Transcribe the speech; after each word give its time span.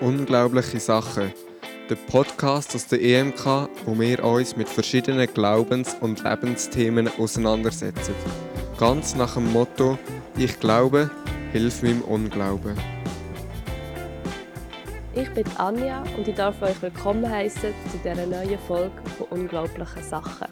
Unglaubliche 0.00 0.80
Sachen. 0.80 1.30
Der 1.90 1.94
Podcast 1.94 2.74
aus 2.74 2.86
der 2.86 3.02
EMK, 3.02 3.68
wo 3.84 3.98
wir 3.98 4.24
uns 4.24 4.56
mit 4.56 4.66
verschiedenen 4.66 5.26
Glaubens- 5.34 5.94
und 6.00 6.24
Lebensthemen 6.24 7.10
auseinandersetzen. 7.18 8.14
Ganz 8.78 9.14
nach 9.14 9.34
dem 9.34 9.52
Motto: 9.52 9.98
Ich 10.38 10.58
glaube, 10.58 11.10
hilf 11.52 11.82
meinem 11.82 12.00
Unglauben. 12.02 12.78
Ich 15.14 15.28
bin 15.34 15.44
Anja 15.58 16.02
und 16.16 16.26
ich 16.26 16.34
darf 16.34 16.62
euch 16.62 16.80
willkommen 16.80 17.28
heißen 17.28 17.74
zu 17.90 17.98
dieser 17.98 18.26
neuen 18.26 18.58
Folge 18.60 19.02
von 19.18 19.26
Unglaublichen 19.38 20.02
Sachen. 20.02 20.48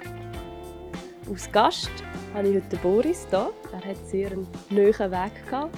Als 1.30 1.50
Gast 1.50 1.90
habe 2.34 2.48
ich 2.48 2.56
heute 2.56 2.76
Boris 2.78 3.26
hier. 3.30 3.50
Er 3.72 3.90
hat 3.90 4.08
sehr 4.08 4.30
einen 4.30 4.46
neuen 4.68 4.92
Weg 4.92 5.46
gehabt. 5.48 5.74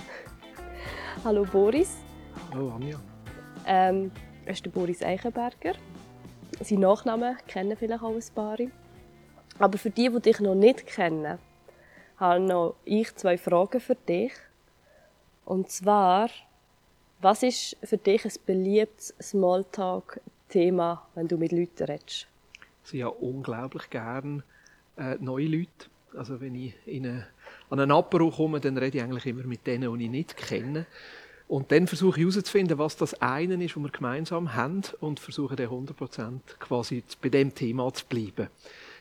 Hallo 1.25 1.45
Boris. 1.45 1.99
Hallo 2.53 2.73
Anja. 2.75 2.99
Ähm, 3.73 4.11
er 4.47 4.53
ist 4.53 4.67
der 4.67 4.71
Boris 4.71 5.01
Eichenberger. 5.01 5.75
Sein 6.61 6.81
Nachnamen 6.81 7.37
kennen 7.47 7.77
vielleicht 7.77 8.03
auch 8.03 8.17
ein 8.17 8.35
paar. 8.35 8.59
Aber 9.61 9.79
für 9.79 9.91
die, 9.91 10.11
die 10.11 10.21
dich 10.21 10.41
noch 10.41 10.57
nicht 10.57 10.89
kennen, 10.89 11.39
habe 12.17 12.41
noch 12.41 12.75
ich 12.85 13.15
zwei 13.15 13.39
Fragen 13.39 13.79
für 13.79 13.95
dich. 13.95 14.33
Und 15.45 15.71
zwar, 15.71 16.31
was 17.21 17.45
ist 17.45 17.77
für 17.85 17.97
dich 17.97 18.25
ein 18.25 18.33
beliebtes 18.45 19.15
Smalltalk-Thema, 19.23 21.07
wenn 21.15 21.29
du 21.29 21.39
mit 21.39 21.53
Leuten 21.53 21.85
redest? 21.85 22.27
Ich 22.83 22.91
sehe 22.91 23.01
ja 23.01 23.07
unglaublich 23.07 23.89
gern 23.89 24.43
äh, 24.97 25.15
neue 25.21 25.47
Leute. 25.47 25.87
Also 26.17 26.41
wenn 26.41 26.57
ich 26.57 26.75
in 26.87 27.07
eine, 27.07 27.27
an 27.71 27.79
einen 27.79 27.93
Apero 27.93 28.33
komme, 28.33 28.59
dann 28.59 28.77
rede 28.79 28.99
ich 28.99 29.05
eigentlich 29.05 29.27
immer 29.27 29.45
mit 29.45 29.65
denen, 29.65 29.97
die 29.97 30.05
ich 30.07 30.11
nicht 30.11 30.37
kenne. 30.37 30.87
Und 31.51 31.73
dann 31.73 31.89
versuche 31.89 32.21
ich 32.21 32.25
herauszufinden, 32.25 32.79
was 32.79 32.97
das 32.97 33.21
eine 33.21 33.65
ist, 33.65 33.75
was 33.75 33.83
wir 33.83 33.91
gemeinsam 33.91 34.55
haben 34.55 34.83
und 35.01 35.19
versuche 35.19 35.57
dann 35.57 35.67
100% 35.67 36.39
quasi 36.61 37.03
bei 37.21 37.29
dem 37.29 37.53
Thema 37.53 37.93
zu 37.93 38.07
bleiben. 38.07 38.47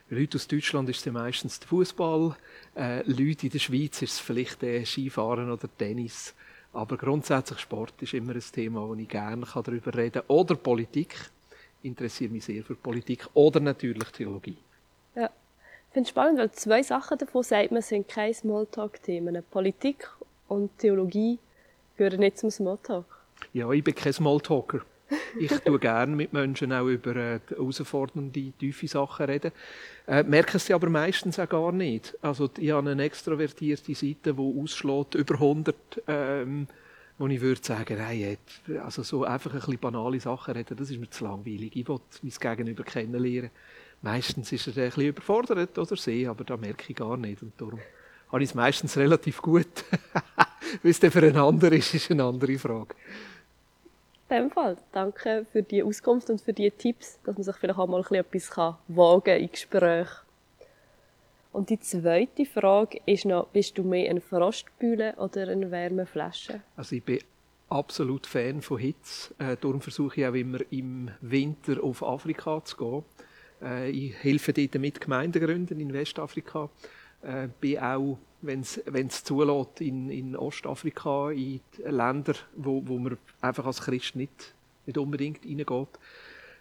Bei 0.09 0.15
Leuten 0.15 0.37
aus 0.37 0.47
Deutschland 0.47 0.89
ist 0.89 1.05
es 1.05 1.13
meistens 1.13 1.59
der 1.59 1.67
Fußball, 1.67 2.35
äh, 2.75 3.03
Leute 3.03 3.45
in 3.45 3.51
der 3.51 3.59
Schweiz 3.59 4.01
ist 4.01 4.13
es 4.13 4.19
vielleicht 4.19 4.63
der 4.63 4.83
Skifahren 4.83 5.51
oder 5.51 5.69
Tennis. 5.77 6.33
Aber 6.73 6.97
grundsätzlich 6.97 7.59
Sport 7.59 7.93
ist 8.01 8.15
immer 8.15 8.33
ein 8.33 8.41
Thema, 8.51 8.81
wo 8.81 8.95
ich 8.95 9.07
gerne 9.07 9.45
darüber 9.45 9.93
reden 9.93 10.13
kann. 10.13 10.35
Oder 10.35 10.55
Politik. 10.55 11.13
Ich 11.83 11.87
interessiere 11.87 12.31
mich 12.31 12.45
sehr 12.45 12.63
für 12.63 12.73
Politik. 12.73 13.27
Oder 13.35 13.59
natürlich 13.59 14.09
Theologie. 14.09 14.57
Ja, 15.13 15.25
ich 15.27 15.93
finde 15.93 16.07
es 16.07 16.09
spannend, 16.09 16.39
weil 16.39 16.51
zwei 16.53 16.81
Sachen 16.81 17.15
davon 17.15 17.43
sagt 17.43 17.71
man, 17.71 17.83
sind 17.83 18.07
keine 18.07 18.33
Smalltalk-Themen. 18.33 19.43
Politik 19.51 20.09
und 20.47 20.75
Theologie 20.79 21.37
gehören 21.99 22.21
nicht 22.21 22.37
zum 22.37 22.49
Smalltalk. 22.49 23.05
Ja, 23.53 23.69
ich 23.71 23.83
bin 23.83 23.93
kein 23.93 24.13
Smalltalker. 24.13 24.79
Ich 25.37 25.51
tue 25.51 25.79
gerne 25.79 26.15
mit 26.15 26.33
Menschen 26.33 26.71
auch 26.71 26.85
über 26.85 27.15
äh, 27.15 27.39
herausfordernde, 27.49 28.51
tiefe 28.57 28.87
Sachen 28.87 29.25
reden. 29.25 29.51
Äh, 30.07 30.23
merken 30.23 30.59
sie 30.59 30.73
aber 30.73 30.89
meistens 30.89 31.39
auch 31.39 31.49
gar 31.49 31.71
nicht. 31.71 32.15
Also 32.21 32.49
ich 32.57 32.71
habe 32.71 32.91
eine 32.91 33.03
extrovertierte 33.03 33.93
Seite, 33.95 34.33
die 34.33 34.61
ausschlägt 34.61 35.15
über 35.15 35.33
100, 35.35 35.75
ähm, 36.07 36.67
wo 37.17 37.27
ich 37.27 37.41
würde 37.41 37.61
sagen, 37.63 37.97
hey, 37.97 38.37
also 38.83 39.03
so 39.03 39.23
einfach 39.23 39.51
ein 39.51 39.59
bisschen 39.59 39.79
banale 39.79 40.19
Sachen 40.19 40.53
reden, 40.53 40.77
das 40.77 40.91
ist 40.91 40.99
mir 40.99 41.09
zu 41.09 41.25
langweilig. 41.25 41.75
Ich 41.75 41.87
will 41.87 41.99
mein 42.21 42.55
Gegenüber 42.57 42.83
kennenlernen. 42.83 43.49
Meistens 44.01 44.51
ist 44.51 44.67
er 44.67 44.83
ein 44.83 44.89
bisschen 44.89 45.07
überfordert 45.07 45.77
oder 45.77 45.95
sie, 45.97 46.27
aber 46.27 46.43
da 46.43 46.55
merke 46.55 46.85
ich 46.87 46.95
gar 46.95 47.17
nicht. 47.17 47.41
Und 47.41 47.53
darum 47.57 47.79
habe 48.31 48.43
ich 48.43 48.49
es 48.49 48.55
meistens 48.55 48.95
relativ 48.95 49.41
gut. 49.41 49.67
Wie 50.83 50.89
es 50.89 50.99
dann 50.99 51.11
für 51.11 51.19
einen 51.19 51.37
anderen 51.37 51.77
ist, 51.77 51.93
ist 51.93 52.11
eine 52.11 52.23
andere 52.23 52.57
Frage. 52.57 52.95
In 54.29 54.35
dem 54.35 54.51
Fall, 54.51 54.77
danke 54.91 55.45
für 55.51 55.63
die 55.63 55.81
Auskunft 55.81 56.29
und 56.29 56.39
für 56.39 56.53
die 56.53 56.69
Tipps, 56.69 57.19
dass 57.23 57.35
man 57.35 57.43
sich 57.43 57.55
vielleicht 57.55 57.79
auch 57.79 57.87
mal 57.87 58.05
etwas 58.11 58.55
wagen 58.87 59.23
kann 59.23 59.39
in 59.39 59.51
Gespräch. 59.51 60.07
Und 61.51 61.71
die 61.71 61.79
zweite 61.79 62.45
Frage 62.45 63.01
ist 63.05 63.25
noch, 63.25 63.47
bist 63.47 63.77
du 63.77 63.83
mehr 63.83 64.09
eine 64.09 64.21
Frostbühle 64.21 65.15
oder 65.17 65.47
eine 65.47 65.71
Wärmeflasche? 65.71 66.61
Also 66.75 66.95
ich 66.95 67.03
bin 67.03 67.19
absolut 67.69 68.27
Fan 68.27 68.61
von 68.61 68.77
Hitze. 68.77 69.33
Äh, 69.39 69.57
darum 69.59 69.81
versuche 69.81 70.21
ich 70.21 70.27
auch 70.27 70.33
immer 70.33 70.59
im 70.69 71.09
Winter 71.21 71.83
auf 71.83 72.03
Afrika 72.03 72.63
zu 72.63 72.77
gehen. 72.77 73.03
Äh, 73.63 73.89
ich 73.89 74.23
helfe 74.23 74.53
dort 74.53 74.75
mit 74.75 75.01
Gemeindegründen 75.01 75.79
in 75.79 75.91
Westafrika. 75.91 76.69
Äh, 77.23 77.47
bin 77.59 77.79
auch 77.79 78.19
wenn 78.41 78.61
es 78.61 79.23
zulässt, 79.23 79.81
in, 79.81 80.09
in 80.09 80.35
Ostafrika, 80.35 81.31
in 81.31 81.61
Länder, 81.85 82.33
wo, 82.55 82.81
wo 82.85 82.97
man 82.97 83.17
einfach 83.41 83.65
als 83.65 83.81
Christ 83.81 84.15
nicht, 84.15 84.53
nicht 84.85 84.97
unbedingt 84.97 85.45
reingeht. 85.45 85.99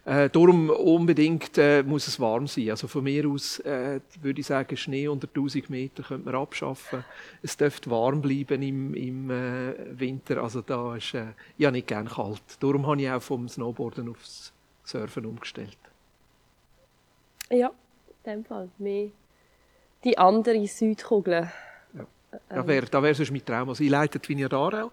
Äh, 0.05 0.29
darum 0.29 0.69
unbedingt 0.69 1.57
äh, 1.57 1.83
muss 1.83 2.07
es 2.07 2.19
warm 2.19 2.47
sein. 2.47 2.71
Also 2.71 2.87
von 2.87 3.03
mir 3.03 3.27
aus 3.27 3.59
äh, 3.59 3.99
würde 4.21 4.39
ich 4.39 4.47
sagen, 4.47 4.75
Schnee 4.75 5.07
unter 5.07 5.27
1000 5.27 5.69
Meter 5.69 6.03
könnte 6.03 6.25
man 6.25 6.35
abschaffen. 6.35 7.03
Es 7.43 7.57
dürfte 7.57 7.89
warm 7.91 8.21
bleiben 8.21 8.61
im, 8.61 8.93
im 8.93 9.29
äh, 9.29 9.99
Winter. 9.99 10.41
Also 10.41 10.61
da 10.61 10.95
ist, 10.95 11.13
äh, 11.13 11.27
habe 11.61 11.73
nicht 11.73 11.87
gerne 11.87 12.09
kalt. 12.09 12.41
Darum 12.59 12.87
habe 12.87 13.01
ich 13.01 13.09
auch 13.09 13.21
vom 13.21 13.47
Snowboarden 13.47 14.09
aufs 14.09 14.53
Surfen 14.83 15.25
umgestellt. 15.25 15.77
Ja, 17.51 17.71
in 18.23 18.31
dem 18.31 18.45
Fall. 18.45 18.69
Mehr 18.77 19.09
die 20.03 20.17
andere 20.17 20.65
Südkugel. 20.67 21.51
Da 22.47 22.67
wäre 22.67 22.85
da 22.85 23.01
wär 23.01 23.15
sonst 23.15 23.31
mein 23.31 23.45
Traum. 23.45 23.69
Also 23.69 23.83
ich 23.83 23.89
leite 23.89 24.19
die 24.19 24.29
Vinia 24.29 24.51
Aarau 24.51 24.91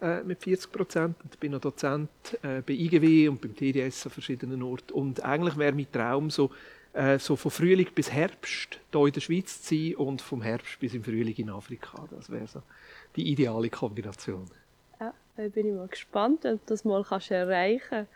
äh, 0.00 0.22
mit 0.22 0.42
40 0.42 0.70
Prozent 0.70 1.16
und 1.22 1.40
bin 1.40 1.52
noch 1.52 1.60
Dozent 1.60 2.08
äh, 2.42 2.62
bei 2.62 2.72
IGW 2.72 3.28
und 3.28 3.40
beim 3.40 3.54
TDS 3.54 4.06
an 4.06 4.12
verschiedenen 4.12 4.62
Orten. 4.62 4.92
Und 4.92 5.24
eigentlich 5.24 5.56
wäre 5.56 5.72
mein 5.72 5.90
Traum 5.90 6.30
so, 6.30 6.50
äh, 6.92 7.18
so 7.18 7.36
von 7.36 7.50
Frühling 7.50 7.88
bis 7.94 8.12
Herbst 8.12 8.78
hier 8.92 9.06
in 9.06 9.12
der 9.12 9.20
Schweiz 9.20 9.62
zu 9.62 9.74
sein 9.74 9.94
und 9.96 10.22
vom 10.22 10.42
Herbst 10.42 10.78
bis 10.78 10.94
im 10.94 11.02
Frühling 11.02 11.34
in 11.36 11.50
Afrika. 11.50 12.06
Das 12.10 12.30
wäre 12.30 12.46
so 12.46 12.62
die 13.16 13.28
ideale 13.30 13.70
Kombination. 13.70 14.48
Ja, 15.00 15.12
da 15.36 15.48
bin 15.48 15.66
ich 15.66 15.74
mal 15.74 15.88
gespannt, 15.88 16.44
ob 16.46 16.64
du 16.64 16.66
das 16.66 16.84
mal 16.84 17.02
kannst 17.02 17.30
erreichen 17.30 18.06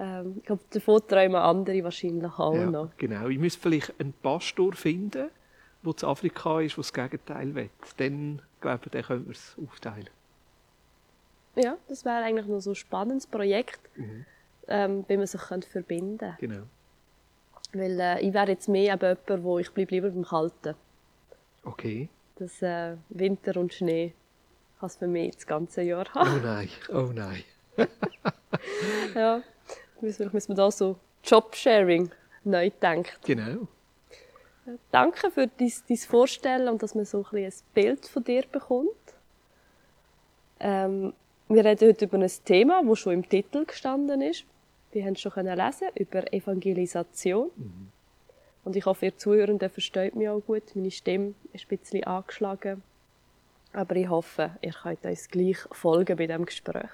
ähm, 0.00 0.34
Ich 0.38 0.46
glaube, 0.46 0.62
davon 0.70 1.00
träumen 1.06 1.36
andere 1.36 1.84
wahrscheinlich 1.84 2.32
auch 2.38 2.54
ja, 2.54 2.66
noch. 2.66 2.90
Genau, 2.96 3.28
ich 3.28 3.38
müsste 3.38 3.60
vielleicht 3.60 3.94
einen 4.00 4.12
Pastor 4.14 4.72
finden, 4.72 5.28
wo 5.82 5.92
zu 5.92 6.06
Afrika 6.06 6.60
ist, 6.60 6.76
wo 6.76 6.82
das 6.82 6.92
Gegenteil 6.92 7.54
will. 7.54 7.70
Dann, 7.96 8.42
glaube 8.60 8.82
ich, 8.86 8.90
dann 8.92 9.02
können 9.02 9.26
wir 9.26 9.32
es 9.32 9.56
aufteilen. 9.62 10.10
Ja, 11.56 11.78
das 11.88 12.04
wäre 12.04 12.22
eigentlich 12.22 12.46
noch 12.46 12.60
so 12.60 12.70
ein 12.70 12.76
spannendes 12.76 13.26
Projekt, 13.26 13.80
mhm. 13.96 14.26
ähm, 14.68 15.04
wie 15.08 15.16
man 15.16 15.26
sich 15.26 15.40
könnte 15.40 15.68
verbinden 15.68 16.18
könnte. 16.18 16.36
Genau. 16.40 16.62
Weil 17.72 17.98
äh, 17.98 18.20
ich 18.20 18.32
wäre 18.34 18.50
jetzt 18.50 18.68
mehr 18.68 18.94
eben 18.94 19.16
jemand, 19.26 19.44
wo 19.44 19.58
ich 19.58 19.70
bleibe 19.70 19.94
lieber 19.94 20.10
beim 20.10 20.24
Kalten. 20.24 20.74
Okay. 21.64 22.08
Das 22.36 22.60
äh, 22.62 22.96
Winter 23.08 23.58
und 23.58 23.72
Schnee 23.72 24.12
kann 24.78 24.86
es 24.88 24.96
für 24.96 25.06
mich 25.06 25.34
das 25.34 25.46
ganze 25.46 25.82
Jahr 25.82 26.06
haben. 26.14 26.40
Oh 26.40 26.46
nein, 26.46 26.68
oh 26.90 27.10
nein. 27.14 27.42
ja, 29.14 29.42
vielleicht 30.00 30.34
müssen 30.34 30.48
wir 30.48 30.56
da 30.56 30.70
so 30.70 30.98
Jobsharing 31.24 32.10
neu 32.44 32.70
denken. 32.70 33.10
Genau. 33.24 33.66
Danke 34.90 35.30
für 35.30 35.46
dein, 35.46 35.72
dein 35.88 35.96
Vorstellen 35.96 36.68
und 36.68 36.82
dass 36.82 36.94
man 36.94 37.04
so 37.04 37.24
ein, 37.32 37.44
ein 37.44 37.52
Bild 37.74 38.06
von 38.06 38.24
dir 38.24 38.44
bekommt. 38.50 38.88
Ähm, 40.60 41.12
wir 41.48 41.64
reden 41.64 41.88
heute 41.88 42.06
über 42.06 42.18
ein 42.18 42.30
Thema, 42.44 42.82
das 42.84 42.98
schon 42.98 43.12
im 43.12 43.28
Titel 43.28 43.64
gestanden 43.64 44.20
ist. 44.22 44.44
Wir 44.92 45.04
haben 45.04 45.12
es 45.12 45.20
schon 45.20 45.32
lesen 45.34 45.88
über 45.94 46.32
Evangelisation. 46.32 47.50
Mhm. 47.54 47.88
Und 48.64 48.74
ich 48.74 48.84
hoffe, 48.84 49.06
ihr 49.06 49.16
Zuhörenden 49.16 49.70
versteht 49.70 50.16
mich 50.16 50.28
auch 50.28 50.40
gut. 50.40 50.74
Meine 50.74 50.90
Stimme 50.90 51.34
ist 51.52 51.66
ein 51.70 51.78
bisschen 51.78 52.04
angeschlagen. 52.04 52.82
Aber 53.72 53.94
ich 53.94 54.08
hoffe, 54.08 54.56
ihr 54.60 54.72
könnt 54.72 55.04
uns 55.04 55.28
gleich 55.28 55.58
folgen 55.70 56.16
bei 56.16 56.26
diesem 56.26 56.46
Gespräch. 56.46 56.90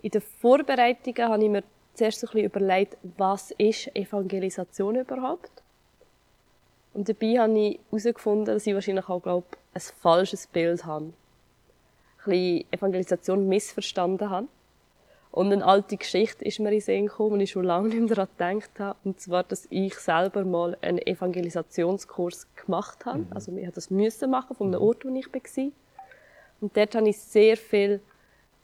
In 0.00 0.10
den 0.10 0.22
Vorbereitungen 0.22 1.28
habe 1.28 1.42
ich 1.42 1.50
mir 1.50 1.64
zuerst 1.94 2.22
ein 2.22 2.30
bisschen 2.30 2.44
überlegt, 2.44 2.96
was 3.16 3.50
ist 3.58 3.94
Evangelisation 3.94 4.96
überhaupt? 4.96 5.50
Und 6.96 7.10
dabei 7.10 7.38
habe 7.38 7.58
ich 7.58 7.80
herausgefunden, 7.90 8.46
dass 8.46 8.66
ich 8.66 8.72
wahrscheinlich 8.72 9.06
auch, 9.10 9.22
glaube 9.22 9.46
ein 9.74 9.80
falsches 9.80 10.46
Bild 10.46 10.86
habe. 10.86 11.04
Ein 11.04 11.12
bisschen 12.24 12.72
Evangelisation 12.72 13.46
missverstanden 13.46 14.30
habe. 14.30 14.48
Und 15.30 15.52
eine 15.52 15.62
alte 15.62 15.98
Geschichte 15.98 16.42
ist 16.46 16.58
mir 16.58 16.68
in 16.68 16.76
den 16.76 16.80
Sinn 16.80 17.06
gekommen, 17.08 17.38
die 17.38 17.44
ich 17.44 17.50
schon 17.50 17.64
lange 17.64 17.88
nicht 17.88 17.98
mehr 17.98 18.08
daran 18.16 18.28
gedacht 18.30 18.80
habe. 18.80 18.98
Und 19.04 19.20
zwar, 19.20 19.42
dass 19.44 19.66
ich 19.68 19.94
selber 19.96 20.46
mal 20.46 20.78
einen 20.80 21.06
Evangelisationskurs 21.06 22.46
gemacht 22.64 23.04
habe. 23.04 23.18
Mhm. 23.18 23.26
Also, 23.28 23.54
ich 23.54 23.70
das 23.72 23.90
müssen 23.90 24.30
machen, 24.30 24.56
von 24.56 24.68
einem. 24.68 24.80
Ort, 24.80 25.04
wo 25.04 25.14
ich 25.14 25.26
war. 25.30 25.72
Und 26.62 26.74
dort 26.74 26.94
habe 26.94 27.10
ich 27.10 27.18
sehr 27.18 27.58
viel 27.58 28.00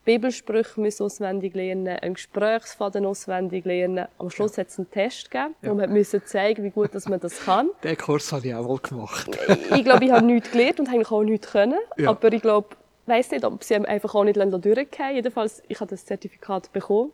Bibelsprüche 0.05 0.81
müssen 0.81 1.05
auswendig 1.05 1.55
lernen, 1.55 1.89
einen 1.89 2.15
Gesprächsfaden 2.15 3.07
auswendig 3.07 3.65
lernen. 3.65 4.07
Am 4.19 4.31
Schluss 4.31 4.57
ja. 4.57 4.63
hat 4.63 4.69
es 4.69 4.79
einen 4.79 4.91
Test 4.91 5.31
gegeben, 5.31 5.55
ja. 5.63 5.71
wo 5.71 5.75
man 5.75 5.93
müssen 5.93 6.25
zeigen, 6.25 6.65
wie 6.65 6.71
gut 6.71 6.95
dass 6.95 7.09
man 7.09 7.21
das 7.21 7.45
kann. 7.45 7.71
Den 7.85 7.97
Kurs 7.97 8.33
habe 8.33 8.49
ich 8.49 8.55
auch 8.55 8.67
mal 8.67 8.79
gemacht. 8.79 9.31
ich 9.49 9.85
glaube, 9.85 10.05
ich 10.05 10.11
habe 10.11 10.25
nichts 10.27 10.51
gelernt 10.51 10.81
und 10.81 10.89
eigentlich 10.89 11.11
auch 11.11 11.23
nichts 11.23 11.53
können. 11.53 11.79
Ja. 11.97 12.11
Aber 12.11 12.33
ich 12.33 12.43
glaube, 12.43 12.69
weiß 13.07 13.31
nicht, 13.31 13.45
ob 13.45 13.63
sie 13.63 13.77
einfach 13.77 14.15
auch 14.15 14.25
nicht 14.25 14.37
durchgehen 14.37 15.15
Jedenfalls, 15.15 15.63
ich 15.69 15.79
habe 15.81 15.91
das 15.91 16.05
Zertifikat 16.05 16.73
bekommen. 16.73 17.13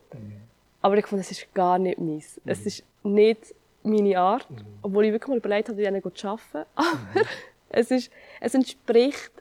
Aber 0.80 0.96
ich 0.96 1.06
fand, 1.06 1.20
es 1.20 1.30
ist 1.30 1.52
gar 1.54 1.78
nicht 1.78 1.98
meins. 1.98 2.40
Es 2.46 2.64
ist 2.64 2.84
nicht 3.02 3.54
meine 3.82 4.18
Art, 4.18 4.46
obwohl 4.82 5.06
ich 5.06 5.12
wirklich 5.12 5.28
mal 5.28 5.38
überlegt 5.38 5.68
habe, 5.68 5.78
wie 5.78 6.14
zu 6.14 6.28
arbeiten. 6.28 6.68
Aber 6.74 7.26
es, 7.70 7.90
ist, 7.90 8.10
es 8.40 8.54
entspricht 8.54 9.32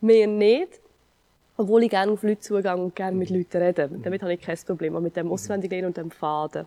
mir 0.00 0.26
nicht, 0.26 0.80
obwohl 1.56 1.82
ich 1.84 1.90
gerne 1.90 2.12
auf 2.12 2.22
Leute 2.22 2.40
zugehe 2.40 2.76
und 2.76 2.94
gerne 2.94 3.16
mit 3.16 3.30
Leuten 3.30 3.62
rede. 3.62 3.90
Damit 4.02 4.22
habe 4.22 4.34
ich 4.34 4.40
kein 4.40 4.58
Problem, 4.66 4.96
auch 4.96 5.00
mit 5.00 5.16
dem 5.16 5.30
Auswendiglernen 5.30 5.88
und 5.88 5.96
dem 5.96 6.10
Faden. 6.10 6.66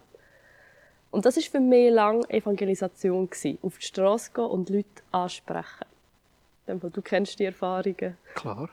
Und 1.12 1.25
das 1.25 1.38
war 1.38 1.44
für 1.44 1.59
mich 1.59 1.91
lange 1.91 2.30
Evangelisation 2.30 3.30
gewesen. 3.30 3.57
Auf 3.62 3.77
die 3.77 3.86
Straße 3.86 4.31
gehen 4.33 4.45
und 4.45 4.69
Leute 4.69 4.88
ansprechen. 5.12 5.86
Du 6.68 7.01
kennst 7.01 7.39
die 7.39 7.45
Erfahrungen. 7.45 8.15
Klar. 8.36 8.69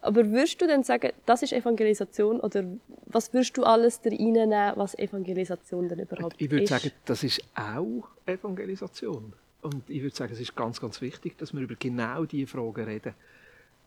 Aber 0.00 0.30
würdest 0.30 0.60
du 0.62 0.66
denn 0.66 0.84
sagen, 0.84 1.12
das 1.26 1.42
ist 1.42 1.52
Evangelisation 1.52 2.40
oder 2.40 2.64
was 3.06 3.32
würdest 3.32 3.56
du 3.56 3.64
alles 3.64 4.00
da 4.00 4.10
reinnehmen, 4.10 4.72
was 4.76 4.96
Evangelisation 4.96 5.88
denn 5.88 5.98
überhaupt 5.98 6.34
ist? 6.34 6.40
Ich 6.40 6.50
würde 6.50 6.66
sagen, 6.66 6.92
das 7.04 7.24
ist 7.24 7.42
auch 7.54 8.08
Evangelisation. 8.24 9.32
Und 9.60 9.90
ich 9.90 10.00
würde 10.00 10.14
sagen, 10.14 10.32
es 10.32 10.40
ist 10.40 10.54
ganz, 10.54 10.80
ganz 10.80 11.00
wichtig, 11.00 11.36
dass 11.36 11.52
wir 11.52 11.60
über 11.60 11.74
genau 11.74 12.24
diese 12.24 12.46
Fragen 12.46 12.84
reden. 12.84 13.12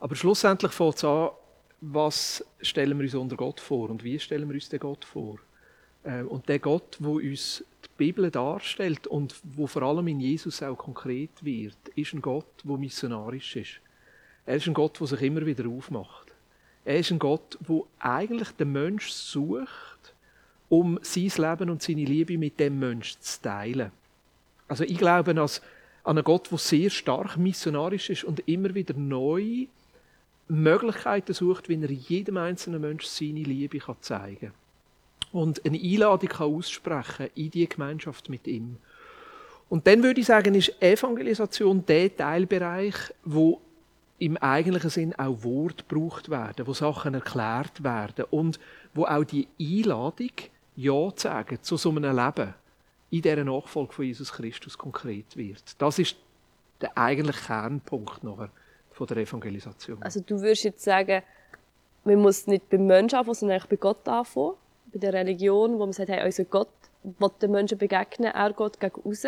Aber 0.01 0.15
schlussendlich 0.15 0.71
fällt 0.71 0.95
es 0.98 1.03
an, 1.03 1.30
was 1.80 2.44
stellen 2.59 2.98
wir 2.98 3.03
uns 3.06 3.13
unter 3.13 3.36
Gott 3.36 3.59
vor 3.59 3.92
und 3.92 4.03
wie 4.03 4.19
stellen 4.19 4.50
wir 4.50 4.56
uns 4.56 4.68
den 4.68 4.80
Gott 4.80 5.06
vor? 5.06 5.38
Äh, 6.03 6.24
und 6.24 6.50
der 6.50 6.57
Gott, 6.57 6.98
wo 7.00 7.18
uns 7.18 7.63
die 7.86 7.89
Bibel 7.98 8.31
darstellt 8.31 9.06
und 9.06 9.36
wo 9.44 9.68
vor 9.68 9.83
allem 9.83 10.07
in 10.07 10.19
Jesus 10.19 10.63
auch 10.63 10.75
konkret 10.75 11.30
wird, 11.42 11.77
ist 11.95 12.13
ein 12.13 12.21
Gott, 12.21 12.48
wo 12.63 12.77
missionarisch 12.77 13.56
ist. 13.56 13.80
Er 14.48 14.56
ist 14.56 14.68
ein 14.68 14.74
Gott, 14.74 15.00
der 15.00 15.06
sich 15.06 15.21
immer 15.21 15.45
wieder 15.45 15.69
aufmacht. 15.69 16.33
Er 16.83 16.97
ist 16.97 17.12
ein 17.12 17.19
Gott, 17.19 17.59
wo 17.62 17.86
eigentlich 18.00 18.50
den 18.51 18.71
Mensch 18.71 19.12
sucht, 19.12 20.15
um 20.68 20.97
sein 21.04 21.31
Leben 21.38 21.69
und 21.69 21.83
seine 21.83 22.06
Liebe 22.06 22.39
mit 22.39 22.59
dem 22.59 22.80
Mensch 22.80 23.19
zu 23.19 23.39
teilen. 23.39 23.92
Also 24.68 24.83
ich 24.83 24.97
glaube 24.97 25.39
an 25.39 25.50
einen 26.04 26.24
Gott, 26.24 26.50
der 26.50 26.57
sehr 26.57 26.89
stark 26.89 27.38
missionarisch 27.38 28.09
ist 28.09 28.24
und 28.24 28.47
immer 28.47 28.74
wieder 28.74 28.95
neu 28.95 29.68
Möglichkeiten 30.48 31.34
sucht, 31.34 31.70
wie 31.70 31.82
er 31.82 31.92
jedem 31.92 32.38
einzelnen 32.38 32.82
Menschen 32.82 33.10
seine 33.10 33.44
Liebe 33.44 33.80
zeigen 34.02 34.40
kann 34.40 34.62
und 35.32 35.66
eine 35.66 35.80
Einladung 35.80 36.30
kann 36.30 36.54
aussprechen 36.54 37.30
in 37.36 37.52
die 37.52 37.68
Gemeinschaft 37.68 38.30
mit 38.30 38.48
ihm. 38.48 38.78
Und 39.70 39.88
dann 39.88 40.04
würde 40.04 40.20
ich 40.20 40.28
sagen, 40.28 40.54
ist 40.56 40.82
Evangelisation 40.82 41.86
der 41.86 42.16
Teilbereich, 42.16 42.96
wo 43.24 43.62
im 44.20 44.38
eigentlichen 44.38 44.90
Sinn 44.90 45.16
auch 45.16 45.44
Wort 45.44 45.88
gebraucht 45.88 46.30
werden, 46.30 46.68
wo 46.68 46.74
Sachen 46.74 47.14
erklärt 47.14 47.84
werden 47.84 48.26
und 48.30 48.60
wo 48.94 49.06
auch 49.06 49.24
die 49.24 49.48
Einladung, 49.60 50.32
Ja 50.76 51.16
zu 51.16 51.24
sagen 51.28 51.60
zu 51.62 51.78
so 51.78 51.90
einem 51.90 52.16
Leben 52.16 52.54
in 53.10 53.22
dieser 53.22 53.44
Nachfolge 53.44 53.94
von 53.94 54.06
Jesus 54.06 54.32
Christus 54.32 54.78
konkret 54.78 55.36
wird. 55.36 55.64
Das 55.78 56.00
ist 56.00 56.18
der 56.82 56.98
eigentliche 56.98 57.46
Kernpunkt 57.46 58.24
nachher 58.24 58.50
von 59.07 59.15
der 59.15 59.24
Evangelisation. 59.24 60.01
Also 60.01 60.21
du 60.21 60.39
würdest 60.42 60.63
jetzt 60.63 60.83
sagen, 60.83 61.24
man 62.03 62.15
muss 62.18 62.48
nicht 62.48 62.69
beim 62.69 62.86
Menschen 62.86 63.18
anfangen, 63.18 63.36
sondern 63.36 63.56
eigentlich 63.57 63.69
bei 63.69 63.75
Gott 63.77 64.07
anfangen? 64.07 64.53
bei 64.94 65.00
der 65.00 65.13
Religion, 65.13 65.75
wo 65.75 65.86
man 65.86 65.94
sagt, 65.94 66.09
hey, 66.09 66.25
unser 66.25 66.44
Gott 66.45 66.69
will 67.03 67.30
den 67.42 67.51
Menschen 67.51 67.77
begegnen, 67.77 68.31
er 68.31 68.53
geht 68.53 68.80
gegen 68.80 69.01
raus. 69.01 69.25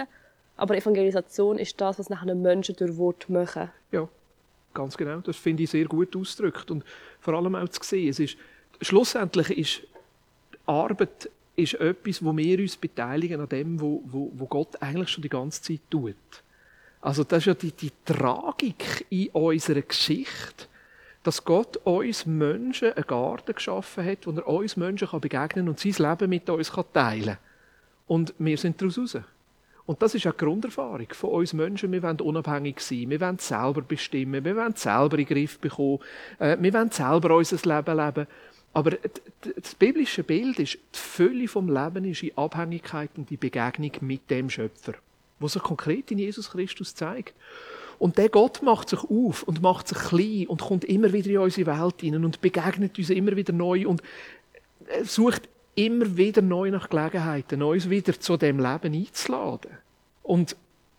Aber 0.57 0.75
Evangelisation 0.75 1.57
ist 1.57 1.79
das, 1.79 1.99
was 1.99 2.09
nachher 2.09 2.35
Menschen 2.35 2.75
durch 2.75 2.97
Wort 2.97 3.29
machen. 3.29 3.71
Ja, 3.91 4.07
ganz 4.73 4.97
genau. 4.97 5.19
Das 5.21 5.37
finde 5.37 5.63
ich 5.63 5.69
sehr 5.69 5.85
gut 5.85 6.15
ausgedrückt. 6.15 6.69
Und 6.69 6.83
vor 7.19 7.33
allem 7.33 7.55
auch 7.55 7.69
zu 7.69 7.81
sehen, 7.81 8.09
es 8.09 8.19
ist, 8.19 8.37
schlussendlich 8.81 9.57
ist 9.57 9.81
Arbeit 10.65 11.29
ist 11.55 11.75
etwas, 11.75 12.23
wo 12.23 12.35
wir 12.35 12.59
uns 12.59 12.77
beteiligen 12.77 13.39
an 13.39 13.49
dem, 13.49 13.79
wo, 13.79 14.01
wo, 14.05 14.31
wo 14.33 14.45
Gott 14.45 14.81
eigentlich 14.81 15.09
schon 15.09 15.21
die 15.21 15.29
ganze 15.29 15.61
Zeit 15.61 15.81
tut. 15.89 16.15
Also 17.03 17.25
das 17.25 17.39
ist 17.39 17.45
ja 17.47 17.53
die, 17.53 17.73
die 17.73 17.91
Tragik 18.05 19.05
in 19.09 19.27
unserer 19.29 19.81
Geschichte, 19.81 20.67
dass 21.21 21.44
Gott 21.44 21.75
uns 21.83 22.25
Menschen 22.25 22.94
einen 22.94 23.05
Garten 23.05 23.53
geschaffen 23.53 24.05
hat, 24.05 24.25
wo 24.25 24.31
er 24.31 24.47
uns 24.47 24.77
Menschen 24.77 25.09
begegnen 25.19 25.65
kann 25.65 25.67
und 25.67 25.79
sein 25.79 26.09
Leben 26.09 26.29
mit 26.29 26.50
uns 26.50 26.71
teilen 26.94 27.25
kann. 27.25 27.38
Und 28.07 28.33
wir 28.39 28.57
sind 28.57 28.81
daraus 28.81 28.97
raus. 28.97 29.17
Und 29.85 30.01
das 30.01 30.15
ist 30.15 30.25
auch 30.27 30.31
die 30.31 30.45
Grunderfahrung 30.45 31.07
von 31.11 31.31
uns 31.31 31.51
Menschen. 31.51 31.91
Wir 31.91 32.01
wollen 32.03 32.21
unabhängig 32.21 32.79
sein, 32.79 33.09
wir 33.09 33.19
wollen 33.19 33.38
selber 33.38 33.81
bestimmen, 33.81 34.45
wir 34.45 34.55
wollen 34.55 34.75
selber 34.75 35.17
in 35.17 35.25
den 35.25 35.35
Griff 35.35 35.59
bekommen, 35.59 36.00
äh, 36.39 36.55
wir 36.57 36.73
wollen 36.73 36.91
selber 36.91 37.35
unser 37.35 37.57
Leben 37.75 37.97
leben. 37.97 38.27
Aber 38.71 38.91
das 39.41 39.75
biblische 39.75 40.23
Bild 40.23 40.57
ist, 40.59 40.75
die 40.75 41.00
Fülle 41.00 41.47
vom 41.50 41.67
Leben 41.67 42.05
ist 42.05 42.23
in 42.23 42.38
Abhängigkeit 42.38 43.11
und 43.17 43.29
die 43.29 43.38
Begegnung 43.38 43.91
mit 44.00 44.29
dem 44.29 44.50
Schöpfer, 44.50 44.94
wo 45.43 45.47
sich 45.47 45.61
konkret 45.61 46.09
in 46.09 46.19
Jesus 46.19 46.49
Christus 46.49 46.95
zeigt. 46.95 47.35
Und 47.99 48.17
der 48.17 48.29
Gott 48.29 48.61
macht 48.63 48.89
sich 48.89 48.99
auf 49.03 49.43
und 49.43 49.61
macht 49.61 49.87
sich 49.87 49.97
klein 49.97 50.47
und 50.47 50.61
kommt 50.61 50.83
immer 50.85 51.13
wieder 51.13 51.29
in 51.29 51.37
unsere 51.37 51.67
Welt 51.67 52.01
hinein 52.01 52.25
und 52.25 52.41
begegnet 52.41 52.97
uns 52.97 53.09
immer 53.09 53.35
wieder 53.35 53.53
neu 53.53 53.87
und 53.87 54.01
sucht 55.03 55.47
immer 55.75 56.17
wieder 56.17 56.41
neu 56.41 56.71
nach 56.71 56.89
Gelegenheiten, 56.89 57.61
uns 57.61 57.89
wieder 57.89 58.19
zu 58.19 58.37
dem 58.37 58.59
Leben 58.59 58.93
einzuladen. 58.93 59.71
Und 60.23 60.55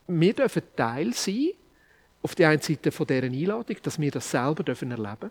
wir 0.07 0.33
dürfen 0.35 0.63
Teil 0.77 1.13
sein, 1.15 1.51
auf 2.23 2.35
der 2.35 2.51
einen 2.51 2.63
Seite 2.63 2.91
von 2.91 3.07
dieser 3.07 3.25
Einladung, 3.25 3.77
dass 3.83 4.01
wir 4.01 4.11
das 4.11 4.31
selber 4.31 4.63
dürfen 4.63 4.91
erleben 4.91 5.31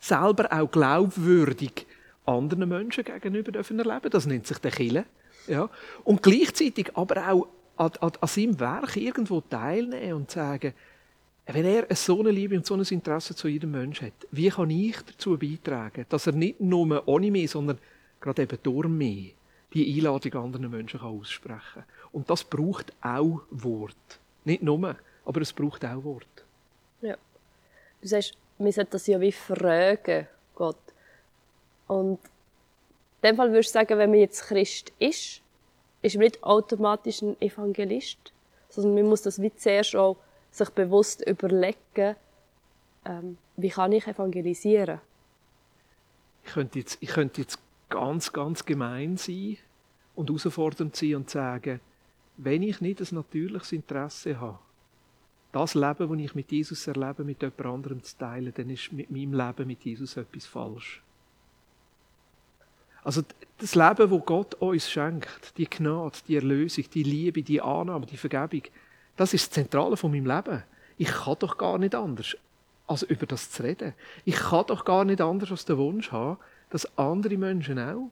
Selber 0.00 0.52
auch 0.52 0.70
glaubwürdig 0.70 1.86
anderen 2.24 2.68
Menschen 2.68 3.02
gegenüber 3.02 3.50
dürfen 3.50 3.80
erleben. 3.80 4.10
Das 4.10 4.26
nennt 4.26 4.46
sich 4.46 4.58
der 4.58 4.70
Kille. 4.70 5.04
Ja. 5.48 5.68
Und 6.04 6.22
gleichzeitig 6.22 6.90
aber 6.94 7.28
auch 7.28 7.48
an, 7.78 7.92
an, 8.00 8.12
an 8.20 8.28
seinem 8.28 8.60
Werk 8.60 8.96
irgendwo 8.96 9.40
teilnehmen 9.40 10.14
und 10.14 10.30
sagen, 10.30 10.74
wenn 11.46 11.64
er 11.64 11.94
so 11.96 12.20
eine 12.20 12.30
Liebe 12.30 12.56
und 12.56 12.66
so 12.66 12.74
ein 12.74 12.82
Interesse 12.82 13.34
zu 13.34 13.48
jedem 13.48 13.70
Menschen 13.70 14.08
hat, 14.08 14.26
wie 14.30 14.50
kann 14.50 14.68
ich 14.68 15.00
dazu 15.00 15.38
beitragen, 15.38 16.04
dass 16.08 16.26
er 16.26 16.34
nicht 16.34 16.60
nur 16.60 17.08
ohne 17.08 17.30
mich, 17.30 17.50
sondern 17.50 17.78
gerade 18.20 18.42
eben 18.42 18.58
durch 18.62 18.88
mich 18.88 19.34
die 19.72 19.96
Einladung 19.96 20.34
anderen 20.44 20.70
Menschen 20.70 21.00
kann 21.00 21.08
aussprechen 21.08 21.60
kann. 21.74 21.84
Und 22.12 22.28
das 22.28 22.44
braucht 22.44 22.92
auch 23.00 23.42
Wort. 23.50 24.20
Nicht 24.44 24.62
nur, 24.62 24.96
aber 25.24 25.40
es 25.40 25.52
braucht 25.52 25.84
auch 25.84 26.04
Wort. 26.04 26.26
Ja. 27.00 27.16
Du 28.00 28.08
sagst, 28.08 28.34
wir 28.58 28.72
sollten 28.72 28.90
das 28.92 29.06
ja 29.06 29.20
wie 29.20 29.32
fragen, 29.32 30.26
Gott. 30.54 30.76
Und 31.86 32.18
in 33.22 33.30
dem 33.30 33.36
Fall 33.36 33.50
würdest 33.52 33.70
du 33.70 33.78
sagen, 33.78 33.98
wenn 33.98 34.10
man 34.10 34.20
jetzt 34.20 34.42
Christ 34.42 34.92
ist, 34.98 35.42
ist 36.02 36.16
man 36.16 36.24
nicht 36.24 36.42
automatisch 36.42 37.22
ein 37.22 37.40
Evangelist, 37.40 38.32
sondern 38.68 38.94
man 38.94 39.08
muss 39.08 39.22
das 39.22 39.40
wie 39.40 39.54
zuerst 39.54 39.96
auch 39.96 40.16
sich 40.50 40.70
bewusst 40.70 41.26
überlegen, 41.26 42.16
ähm, 43.04 43.38
wie 43.56 43.70
kann 43.70 43.92
ich 43.92 44.06
evangelisieren? 44.06 45.00
Ich 46.44 46.52
könnte, 46.52 46.78
jetzt, 46.78 46.98
ich 47.00 47.10
könnte 47.10 47.42
jetzt 47.42 47.58
ganz, 47.88 48.32
ganz 48.32 48.64
gemein 48.64 49.16
sein 49.16 49.58
und 50.14 50.28
herausfordernd 50.28 50.96
sein 50.96 51.16
und 51.16 51.30
sagen, 51.30 51.80
wenn 52.36 52.62
ich 52.62 52.80
nicht 52.80 53.00
ein 53.00 53.16
natürliches 53.16 53.72
Interesse 53.72 54.40
habe, 54.40 54.58
das 55.52 55.74
Leben, 55.74 56.08
das 56.08 56.18
ich 56.18 56.34
mit 56.34 56.52
Jesus 56.52 56.86
erlebe, 56.86 57.24
mit 57.24 57.42
jemand 57.42 57.60
anderem 57.60 58.02
zu 58.02 58.16
teilen, 58.16 58.52
dann 58.54 58.70
ist 58.70 58.92
mit 58.92 59.10
meinem 59.10 59.32
Leben 59.32 59.66
mit 59.66 59.84
Jesus 59.84 60.16
etwas 60.16 60.46
falsch. 60.46 61.02
Also 63.08 63.22
das 63.56 63.74
Leben, 63.74 64.10
wo 64.10 64.18
Gott 64.18 64.52
uns 64.56 64.90
schenkt, 64.90 65.56
die 65.56 65.64
Gnade, 65.64 66.18
die 66.28 66.36
Erlösung, 66.36 66.84
die 66.92 67.02
Liebe, 67.02 67.42
die 67.42 67.58
Annahme, 67.58 68.04
die 68.04 68.18
Vergebung, 68.18 68.64
das 69.16 69.32
ist 69.32 69.46
das 69.46 69.54
Zentrale 69.54 69.96
von 69.96 70.10
meinem 70.10 70.26
Leben. 70.26 70.62
Ich 70.98 71.08
kann 71.08 71.36
doch 71.38 71.56
gar 71.56 71.78
nicht 71.78 71.94
anders, 71.94 72.36
als 72.86 73.04
über 73.04 73.24
das 73.24 73.50
zu 73.50 73.62
reden. 73.62 73.94
Ich 74.26 74.34
kann 74.34 74.66
doch 74.66 74.84
gar 74.84 75.06
nicht 75.06 75.22
anders 75.22 75.50
als 75.50 75.64
den 75.64 75.78
Wunsch 75.78 76.12
haben, 76.12 76.36
dass 76.68 76.98
andere 76.98 77.38
Menschen 77.38 77.78
auch 77.78 78.10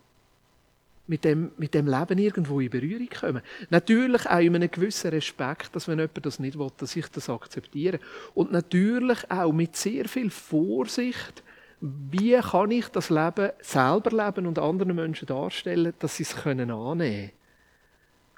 mit 1.06 1.24
dem, 1.24 1.52
mit 1.58 1.74
dem 1.74 1.88
Leben 1.88 2.18
irgendwo 2.18 2.58
in 2.60 2.70
Berührung 2.70 3.10
kommen. 3.10 3.42
Natürlich 3.68 4.24
auch 4.24 4.38
in 4.38 4.54
einem 4.54 4.70
gewissen 4.70 5.10
Respekt, 5.10 5.76
dass 5.76 5.88
wenn 5.88 5.98
jemand 5.98 6.24
das 6.24 6.38
nicht 6.38 6.58
will, 6.58 6.70
dass 6.78 6.96
ich 6.96 7.08
das 7.08 7.28
akzeptiere. 7.28 8.00
Und 8.32 8.50
natürlich 8.50 9.30
auch 9.30 9.52
mit 9.52 9.76
sehr 9.76 10.08
viel 10.08 10.30
Vorsicht, 10.30 11.42
wie 11.80 12.38
kann 12.38 12.70
ich 12.70 12.88
das 12.88 13.10
Leben 13.10 13.50
selber 13.60 14.10
leben 14.10 14.46
und 14.46 14.58
anderen 14.58 14.94
Menschen 14.94 15.26
darstellen, 15.26 15.92
dass 15.98 16.16
sie 16.16 16.22
es 16.22 16.46
annehmen 16.46 16.68
können. 16.68 17.30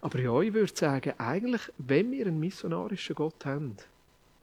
Aber 0.01 0.19
ja, 0.21 0.41
ich 0.41 0.55
würde 0.55 0.73
sagen, 0.75 1.13
eigentlich, 1.19 1.63
wenn 1.79 2.11
wir 2.13 2.27
einen 2.27 2.41
missionarischen 2.41 3.15
Gott 3.17 3.45
haben, 3.45 3.77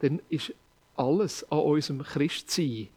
dann 0.00 0.20
ist 0.28 0.52
alles 0.96 1.50
an 1.50 1.60
unserem 1.60 2.02
Christsein 2.02 2.88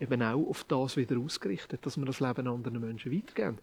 eben 0.00 0.22
auch 0.22 0.48
auf 0.48 0.64
das 0.64 0.96
wieder 0.96 1.18
ausgerichtet, 1.18 1.84
dass 1.84 1.96
wir 1.96 2.06
das 2.06 2.20
Leben 2.20 2.48
anderen 2.48 2.80
Menschen 2.80 3.12
weitergeben. 3.12 3.58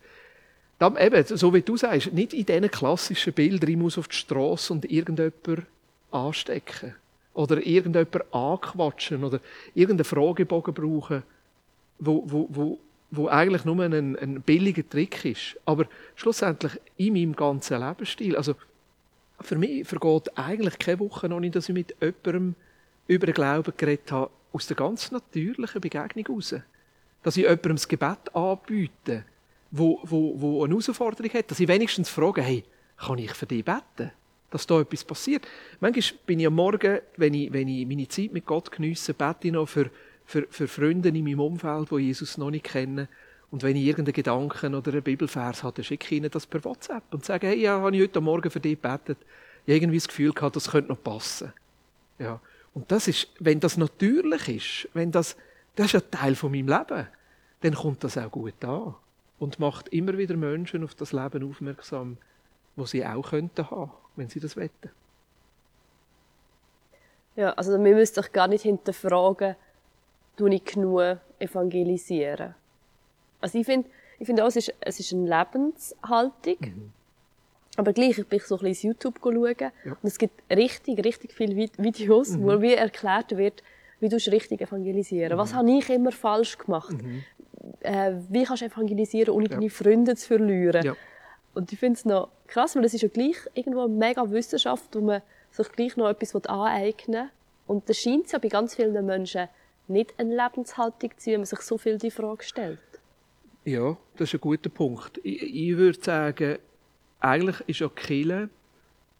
Dann 0.79 0.95
eben, 0.97 1.23
so 1.25 1.53
wie 1.53 1.61
du 1.61 1.75
sagst, 1.75 2.13
nicht 2.13 2.33
in 2.33 2.45
diesen 2.45 2.69
klassischen 2.69 3.33
Bildern, 3.33 3.69
ich 3.69 3.77
muss 3.77 3.97
auf 3.97 4.07
die 4.07 4.15
Straße 4.15 4.71
und 4.71 4.89
irgendjemand 4.89 5.65
anstecken 6.11 6.95
oder 7.33 7.65
irgendjemand 7.65 8.33
anquatschen 8.33 9.23
oder 9.23 9.39
irgendeinen 9.73 10.05
Fragebogen 10.05 10.73
brauchen, 10.73 11.23
wo, 11.99 12.23
wo, 12.25 12.47
wo, 12.49 12.79
wo 13.11 13.27
eigentlich 13.27 13.65
nur 13.65 13.83
ein, 13.83 14.17
ein 14.17 14.41
billiger 14.41 14.87
Trick 14.87 15.25
ist. 15.25 15.57
Aber 15.65 15.85
schlussendlich 16.15 16.73
in 16.97 17.13
meinem 17.13 17.35
ganzen 17.35 17.79
Lebensstil. 17.79 18.35
Also 18.35 18.55
für 19.41 19.55
mich 19.55 19.87
vergeht 19.87 20.37
eigentlich 20.37 20.79
keine 20.79 20.99
Woche 20.99 21.29
noch 21.29 21.39
nicht, 21.39 21.55
dass 21.55 21.69
ich 21.69 21.73
mit 21.73 21.95
jemandem 22.01 22.55
über 23.07 23.25
den 23.25 23.35
Glauben 23.35 23.73
geredet 23.77 24.11
habe, 24.11 24.31
aus 24.51 24.67
der 24.67 24.75
ganz 24.75 25.11
natürlichen 25.11 25.81
Begegnung 25.81 26.25
heraus. 26.25 26.55
Dass 27.23 27.37
ich 27.37 27.43
jemandem 27.43 27.75
das 27.75 27.87
Gebet 27.87 28.35
anbiete, 28.35 29.23
wo, 29.71 29.99
wo, 30.03 30.33
wo 30.39 30.63
eine 30.63 30.73
Herausforderung 30.73 31.31
hat, 31.33 31.51
dass 31.51 31.59
ich 31.59 31.67
wenigstens 31.67 32.09
frage, 32.09 32.41
hey, 32.41 32.63
kann 32.97 33.17
ich 33.17 33.33
für 33.33 33.45
dich 33.45 33.63
beten? 33.63 34.11
Dass 34.49 34.65
da 34.65 34.79
etwas 34.79 35.03
passiert. 35.03 35.45
Manchmal 35.79 36.19
bin 36.25 36.39
ich 36.39 36.47
am 36.47 36.55
Morgen, 36.55 36.99
wenn 37.17 37.33
ich, 37.33 37.51
wenn 37.51 37.67
ich 37.67 37.85
meine 37.85 38.07
Zeit 38.07 38.31
mit 38.31 38.45
Gott 38.45 38.71
geniesse, 38.71 39.13
bete 39.13 39.47
ich 39.47 39.53
noch 39.53 39.67
für, 39.67 39.89
für, 40.27 40.45
für 40.49 40.67
Freunde 40.67 41.09
in 41.09 41.23
meinem 41.23 41.39
Umfeld, 41.39 41.89
die 41.89 41.95
Jesus 41.95 42.37
noch 42.37 42.51
nicht 42.51 42.65
kennen. 42.65 43.07
Und 43.49 43.63
wenn 43.63 43.77
ich 43.77 43.85
irgendeinen 43.85 44.13
Gedanken 44.13 44.75
oder 44.75 44.91
einen 44.91 45.01
Bibelvers 45.01 45.63
habe, 45.63 45.77
dann 45.77 45.85
schicke 45.85 46.05
ich 46.05 46.11
ihnen 46.11 46.29
das 46.29 46.45
per 46.45 46.63
WhatsApp 46.65 47.03
und 47.11 47.23
sage, 47.23 47.47
hey, 47.47 47.61
ja, 47.61 47.79
habe 47.79 47.95
ich 47.95 48.03
heute 48.03 48.19
Morgen 48.19 48.51
für 48.51 48.59
dich 48.59 48.79
gebetet. 48.79 49.17
Ich 49.65 49.73
habe 49.73 49.77
irgendwie 49.77 49.97
das 49.97 50.09
Gefühl 50.09 50.33
gehabt, 50.33 50.57
das 50.57 50.69
könnte 50.69 50.89
noch 50.89 51.01
passen. 51.01 51.53
Ja. 52.19 52.41
Und 52.73 52.91
das 52.91 53.07
ist, 53.07 53.29
wenn 53.39 53.61
das 53.61 53.77
natürlich 53.77 54.49
ist, 54.49 54.89
wenn 54.93 55.11
das, 55.11 55.37
das 55.75 55.93
ist 55.93 55.95
ein 55.95 56.11
Teil 56.11 56.35
von 56.35 56.51
meinem 56.51 56.67
Leben, 56.67 57.07
dann 57.61 57.73
kommt 57.73 58.03
das 58.03 58.17
auch 58.17 58.29
gut 58.29 58.63
an. 58.65 58.95
Und 59.39 59.59
macht 59.59 59.87
immer 59.89 60.17
wieder 60.17 60.35
Menschen 60.35 60.83
auf 60.83 60.93
das 60.95 61.13
Leben 61.13 61.49
aufmerksam, 61.49 62.17
wo 62.75 62.85
sie 62.85 63.05
auch 63.05 63.29
könnten 63.29 63.69
haben, 63.69 63.91
wenn 64.15 64.27
sie 64.29 64.39
das 64.39 64.57
wetten. 64.57 64.89
Ja, 67.37 67.51
also 67.51 67.71
wir 67.71 67.95
müssen 67.95 68.15
doch 68.15 68.31
gar 68.31 68.47
nicht 68.47 68.63
hinterfragen, 68.63 69.55
tue 70.37 70.53
ich 70.53 70.63
genug 70.63 71.17
evangelisieren. 71.39 72.55
Also 73.41 73.59
ich 73.59 73.65
finde, 73.65 73.89
ich 74.19 74.25
finde 74.25 74.43
auch, 74.43 74.47
es 74.47 74.55
ist, 74.55 74.73
es 74.79 74.99
ist 74.99 75.13
eine 75.13 75.23
Lebenshaltung. 75.23 76.57
Mhm. 76.59 76.91
Aber 77.75 77.93
gleich, 77.93 78.17
ich 78.17 78.25
bin 78.25 78.39
so 78.39 78.57
ein 78.57 78.63
bisschen 78.63 78.91
YouTube 78.91 79.19
schauen. 79.21 79.55
Ja. 79.59 79.91
Und 79.91 80.03
es 80.03 80.17
gibt 80.17 80.41
richtig, 80.49 81.03
richtig 81.05 81.33
viele 81.33 81.55
Videos, 81.55 82.29
mhm. 82.31 82.43
wo 82.43 82.57
mir 82.57 82.77
erklärt 82.77 83.37
wird, 83.37 83.61
wie 83.99 84.09
du 84.09 84.15
richtig 84.15 84.61
evangelisieren. 84.61 85.33
Mhm. 85.33 85.37
Was 85.37 85.53
habe 85.53 85.71
ich 85.71 85.89
immer 85.89 86.11
falsch 86.11 86.57
gemacht? 86.57 86.93
Mhm. 87.01 87.23
Äh, 87.81 88.13
wie 88.29 88.43
kannst 88.43 88.61
du 88.61 88.65
evangelisieren, 88.65 89.33
ohne 89.33 89.45
ja. 89.45 89.55
deine 89.55 89.69
Freunde 89.69 90.15
zu 90.15 90.27
verlieren? 90.27 90.85
Ja. 90.85 90.95
Und 91.53 91.71
ich 91.71 91.79
finde 91.79 91.97
es 91.97 92.05
noch 92.05 92.29
krass, 92.47 92.75
weil 92.75 92.85
es 92.85 92.93
ist 92.93 93.01
ja 93.01 93.09
gleich 93.09 93.37
irgendwo 93.53 93.81
eine 93.81 93.93
mega 93.93 94.29
Wissenschaft, 94.29 94.95
wo 94.95 95.01
man 95.01 95.21
sich 95.51 95.71
gleich 95.71 95.97
noch 95.97 96.09
etwas 96.09 96.35
aneignen 96.45 97.23
will. 97.23 97.29
Und 97.67 97.89
das 97.89 97.97
scheint 97.97 98.31
ja 98.31 98.39
bei 98.39 98.47
ganz 98.47 98.75
vielen 98.75 99.05
Menschen 99.05 99.49
nicht 99.89 100.13
eine 100.17 100.35
Lebenshaltung 100.35 101.11
zu 101.17 101.25
sein, 101.25 101.33
wenn 101.33 101.41
man 101.41 101.45
sich 101.45 101.61
so 101.61 101.77
viel 101.77 101.97
die 101.97 102.11
Frage 102.11 102.43
stellt. 102.43 102.79
Ja, 103.65 103.97
das 104.15 104.29
ist 104.29 104.35
ein 104.35 104.41
guter 104.41 104.69
Punkt. 104.69 105.19
Ich, 105.23 105.41
ich 105.41 105.77
würde 105.77 106.01
sagen, 106.01 106.57
eigentlich 107.19 107.57
ist 107.67 107.79
ja 107.79 107.89
Kille 107.89 108.49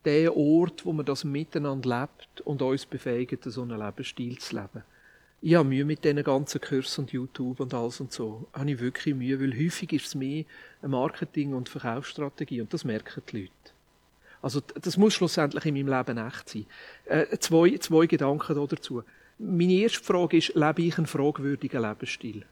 der 0.05 0.37
Ort, 0.37 0.85
wo 0.85 0.93
man 0.93 1.05
das 1.05 1.23
miteinander 1.25 2.01
lebt 2.01 2.41
und 2.41 2.61
uns 2.61 2.85
befähigt, 2.85 3.43
so 3.43 3.63
einen 3.63 3.77
Lebensstil 3.77 4.37
zu 4.37 4.55
leben. 4.55 4.83
Ich 5.41 5.55
habe 5.55 5.67
Mühe 5.67 5.85
mit 5.85 6.03
diesen 6.03 6.23
ganzen 6.23 6.61
Kursen 6.61 7.01
und 7.01 7.11
YouTube 7.11 7.59
und 7.59 7.73
alles 7.73 7.99
und 7.99 8.11
so. 8.11 8.47
Habe 8.53 8.71
ich 8.71 8.79
wirklich 8.79 9.13
Mühe, 9.13 9.39
weil 9.39 9.53
häufig 9.53 9.93
ist 9.93 10.07
es 10.07 10.15
mehr 10.15 10.45
eine 10.81 10.89
Marketing- 10.89 11.53
und 11.53 11.69
Verkaufsstrategie 11.69 12.61
und 12.61 12.73
das 12.73 12.85
merken 12.85 13.21
die 13.31 13.41
Leute. 13.41 13.51
Also 14.41 14.61
das 14.61 14.97
muss 14.97 15.13
schlussendlich 15.13 15.65
in 15.65 15.73
meinem 15.73 15.89
Leben 15.89 16.17
echt 16.17 16.49
sein. 16.49 16.65
Äh, 17.05 17.37
zwei, 17.39 17.77
zwei 17.79 18.05
Gedanken 18.05 18.67
dazu. 18.67 19.03
Meine 19.39 19.73
erste 19.73 20.03
Frage 20.03 20.37
ist, 20.37 20.55
lebe 20.55 20.81
ich 20.81 20.97
einen 20.97 21.07
fragwürdigen 21.07 21.81
Lebensstil? 21.81 22.45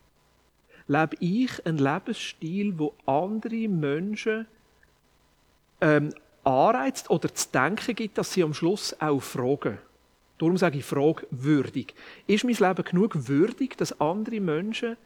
lebe 0.88 1.16
ich 1.20 1.66
einen 1.66 1.78
Lebensstil, 1.78 2.78
wo 2.78 2.94
andere 3.06 3.68
Menschen 3.68 4.48
ähm, 5.82 6.14
anreizt 6.44 7.10
oder 7.10 7.34
zu 7.34 7.50
denken 7.50 7.96
gibt, 7.96 8.18
dass 8.18 8.34
sie 8.34 8.44
am 8.44 8.54
Schluss 8.54 8.96
auch 9.00 9.22
fragen. 9.22 9.80
Darum 10.38 10.58
sage 10.58 10.80
ich 10.80 10.86
fragwürdig. 10.86 11.94
Ist 12.28 12.44
mein 12.44 12.56
Leben 12.56 12.84
genug 12.84 13.28
würdig, 13.28 13.78
dass 13.78 14.00
andere 14.00 14.40
Menschen 14.40 14.98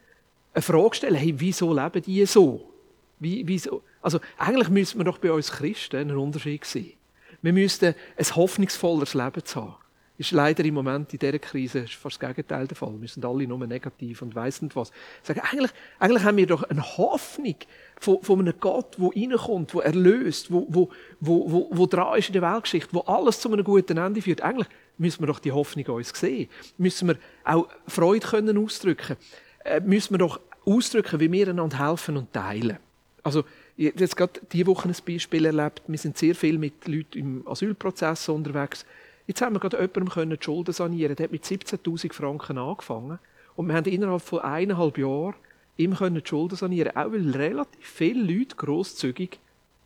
eine 0.52 0.62
Frage 0.62 0.96
stellen, 0.96 1.14
hey, 1.14 1.34
wieso 1.36 1.72
leben 1.72 2.02
die 2.02 2.26
so? 2.26 2.68
Wie, 3.20 3.46
wieso? 3.46 3.82
Also, 4.02 4.18
eigentlich 4.38 4.68
müsste 4.70 4.96
man 4.96 5.04
doch 5.04 5.18
bei 5.18 5.30
uns 5.30 5.52
Christen 5.52 5.96
einen 5.96 6.16
Unterschied 6.16 6.64
sehen. 6.64 6.94
Wir 7.42 7.52
müssten 7.52 7.94
ein 8.16 8.36
hoffnungsvolleres 8.36 9.14
Leben 9.14 9.42
haben 9.54 9.74
ist 10.20 10.32
leider 10.32 10.62
im 10.66 10.74
Moment 10.74 11.12
in 11.14 11.18
dieser 11.18 11.38
Krise 11.38 11.86
fast 11.86 12.22
das 12.22 12.28
Gegenteil 12.28 12.66
der 12.66 12.76
Fall. 12.76 12.94
Wir 13.00 13.08
sind 13.08 13.24
alle 13.24 13.46
nur 13.46 13.66
negativ 13.66 14.20
und 14.20 14.34
weiss 14.34 14.60
nicht 14.60 14.76
was. 14.76 14.92
Sagen, 15.22 15.40
eigentlich, 15.40 15.70
eigentlich 15.98 16.22
haben 16.22 16.36
wir 16.36 16.46
doch 16.46 16.62
eine 16.64 16.82
Hoffnung 16.98 17.56
von, 17.98 18.22
von 18.22 18.40
einem 18.40 18.52
Gott, 18.60 18.98
der 18.98 19.08
reinkommt, 19.08 19.72
der 19.72 19.84
erlöst, 19.86 20.52
wo, 20.52 20.66
wo, 20.68 20.90
wo, 21.20 21.68
wo 21.72 21.86
dran 21.86 22.18
ist 22.18 22.28
in 22.28 22.34
der 22.34 22.42
Weltgeschichte, 22.42 22.92
wo 22.92 23.00
alles 23.00 23.40
zu 23.40 23.50
einem 23.50 23.64
guten 23.64 23.96
Ende 23.96 24.20
führt. 24.20 24.42
Eigentlich 24.42 24.68
müssen 24.98 25.22
wir 25.22 25.26
doch 25.26 25.38
die 25.38 25.52
Hoffnung 25.52 25.86
uns 25.86 26.10
sehen. 26.10 26.50
Müssen 26.76 27.08
wir 27.08 27.16
auch 27.44 27.68
Freude 27.86 28.26
können 28.26 28.58
ausdrücken. 28.58 29.16
Äh, 29.64 29.80
müssen 29.80 30.12
wir 30.12 30.18
doch 30.18 30.38
ausdrücken, 30.66 31.18
wie 31.18 31.32
wir 31.32 31.48
einander 31.48 31.78
helfen 31.78 32.18
und 32.18 32.30
teilen. 32.30 32.76
Also, 33.22 33.44
jetzt 33.76 34.16
gerade 34.16 34.40
diese 34.52 34.66
Woche 34.66 34.88
ein 34.88 34.94
Beispiel 35.06 35.46
erlebt. 35.46 35.82
Wir 35.86 35.98
sind 35.98 36.18
sehr 36.18 36.34
viel 36.34 36.58
mit 36.58 36.86
Leuten 36.86 37.18
im 37.18 37.48
Asylprozess 37.48 38.28
unterwegs. 38.28 38.84
Jetzt 39.30 39.42
haben 39.42 39.54
wir 39.54 39.60
gerade 39.60 39.80
jemandem 39.80 40.30
die 40.30 40.44
Schulden 40.44 40.72
sanieren 40.72 41.14
Der 41.14 41.22
hat 41.22 41.30
mit 41.30 41.44
17'000 41.44 42.12
Franken 42.12 42.58
angefangen. 42.58 43.20
Und 43.54 43.68
wir 43.68 43.76
haben 43.76 43.86
innerhalb 43.86 44.22
von 44.22 44.40
eineinhalb 44.40 44.98
Jahren 44.98 45.36
ihm 45.76 45.96
die 45.96 46.22
Schulden 46.24 46.56
sanieren 46.56 46.96
Auch 46.96 47.12
weil 47.12 47.30
relativ 47.30 47.86
viele 47.86 48.24
Leute 48.24 48.56
grosszügig 48.56 49.38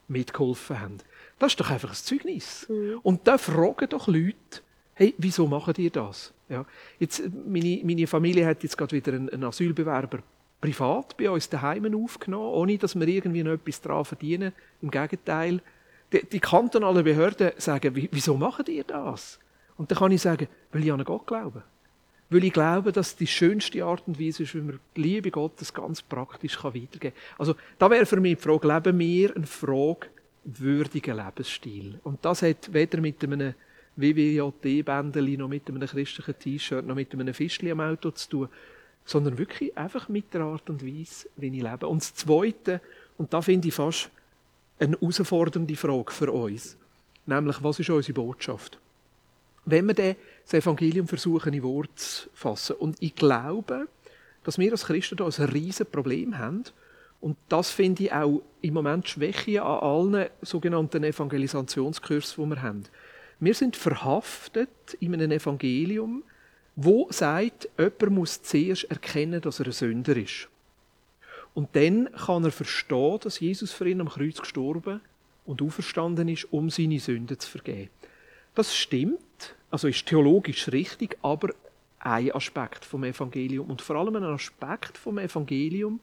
mitgeholfen 0.08 0.80
haben. 0.80 0.96
Das 1.38 1.52
ist 1.52 1.60
doch 1.60 1.68
einfach 1.68 1.90
ein 1.90 1.94
Zeugnis. 1.94 2.66
Mhm. 2.70 3.00
Und 3.02 3.28
da 3.28 3.36
fragen 3.36 3.86
doch 3.90 4.08
Leute, 4.08 4.62
hey, 4.94 5.14
wieso 5.18 5.46
machen 5.46 5.74
die 5.74 5.90
das? 5.90 6.32
Ja. 6.48 6.64
Jetzt, 6.98 7.22
meine, 7.46 7.82
meine 7.84 8.06
Familie 8.06 8.46
hat 8.46 8.62
jetzt 8.62 8.78
gerade 8.78 8.96
wieder 8.96 9.12
einen, 9.12 9.28
einen 9.28 9.44
Asylbewerber 9.44 10.20
privat 10.58 11.18
bei 11.18 11.28
uns 11.28 11.50
daheim 11.50 12.02
aufgenommen, 12.02 12.54
ohne 12.54 12.78
dass 12.78 12.98
wir 12.98 13.06
irgendwie 13.06 13.42
noch 13.42 13.52
etwas 13.52 13.82
daran 13.82 14.06
verdienen. 14.06 14.54
Im 14.80 14.90
Gegenteil, 14.90 15.60
die, 16.14 16.26
die 16.26 16.40
kantonalen 16.40 17.04
Behörden 17.04 17.52
sagen, 17.56 17.92
wieso 17.94 18.36
machen 18.36 18.66
ihr 18.68 18.84
das? 18.84 19.38
Und 19.76 19.90
dann 19.90 19.98
kann 19.98 20.12
ich 20.12 20.22
sagen, 20.22 20.48
weil 20.72 20.84
ich 20.84 20.92
an 20.92 21.04
Gott 21.04 21.26
glaube. 21.26 21.62
Weil 22.30 22.44
ich 22.44 22.52
glaube, 22.52 22.92
dass 22.92 23.16
die 23.16 23.26
schönste 23.26 23.84
Art 23.84 24.04
und 24.06 24.18
Weise 24.18 24.44
ist, 24.44 24.54
wie 24.54 24.60
man 24.60 24.80
die 24.96 25.02
Liebe 25.02 25.30
Gottes 25.30 25.74
ganz 25.74 26.02
praktisch 26.02 26.62
weitergeben 26.62 26.98
kann. 27.00 27.12
Also, 27.38 27.54
da 27.78 27.90
wäre 27.90 28.06
für 28.06 28.20
mich 28.20 28.36
die 28.36 28.42
Frage, 28.42 28.66
leben 28.66 28.98
wir 28.98 29.36
einen 29.36 29.44
fragwürdigen 29.44 31.16
Lebensstil? 31.16 31.98
Und 32.02 32.24
das 32.24 32.42
hat 32.42 32.72
weder 32.72 33.00
mit 33.00 33.22
einem 33.22 33.54
WWJD-Bändeli, 33.96 35.36
noch 35.36 35.48
mit 35.48 35.68
einem 35.68 35.86
christlichen 35.86 36.38
T-Shirt, 36.38 36.86
noch 36.86 36.94
mit 36.94 37.12
einem 37.12 37.34
Fischli 37.34 37.70
am 37.70 37.80
Auto 37.80 38.10
zu 38.12 38.28
tun, 38.28 38.48
sondern 39.04 39.36
wirklich 39.36 39.76
einfach 39.76 40.08
mit 40.08 40.32
der 40.32 40.42
Art 40.42 40.68
und 40.70 40.84
Weise, 40.84 41.28
wie 41.36 41.48
ich 41.48 41.62
lebe. 41.62 41.86
Und 41.86 42.00
das 42.00 42.14
Zweite, 42.14 42.80
und 43.18 43.32
da 43.32 43.42
finde 43.42 43.68
ich 43.68 43.74
fast 43.74 44.10
eine 44.78 44.96
herausfordernde 44.98 45.76
Frage 45.76 46.12
für 46.12 46.32
uns. 46.32 46.76
Nämlich, 47.26 47.62
was 47.62 47.80
ist 47.80 47.90
unsere 47.90 48.12
Botschaft? 48.12 48.78
Wenn 49.64 49.86
wir 49.86 49.94
das 49.94 50.54
Evangelium 50.54 51.08
versuchen, 51.08 51.54
in 51.54 51.62
Worte 51.62 51.94
zu 51.94 52.28
fassen. 52.34 52.76
Und 52.76 52.96
ich 53.00 53.14
glaube, 53.14 53.88
dass 54.42 54.58
wir 54.58 54.70
als 54.70 54.84
Christen 54.84 55.16
da 55.16 55.24
ein 55.24 55.30
riesiges 55.30 55.90
Problem 55.90 56.38
haben. 56.38 56.64
Und 57.20 57.38
das 57.48 57.70
finde 57.70 58.04
ich 58.04 58.12
auch 58.12 58.42
im 58.60 58.74
Moment 58.74 59.08
Schwäche 59.08 59.62
an 59.62 59.80
allen 59.80 60.28
sogenannten 60.42 61.02
Evangelisationskursen, 61.02 62.44
die 62.44 62.50
wir 62.50 62.62
haben. 62.62 62.84
Wir 63.40 63.54
sind 63.54 63.76
verhaftet 63.76 64.68
in 65.00 65.14
einem 65.14 65.30
Evangelium, 65.30 66.22
wo 66.76 67.08
sagt, 67.10 67.68
jemand 67.78 68.10
muss 68.10 68.42
zuerst 68.42 68.84
erkennen, 68.84 69.40
dass 69.40 69.60
er 69.60 69.66
ein 69.66 69.72
Sünder 69.72 70.16
ist. 70.16 70.48
Und 71.54 71.76
dann 71.76 72.10
kann 72.12 72.44
er 72.44 72.50
verstehen, 72.50 73.18
dass 73.22 73.40
Jesus 73.40 73.72
für 73.72 73.88
ihn 73.88 74.00
am 74.00 74.08
Kreuz 74.08 74.40
gestorben 74.40 75.00
und 75.46 75.62
auferstanden 75.62 76.28
ist, 76.28 76.52
um 76.52 76.68
seine 76.68 76.98
Sünden 76.98 77.38
zu 77.38 77.48
vergeben. 77.48 77.90
Das 78.54 78.76
stimmt, 78.76 79.54
also 79.70 79.88
ist 79.88 80.06
theologisch 80.06 80.70
richtig, 80.72 81.16
aber 81.22 81.54
ein 82.00 82.32
Aspekt 82.32 82.84
vom 82.84 83.04
Evangelium 83.04 83.70
und 83.70 83.82
vor 83.82 83.96
allem 83.96 84.16
ein 84.16 84.24
Aspekt 84.24 84.98
vom 84.98 85.18
Evangelium, 85.18 86.00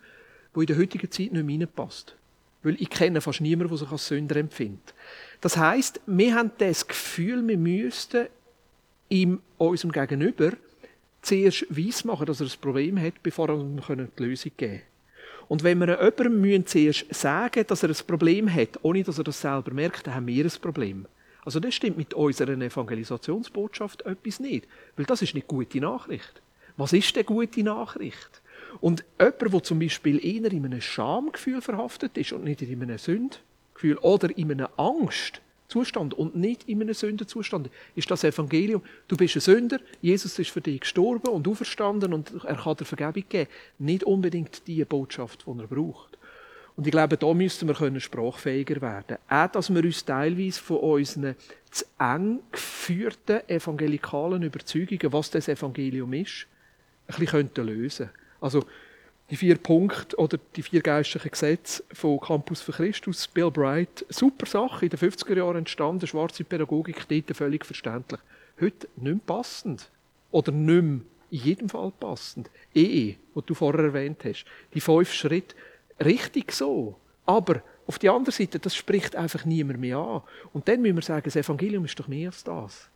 wo 0.54 0.62
in 0.62 0.68
der 0.68 0.78
heutigen 0.78 1.12
Zeit 1.12 1.32
nicht 1.32 1.46
mehr 1.46 1.60
reinpasst. 1.60 2.16
Weil 2.64 2.76
ich 2.80 2.90
kenne 2.90 3.22
fast 3.22 3.42
niemanden, 3.42 3.70
der 3.70 3.78
sich 3.78 3.92
als 3.92 4.08
Sünder 4.08 4.36
empfindet. 4.36 4.94
Das 5.42 5.58
heißt, 5.58 6.02
wir 6.06 6.36
haben 6.36 6.52
das 6.58 6.88
Gefühl, 6.88 7.48
wir 7.48 7.58
müssten 7.58 8.28
ihm, 9.10 9.42
unserem 9.58 9.92
Gegenüber 9.92 10.52
zuerst 11.22 11.66
weiss 11.70 12.04
machen, 12.04 12.26
dass 12.26 12.42
er 12.42 12.48
ein 12.48 12.62
Problem 12.62 13.00
hat, 13.00 13.22
bevor 13.24 13.48
wir 13.48 13.56
ihm 13.56 14.10
die 14.18 14.24
Lösung 14.24 14.52
geben 14.58 14.78
können. 14.80 14.91
Und 15.52 15.64
wenn 15.64 15.80
wir 15.80 16.02
jemandem 16.02 16.66
zuerst 16.66 17.14
sagen 17.14 17.66
dass 17.68 17.84
er 17.84 17.90
ein 17.90 18.08
Problem 18.08 18.50
hat, 18.54 18.80
ohne 18.84 19.04
dass 19.04 19.18
er 19.18 19.26
das 19.26 19.42
selber 19.42 19.74
merkt, 19.74 20.08
dann 20.08 20.16
haben 20.16 20.28
wir 20.28 20.46
ein 20.46 20.62
Problem. 20.62 21.06
Also 21.44 21.60
das 21.60 21.76
stimmt 21.76 21.98
mit 21.98 22.14
unserer 22.14 22.54
Evangelisationsbotschaft 22.54 24.06
etwas 24.06 24.40
nicht, 24.40 24.66
weil 24.96 25.04
das 25.04 25.22
ist 25.22 25.36
nicht 25.36 25.50
gute 25.50 25.82
Nachricht. 25.82 26.42
Was 26.78 26.94
ist 26.94 27.14
denn 27.18 27.26
gute 27.26 27.64
Nachricht? 27.64 28.42
Und 28.80 29.04
jemand, 29.20 29.54
der 29.54 29.64
zum 29.64 29.80
Beispiel 29.80 30.26
eher 30.26 30.54
in 30.54 30.64
einem 30.64 30.80
Schamgefühl 30.80 31.62
verhaftet 31.62 32.18
ist 32.18 32.32
und 32.32 32.46
nicht 32.46 32.62
in 32.62 32.82
einem 32.82 32.98
Sündgefühl 32.98 33.98
oder 33.98 34.30
in 34.38 34.52
einem 34.52 34.70
Angstzustand 35.72 36.14
und 36.14 36.36
nicht 36.36 36.68
in 36.68 36.82
einem 36.82 36.94
Sündenzustand, 36.94 37.70
ist 37.96 38.12
das 38.12 38.24
Evangelium. 38.24 38.82
Du 39.08 39.16
bist 39.16 39.36
ein 39.36 39.42
Sünder, 39.42 39.80
Jesus 40.02 40.38
ist 40.38 40.52
für 40.52 40.62
dich 40.62 40.82
gestorben 40.82 41.30
und 41.30 41.48
auferstanden 41.48 42.14
und 42.14 42.32
er 42.44 42.56
kann 42.56 42.76
dir 42.76 42.86
Vergebung 42.86 43.24
geben. 43.30 43.50
Nicht 43.80 44.04
unbedingt 44.04 44.68
die 44.68 44.84
Botschaft, 44.86 45.46
die 45.48 45.60
er 45.60 45.68
braucht. 45.68 46.18
Und 46.76 46.88
ich 46.88 46.92
glaube, 46.92 47.18
da 47.18 47.34
müssten 47.34 47.68
wir 47.68 47.76
können 47.76 48.00
sprachfähiger 48.00 48.82
werden. 48.82 49.18
Auch, 49.30 49.48
dass 49.48 49.74
wir 49.74 49.84
uns 49.84 50.06
teilweise 50.06 50.60
von 50.60 50.78
unseren 50.78 51.36
zu 51.70 51.86
eng 52.00 52.40
geführten 52.52 53.42
evangelikalen 53.48 54.44
Überzeugungen, 54.44 55.14
was 55.14 55.32
das 55.32 55.48
Evangelium 55.48 56.14
ist, 56.14 56.48
ein 57.08 57.20
bisschen 57.20 57.50
lösen 57.56 58.08
könnten. 58.08 58.20
Also, 58.40 58.66
die 59.32 59.38
vier 59.38 59.56
Punkte 59.56 60.18
oder 60.18 60.38
die 60.58 60.62
vier 60.62 60.82
geistlichen 60.82 61.32
Gesetze 61.32 61.84
von 61.94 62.20
Campus 62.20 62.62
für 62.62 62.74
Christus, 62.74 63.30
Bill 63.30 63.50
Bright, 63.50 64.06
super 64.10 64.46
Sache, 64.46 64.86
in 64.86 64.90
den 64.90 65.00
50er 65.00 65.38
Jahren 65.38 65.56
entstanden, 65.56 66.06
schwarze 66.06 66.44
Pädagogik, 66.44 67.08
dort 67.08 67.38
völlig 67.38 67.66
verständlich. 67.66 68.20
Heute 68.60 68.90
nicht 68.98 69.04
mehr 69.04 69.22
passend. 69.26 69.90
Oder 70.32 70.52
nicht 70.52 70.84
mehr 70.84 71.00
in 71.32 71.40
jedem 71.40 71.70
Fall 71.70 71.94
passend. 71.98 72.50
EE, 72.76 73.16
was 73.34 73.46
du 73.46 73.54
vorher 73.54 73.86
erwähnt 73.86 74.22
hast. 74.26 74.44
Die 74.74 74.82
fünf 74.82 75.14
Schritte, 75.14 75.56
richtig 76.04 76.52
so. 76.52 76.98
Aber 77.26 77.62
auf 77.88 78.00
die 78.00 78.10
andere 78.10 78.34
Seite, 78.34 78.60
das 78.60 78.76
spricht 78.76 79.16
einfach 79.16 79.46
niemand 79.46 79.80
mehr 79.80 79.98
an. 79.98 80.24
Und 80.52 80.68
dann 80.68 80.82
müssen 80.82 80.98
wir 80.98 81.04
sagen, 81.04 81.24
das 81.24 81.38
Evangelium 81.38 81.86
ist 81.86 81.98
doch 81.98 82.10
mehr 82.10 82.30
als 82.30 82.44
das. 82.44 82.90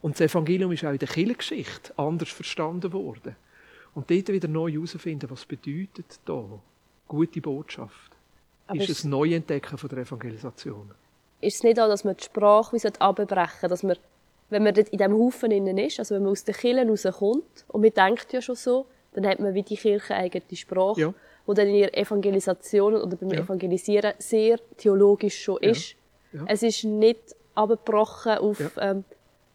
Und 0.00 0.14
das 0.14 0.30
Evangelium 0.30 0.72
ist 0.72 0.86
auch 0.86 0.92
in 0.92 0.98
der 0.98 1.08
Kirchengeschichte 1.08 1.92
anders 1.98 2.30
verstanden 2.30 2.94
worden. 2.94 3.36
Und 3.94 4.10
dort 4.10 4.28
wieder 4.28 4.48
neu 4.48 4.70
herausfinden, 4.70 5.30
was 5.30 5.44
bedeutet 5.44 6.18
da 6.24 6.44
gute 7.08 7.40
Botschaft. 7.40 8.12
Aber 8.66 8.80
ist 8.80 8.88
es 8.88 9.04
Neuentdecken 9.04 9.76
von 9.76 9.88
der 9.90 9.98
Evangelisation. 9.98 10.90
Ist 11.40 11.56
es 11.56 11.62
nicht 11.62 11.78
auch, 11.78 11.88
dass 11.88 12.04
man 12.04 12.16
die 12.16 12.24
Sprache 12.24 12.76
wie 12.76 13.00
abbrechen 13.00 13.68
dass 13.68 13.82
man, 13.82 13.96
wenn 14.48 14.62
man 14.62 14.74
in 14.74 14.84
diesem 14.84 15.12
Haufen 15.12 15.50
innen 15.50 15.76
ist, 15.76 15.98
also 15.98 16.14
wenn 16.14 16.22
man 16.22 16.32
aus 16.32 16.44
der 16.44 16.54
Kirche 16.54 16.86
rauskommt, 16.86 17.64
und 17.68 17.80
man 17.80 17.90
denkt 17.90 18.32
ja 18.32 18.40
schon 18.40 18.54
so, 18.54 18.86
dann 19.12 19.26
hat 19.26 19.40
man 19.40 19.52
wie 19.54 19.62
die 19.62 19.76
Kirche 19.76 20.14
eigene 20.14 20.44
Sprache, 20.56 21.00
ja. 21.00 21.14
wo 21.44 21.52
dann 21.52 21.68
in 21.68 21.74
ihrer 21.74 21.94
Evangelisation 21.94 22.94
oder 22.94 23.16
beim 23.16 23.30
ja. 23.30 23.40
Evangelisieren 23.40 24.14
sehr 24.18 24.58
theologisch 24.78 25.42
schon 25.42 25.58
ist. 25.62 25.96
Ja. 26.32 26.44
Es 26.46 26.62
ist 26.62 26.84
nicht 26.84 27.36
abgebrochen 27.54 28.38
auf 28.38 28.58
ähm, 28.78 29.04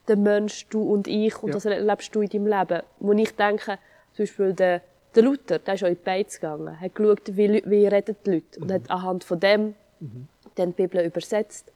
den 0.08 0.24
Mensch, 0.24 0.67
du 0.70 0.84
und 0.84 1.08
ich, 1.08 1.41
und 1.41 1.56
das 1.56 1.65
erlebst 1.65 2.13
du 2.13 2.22
in 2.22 2.29
deinem 2.29 2.48
Leben. 2.48 2.82
Wo 3.00 3.13
ich 3.13 3.36
denke, 3.36 3.79
zum 4.17 4.24
Beispiel 4.24 4.53
der, 4.53 4.81
der 5.13 5.24
Luther, 5.24 5.59
der 5.59 5.75
ist 5.75 5.83
auch 5.83 5.88
in 5.88 5.93
die 5.93 6.03
Beiz 6.03 6.39
gegangen, 6.39 6.79
hat 6.79 6.95
geschaut, 6.95 7.38
wie, 7.38 7.62
wie 7.65 7.86
retten 7.86 8.15
die 8.25 8.31
Leute 8.31 8.59
und 8.59 8.67
mhm. 8.67 8.74
hat 8.74 8.89
anhand 8.89 9.24
von 9.24 9.39
dem 9.39 9.75
mhm. 10.00 10.27
dann 10.55 10.75
die 10.75 10.88
Bibel 10.88 11.05
übersetzt. 11.05 11.71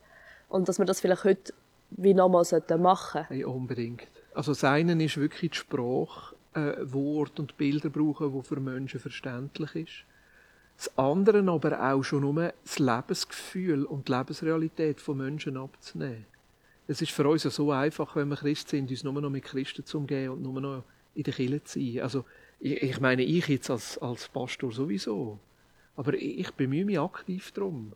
Und 0.49 0.67
dass 0.67 0.79
wir 0.79 0.85
das 0.85 0.99
vielleicht 0.99 1.23
heute 1.23 1.53
wie 1.91 2.15
nochmal 2.15 2.43
machen 2.79 3.11
sollten. 3.13 3.27
Hey, 3.27 3.43
unbedingt. 3.43 4.07
Also 4.33 4.53
das 4.53 4.63
eine 4.63 5.01
ist 5.03 5.17
wirklich 5.17 5.51
die 5.51 5.57
Sprache, 5.57 6.35
äh, 6.55 6.73
Wort 6.81 7.39
und 7.39 7.57
Bilder 7.57 7.89
brauchen, 7.89 8.33
die 8.33 8.41
für 8.41 8.59
Menschen 8.59 8.99
verständlich 8.99 9.75
ist. 9.75 10.05
Das 10.77 10.97
andere 10.97 11.47
aber 11.47 11.93
auch 11.93 12.01
schon 12.01 12.21
nur 12.21 12.53
das 12.63 12.79
Lebensgefühl 12.79 13.85
und 13.85 14.07
die 14.07 14.13
Lebensrealität 14.13 14.99
von 14.99 15.17
Menschen 15.17 15.57
abzunehmen. 15.57 16.25
Es 16.87 17.03
ist 17.03 17.11
für 17.11 17.29
uns 17.29 17.43
ja 17.43 17.51
so 17.51 17.71
einfach, 17.71 18.15
wenn 18.15 18.29
wir 18.29 18.35
Christ 18.35 18.69
sind, 18.69 18.89
uns 18.89 19.03
nur 19.03 19.13
noch 19.21 19.29
mit 19.29 19.43
Christen 19.43 19.85
zu 19.85 19.99
umgehen 19.99 20.31
und 20.31 20.41
nur 20.41 20.59
noch 20.59 20.83
in 21.15 21.23
der 21.23 21.33
Kirche 21.33 21.63
zu 21.63 21.79
sein. 21.79 22.01
Also, 22.01 22.25
ich, 22.59 22.81
ich 22.81 22.99
meine, 22.99 23.23
ich 23.23 23.47
jetzt 23.47 23.69
als, 23.69 23.97
als 23.97 24.27
Pastor 24.27 24.71
sowieso. 24.71 25.39
Aber 25.95 26.13
ich, 26.13 26.39
ich 26.39 26.51
bemühe 26.51 26.85
mich 26.85 26.99
aktiv 26.99 27.51
darum. 27.51 27.93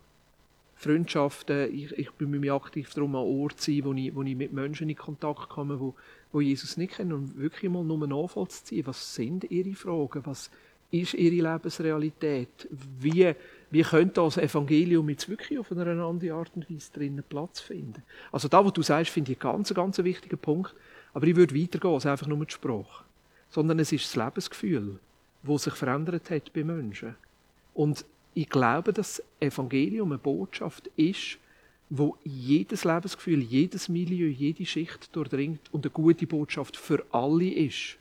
Freundschaften, 0.76 1.74
ich, 1.74 1.92
ich 1.98 2.12
bemühe 2.12 2.40
mich 2.40 2.52
aktiv 2.52 2.94
darum, 2.94 3.16
an 3.16 3.24
Orten 3.24 3.58
zu 3.58 3.72
sein, 3.72 3.86
wo 3.86 3.94
ich, 3.94 4.14
wo 4.14 4.24
ich 4.24 4.36
mit 4.36 4.52
Menschen 4.52 4.90
in 4.90 4.96
Kontakt 4.96 5.50
komme, 5.50 5.80
wo, 5.80 5.96
wo 6.32 6.42
Jesus 6.42 6.76
nicht 6.76 6.96
kennen 6.96 7.14
und 7.14 7.38
wirklich 7.38 7.72
mal 7.72 7.84
nur 7.84 8.06
Nachfall 8.06 8.48
zu 8.50 8.64
ziehen. 8.66 8.86
Was 8.86 9.16
sind 9.16 9.50
ihre 9.50 9.74
Fragen? 9.74 10.26
Was 10.26 10.52
ist 10.92 11.14
ihre 11.14 11.54
Lebensrealität? 11.54 12.68
Wie, 13.00 13.34
wie 13.72 13.82
könnte 13.82 14.22
das 14.22 14.38
Evangelium 14.38 15.10
jetzt 15.10 15.30
wirklich 15.30 15.58
auf 15.60 15.72
eine 15.72 16.04
andere 16.04 16.34
Art 16.34 16.52
und 16.56 16.70
Weise 16.70 16.92
drinnen 16.92 17.24
Platz 17.28 17.62
finden? 17.62 18.04
Also 18.32 18.48
da, 18.48 18.64
wo 18.64 18.70
du 18.70 18.82
sagst, 18.82 19.12
finde 19.12 19.32
ich 19.32 19.42
einen 19.42 19.54
ganz, 19.54 19.74
ganz 19.74 19.98
wichtigen 20.00 20.38
Punkt. 20.38 20.76
Aber 21.16 21.26
ich 21.28 21.36
würde 21.36 21.56
weitergehen 21.56 21.94
als 21.94 22.06
einfach 22.06 22.28
nur 22.28 22.46
die 22.46 22.54
Sprache. 22.54 23.06
Sondern 23.50 23.80
es 23.80 23.92
ist 23.94 24.06
das 24.06 24.24
Lebensgefühl, 24.24 25.00
das 25.44 25.64
sich 25.64 25.74
verändert 25.74 26.30
hat 26.30 26.52
bei 26.54 26.64
Menschen. 26.64 27.16
Und 27.74 28.06
ich 28.34 28.50
glaube, 28.50 28.92
dass 28.92 29.16
das 29.18 29.26
Evangelium 29.40 30.12
eine 30.12 30.20
Botschaft 30.20 30.88
ist, 30.98 31.38
wo 31.90 32.18
jedes 32.26 32.84
Lebensgefühl, 32.84 33.40
jedes 33.40 33.88
Milieu, 33.88 34.28
jede 34.28 34.66
Schicht 34.66 35.16
durchdringt 35.16 35.62
und 35.72 35.86
eine 35.86 35.92
gute 35.92 36.28
Botschaft 36.28 36.76
für 36.76 37.06
alle 37.12 37.50
ist. 37.50 37.98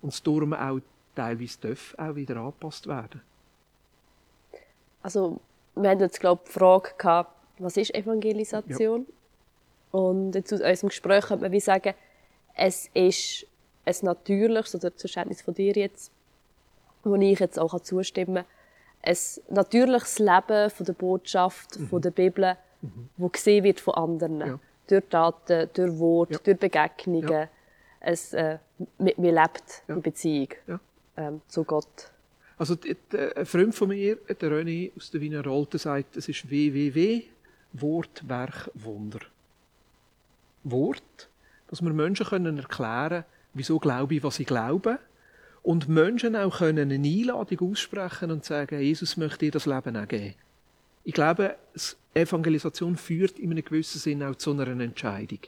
Und 0.00 0.14
es 0.14 0.22
darum 0.22 0.54
auch 0.54 0.80
teilweise 1.14 1.58
darf 1.60 1.94
auch 1.98 2.14
wieder 2.14 2.36
angepasst 2.36 2.86
werden. 2.86 3.20
Also, 5.02 5.40
wir 5.74 5.90
haben 5.90 6.00
jetzt, 6.00 6.20
glaube 6.20 6.40
ich, 6.44 6.52
die 6.52 6.58
Frage 6.58 6.90
gehabt, 6.96 7.32
was 7.58 7.76
ist 7.76 7.94
Evangelisation? 7.94 9.06
Ja. 9.06 10.00
Und 10.00 10.34
jetzt 10.34 10.54
aus 10.54 10.60
unserem 10.60 10.88
Gespräch 10.88 11.26
könnte 11.26 11.44
man 11.44 11.52
wie 11.52 11.60
sagen, 11.60 11.94
es 12.56 12.88
ist 12.94 13.46
ein 13.84 13.94
natürliches, 14.02 14.74
oder 14.74 14.94
zur 14.96 15.08
Verständnis 15.08 15.42
von 15.42 15.54
dir 15.54 15.72
jetzt, 15.74 16.10
wo 17.04 17.14
ich 17.14 17.38
jetzt 17.38 17.58
auch 17.58 17.78
zustimmen 17.80 18.44
kann, 18.44 18.44
ein 19.02 19.16
natürliches 19.54 20.18
Leben 20.18 20.70
von 20.70 20.86
der 20.86 20.92
Botschaft, 20.94 21.78
mhm. 21.78 21.88
von 21.88 22.02
der 22.02 22.10
Bibel, 22.10 22.56
mhm. 22.82 23.08
wo 23.16 23.28
gesehen 23.28 23.62
wird 23.62 23.78
von 23.78 23.94
anderen. 23.94 24.40
Ja. 24.40 24.60
Durch 24.88 25.04
Taten, 25.08 25.68
durch 25.72 25.98
Worte, 25.98 26.34
ja. 26.34 26.38
durch 26.42 26.58
Begegnungen. 26.58 27.30
Ja. 27.30 27.48
Es, 28.00 28.32
äh, 28.32 28.58
man, 28.98 29.12
lebt 29.16 29.82
ja. 29.88 29.94
in 29.94 30.02
Beziehung 30.02 30.48
ähm, 31.16 31.40
zu 31.48 31.64
Gott. 31.64 32.10
Also 32.58 32.76
ein 33.36 33.46
Freund 33.46 33.74
von 33.74 33.88
mir, 33.88 34.16
der 34.16 34.50
René 34.50 34.90
aus 34.96 35.10
der 35.10 35.20
Wiener 35.20 35.44
Rolte, 35.44 35.78
sagt, 35.78 36.16
es 36.16 36.28
ist 36.28 36.48
www, 36.48 37.24
Wort, 37.74 38.26
Werk, 38.26 38.70
Wunder. 38.74 39.20
Wort, 40.64 41.28
dass 41.68 41.82
wir 41.82 41.92
Menschen 41.92 42.26
können 42.26 42.58
erklären 42.58 43.08
können, 43.08 43.24
wieso 43.54 43.78
glaube 43.78 44.16
ich, 44.16 44.22
was 44.22 44.40
ich 44.40 44.46
glaube. 44.46 44.98
Und 45.62 45.88
Menschen 45.88 46.36
auch 46.36 46.58
können 46.58 46.90
eine 46.92 47.08
Einladung 47.08 47.72
aussprechen 47.72 48.30
und 48.30 48.44
sagen, 48.44 48.80
Jesus 48.80 49.16
möchte 49.16 49.46
dir 49.46 49.50
das 49.50 49.66
Leben 49.66 49.96
auch 49.96 50.06
geben. 50.06 50.34
Ich 51.02 51.14
glaube, 51.14 51.56
Evangelisation 52.14 52.96
führt 52.96 53.38
in 53.38 53.50
einem 53.50 53.64
gewissen 53.64 53.98
Sinn 53.98 54.22
auch 54.22 54.36
zu 54.36 54.52
einer 54.52 54.66
Entscheidung. 54.68 55.40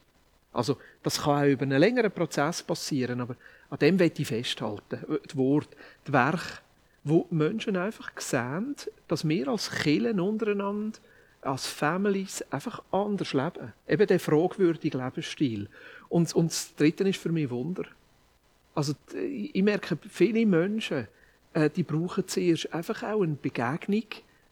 Also, 0.53 0.77
das 1.03 1.23
kann 1.23 1.45
auch 1.45 1.47
über 1.47 1.63
einen 1.63 1.79
längeren 1.79 2.11
Prozess 2.11 2.63
passieren, 2.63 3.21
aber 3.21 3.37
an 3.71 3.79
dem 3.79 3.97
möchte 3.97 4.23
ich 4.23 4.29
festhalten. 4.29 5.05
Das 5.25 5.37
Wort, 5.37 5.69
das 6.05 6.13
Werk, 6.13 6.63
wo 7.05 7.27
Menschen 7.31 7.77
einfach 7.77 8.11
sehen, 8.19 8.75
dass 9.07 9.27
wir 9.27 9.49
als 9.49 9.71
Killen 9.71 10.21
untereinander, 10.21 10.99
als 11.49 11.67
Families 11.67 12.43
einfach 12.51 12.83
anders 12.91 13.33
leben. 13.33 13.73
Eben 13.89 14.07
der 14.07 14.21
fragwürdige 14.21 14.99
Lebensstil. 14.99 15.69
Und, 16.09 16.35
und 16.35 16.51
das 16.51 16.75
Dritte 16.77 17.09
ist 17.09 17.21
für 17.21 17.33
mich 17.33 17.51
Wunder. 17.51 17.85
Also 18.75 18.95
ich 19.15 19.63
merke, 19.63 19.99
viele 20.09 20.47
Menschen, 20.47 21.09
äh, 21.53 21.71
die 21.71 21.83
brauchen 21.83 22.29
zuerst 22.29 22.73
einfach 22.73 23.03
auch 23.03 23.23
eine 23.23 23.35
Begegnung 23.35 24.05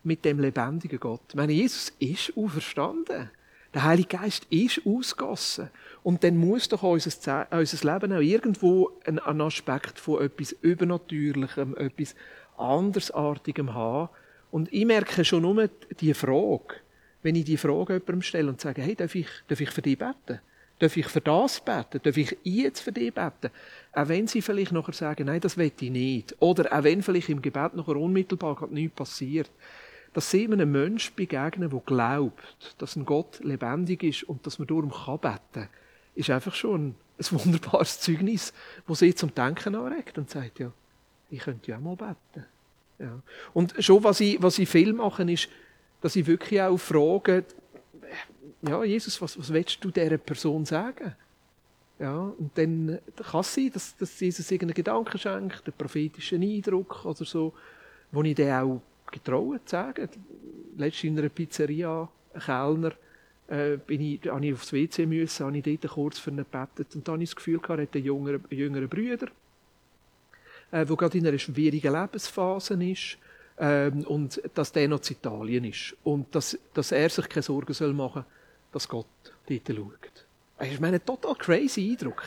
mit 0.02 0.24
dem 0.24 0.40
lebendigen 0.40 0.98
Gott. 0.98 1.22
Ich 1.28 1.34
meine, 1.34 1.52
Jesus 1.52 1.92
ist 1.98 2.32
auferstanden. 2.36 3.30
Der 3.74 3.84
Heilige 3.84 4.16
Geist 4.16 4.46
ist 4.50 4.80
ausgossen. 4.86 5.68
Und 6.02 6.24
dann 6.24 6.36
muss 6.36 6.68
doch 6.68 6.82
unser, 6.82 7.46
unser 7.50 7.92
Leben 7.92 8.12
auch 8.12 8.20
irgendwo 8.20 8.90
einen, 9.04 9.40
Aspekt 9.40 9.98
von 9.98 10.22
etwas 10.22 10.52
Übernatürlichem, 10.52 11.76
etwas 11.76 12.14
Andersartigem 12.56 13.74
haben. 13.74 14.08
Und 14.50 14.72
ich 14.72 14.86
merke 14.86 15.24
schon 15.24 15.42
nur 15.42 15.68
die 16.00 16.14
Frage, 16.14 16.76
wenn 17.26 17.34
ich 17.34 17.44
die 17.44 17.56
Frage 17.56 17.94
jemandem 17.94 18.22
stelle 18.22 18.48
und 18.48 18.60
sage, 18.60 18.82
hey, 18.82 18.94
darf 18.94 19.14
ich, 19.14 19.26
darf 19.48 19.60
ich 19.60 19.70
für 19.70 19.82
dich 19.82 19.98
beten? 19.98 20.40
Darf 20.78 20.96
ich 20.96 21.06
für 21.06 21.20
das 21.20 21.60
beten? 21.60 22.00
Darf 22.02 22.16
ich 22.16 22.36
jetzt 22.44 22.80
für 22.80 22.92
dich 22.92 23.12
beten? 23.12 23.50
Auch 23.92 24.08
wenn 24.08 24.28
sie 24.28 24.42
vielleicht 24.42 24.72
nachher 24.72 24.92
sagen, 24.92 25.26
nein, 25.26 25.40
das 25.40 25.56
will 25.56 25.72
ich 25.80 25.90
nicht. 25.90 26.36
Oder 26.38 26.72
auch 26.72 26.84
wenn 26.84 27.02
vielleicht 27.02 27.28
im 27.28 27.42
Gebet 27.42 27.74
nachher 27.74 27.96
unmittelbar 27.96 28.68
nichts 28.70 28.94
passiert. 28.94 29.50
Dass 30.12 30.30
sie 30.30 30.44
einem 30.44 30.70
Menschen 30.70 31.16
begegnen, 31.16 31.68
der 31.68 31.80
glaubt, 31.80 32.74
dass 32.78 32.94
ein 32.94 33.04
Gott 33.04 33.40
lebendig 33.42 34.04
ist 34.04 34.22
und 34.24 34.46
dass 34.46 34.58
man 34.58 34.68
darum 34.68 34.92
kann 34.92 35.18
beten 35.18 35.68
ist 36.16 36.30
einfach 36.30 36.54
schon 36.54 36.94
ein 37.18 37.24
wunderbares 37.30 38.00
Zeugnis, 38.00 38.52
das 38.88 38.98
sie 38.98 39.14
zum 39.14 39.34
Denken 39.34 39.74
anregt 39.74 40.18
und 40.18 40.30
sagt, 40.30 40.58
ja, 40.58 40.72
ich 41.30 41.40
könnte 41.40 41.70
ja 41.70 41.76
auch 41.76 41.80
mal 41.80 41.96
beten. 41.96 42.46
Ja. 42.98 43.20
Und 43.52 43.74
schon, 43.78 44.02
was 44.02 44.20
ich, 44.20 44.42
was 44.42 44.58
ich 44.58 44.68
viel 44.68 44.92
mache, 44.92 45.30
ist, 45.30 45.48
dass 46.06 46.14
ich 46.14 46.24
wirklich 46.24 46.62
auch 46.62 46.76
frage, 46.76 47.44
ja, 48.62 48.84
Jesus, 48.84 49.20
was, 49.20 49.36
was 49.36 49.52
willst 49.52 49.82
du 49.82 49.90
dieser 49.90 50.18
Person 50.18 50.64
sagen? 50.64 51.16
Ja, 51.98 52.32
und 52.38 52.52
dann 52.54 53.00
kann 53.28 53.40
es 53.40 53.52
sein, 53.52 53.72
dass, 53.72 53.96
dass 53.96 54.20
Jesus 54.20 54.48
irgendeinen 54.52 54.76
Gedanken 54.76 55.18
schenkt, 55.18 55.64
einen 55.66 55.76
prophetischen 55.76 56.42
Eindruck 56.44 57.04
oder 57.04 57.24
so, 57.24 57.52
wo 58.12 58.22
ich 58.22 58.36
dann 58.36 58.52
auch 58.52 58.82
getraut 59.10 59.62
zu 59.64 59.72
sagen. 59.72 60.08
Letztens 60.76 61.02
in 61.02 61.18
einer 61.18 61.28
Pizzeria, 61.28 62.08
ein 62.34 62.40
Kellner, 62.40 62.92
äh, 63.48 63.76
bin 63.76 64.00
ich, 64.00 64.30
habe 64.30 64.46
ich 64.46 64.54
aufs 64.54 64.72
WC 64.72 65.06
müssen, 65.06 65.44
habe 65.44 65.58
ich 65.58 65.64
dort 65.64 65.92
kurz 65.92 66.20
für 66.20 66.30
ihn 66.30 66.36
gebetet 66.36 66.94
und 66.94 67.08
dann 67.08 67.14
habe 67.14 67.24
ich 67.24 67.30
das 67.30 67.36
Gefühl 67.36 67.58
gehabt, 67.58 67.80
er 67.80 67.82
hat 67.82 67.96
einen 67.96 68.04
jüngeren, 68.04 68.44
jüngeren 68.50 68.88
Bruder, 68.88 69.26
äh, 70.70 70.86
der 70.86 70.96
gerade 70.96 71.18
in 71.18 71.26
einer 71.26 71.38
schwierigen 71.38 71.92
Lebensphase 71.92 72.74
ist 72.84 73.18
ähm, 73.58 74.04
und 74.04 74.40
dass 74.54 74.72
der 74.72 74.88
noch 74.88 75.00
in 75.08 75.16
Italien 75.16 75.64
ist 75.64 75.96
und 76.04 76.34
dass, 76.34 76.58
dass 76.74 76.92
er 76.92 77.08
sich 77.08 77.28
keine 77.28 77.42
Sorgen 77.42 77.72
soll 77.72 77.92
machen 77.92 78.22
soll, 78.22 78.72
dass 78.72 78.88
Gott 78.88 79.06
dort 79.48 79.68
schaut. 79.68 80.26
Ich 80.68 80.80
meine, 80.80 80.96
ein 80.96 81.04
total 81.04 81.34
crazy 81.34 81.96
Eindruck. 81.98 82.22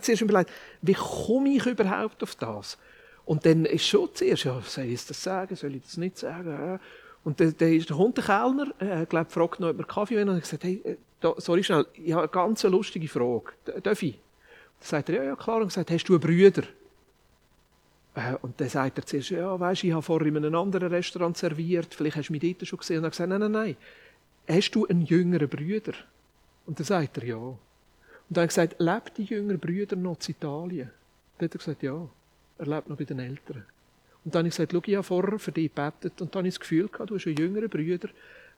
Zuerst 0.00 0.22
überlegt, 0.22 0.50
wie 0.80 0.94
komme 0.94 1.50
ich 1.50 1.66
überhaupt 1.66 2.22
auf 2.22 2.34
das? 2.36 2.78
Und 3.26 3.44
dann 3.44 3.64
ist 3.66 3.86
schon 3.86 4.08
zuerst, 4.14 4.44
ja, 4.44 4.60
soll 4.62 4.84
ich 4.84 5.06
das 5.06 5.22
sagen, 5.22 5.54
soll 5.56 5.74
ich 5.74 5.82
das 5.82 5.96
nicht 5.98 6.18
sagen? 6.18 6.80
Und 7.22 7.38
dann, 7.38 7.54
dann 7.58 7.72
ist 7.72 7.90
der 7.90 7.98
Hundekellner, 7.98 8.72
äh, 8.78 9.06
glaube 9.06 9.30
fragt 9.30 9.60
noch, 9.60 9.68
ob 9.68 9.78
wir 9.78 9.84
Kaffee 9.84 10.16
wollen. 10.16 10.30
Und 10.30 10.36
ich 10.38 10.44
gesagt, 10.44 10.64
hey, 10.64 10.80
äh, 10.84 10.96
da, 11.20 11.34
sorry 11.36 11.62
schnell, 11.62 11.86
ich 11.94 12.12
habe 12.12 12.22
eine 12.22 12.30
ganz 12.30 12.62
lustige 12.62 13.08
Frage. 13.08 13.52
Darf 13.82 14.02
ich? 14.02 14.12
Dann 14.12 14.88
sagt 14.88 15.10
er, 15.10 15.16
ja, 15.16 15.24
ja, 15.24 15.36
klar. 15.36 15.58
Und 15.58 15.68
gesagt, 15.68 15.90
hast 15.90 16.04
du 16.04 16.14
einen 16.14 16.20
Brüder? 16.20 16.62
Äh, 18.14 18.34
und 18.42 18.60
dann 18.60 18.68
sagt 18.68 18.98
er 18.98 19.06
zuerst, 19.06 19.30
ja, 19.30 19.58
weisst, 19.58 19.84
ich 19.84 19.92
habe 19.92 20.02
vorhin 20.02 20.36
in 20.36 20.44
einem 20.44 20.56
anderen 20.56 20.88
Restaurant 20.88 21.36
serviert, 21.36 21.94
vielleicht 21.94 22.16
hast 22.16 22.28
du 22.28 22.32
mich 22.32 22.42
dort 22.42 22.66
schon 22.66 22.78
gesehen. 22.78 22.98
Und 22.98 23.04
er 23.04 23.10
gesagt, 23.10 23.28
nein, 23.28 23.40
nein, 23.40 23.52
nein. 23.52 23.76
Hast 24.48 24.72
du 24.72 24.86
einen 24.86 25.02
jüngeren 25.02 25.48
Brüder? 25.48 25.92
Und 26.66 26.78
dann 26.78 26.86
sagt 26.86 27.18
er 27.18 27.24
ja. 27.24 27.36
Und 27.36 27.58
dann 28.28 28.42
hat 28.42 28.56
er 28.56 28.66
gesagt, 28.66 28.76
lebt 28.78 29.18
die 29.18 29.24
jüngere 29.24 29.58
Brüder 29.58 29.96
noch 29.96 30.18
in 30.26 30.34
Italien? 30.34 30.90
Dann 31.38 31.46
hat 31.46 31.54
er 31.54 31.58
gesagt, 31.58 31.82
ja, 31.82 32.08
er 32.58 32.66
lebt 32.66 32.88
noch 32.88 32.96
bei 32.96 33.04
den 33.04 33.18
Eltern. 33.18 33.64
Und 34.24 34.34
dann 34.34 34.40
habe 34.40 34.48
ich 34.48 34.56
gesagt, 34.56 34.72
schau, 34.72 34.82
ich 34.84 34.94
habe 34.94 35.02
vorher 35.02 35.38
für 35.38 35.52
dich 35.52 35.74
gebetet 35.74 36.20
und 36.20 36.34
dann 36.34 36.40
habe 36.40 36.48
ich 36.48 36.54
das 36.54 36.60
Gefühl 36.60 36.88
gehabt, 36.88 37.10
du 37.10 37.14
hast 37.14 37.26
einen 37.26 37.36
jüngeren 37.36 37.70
Bruder, 37.70 38.08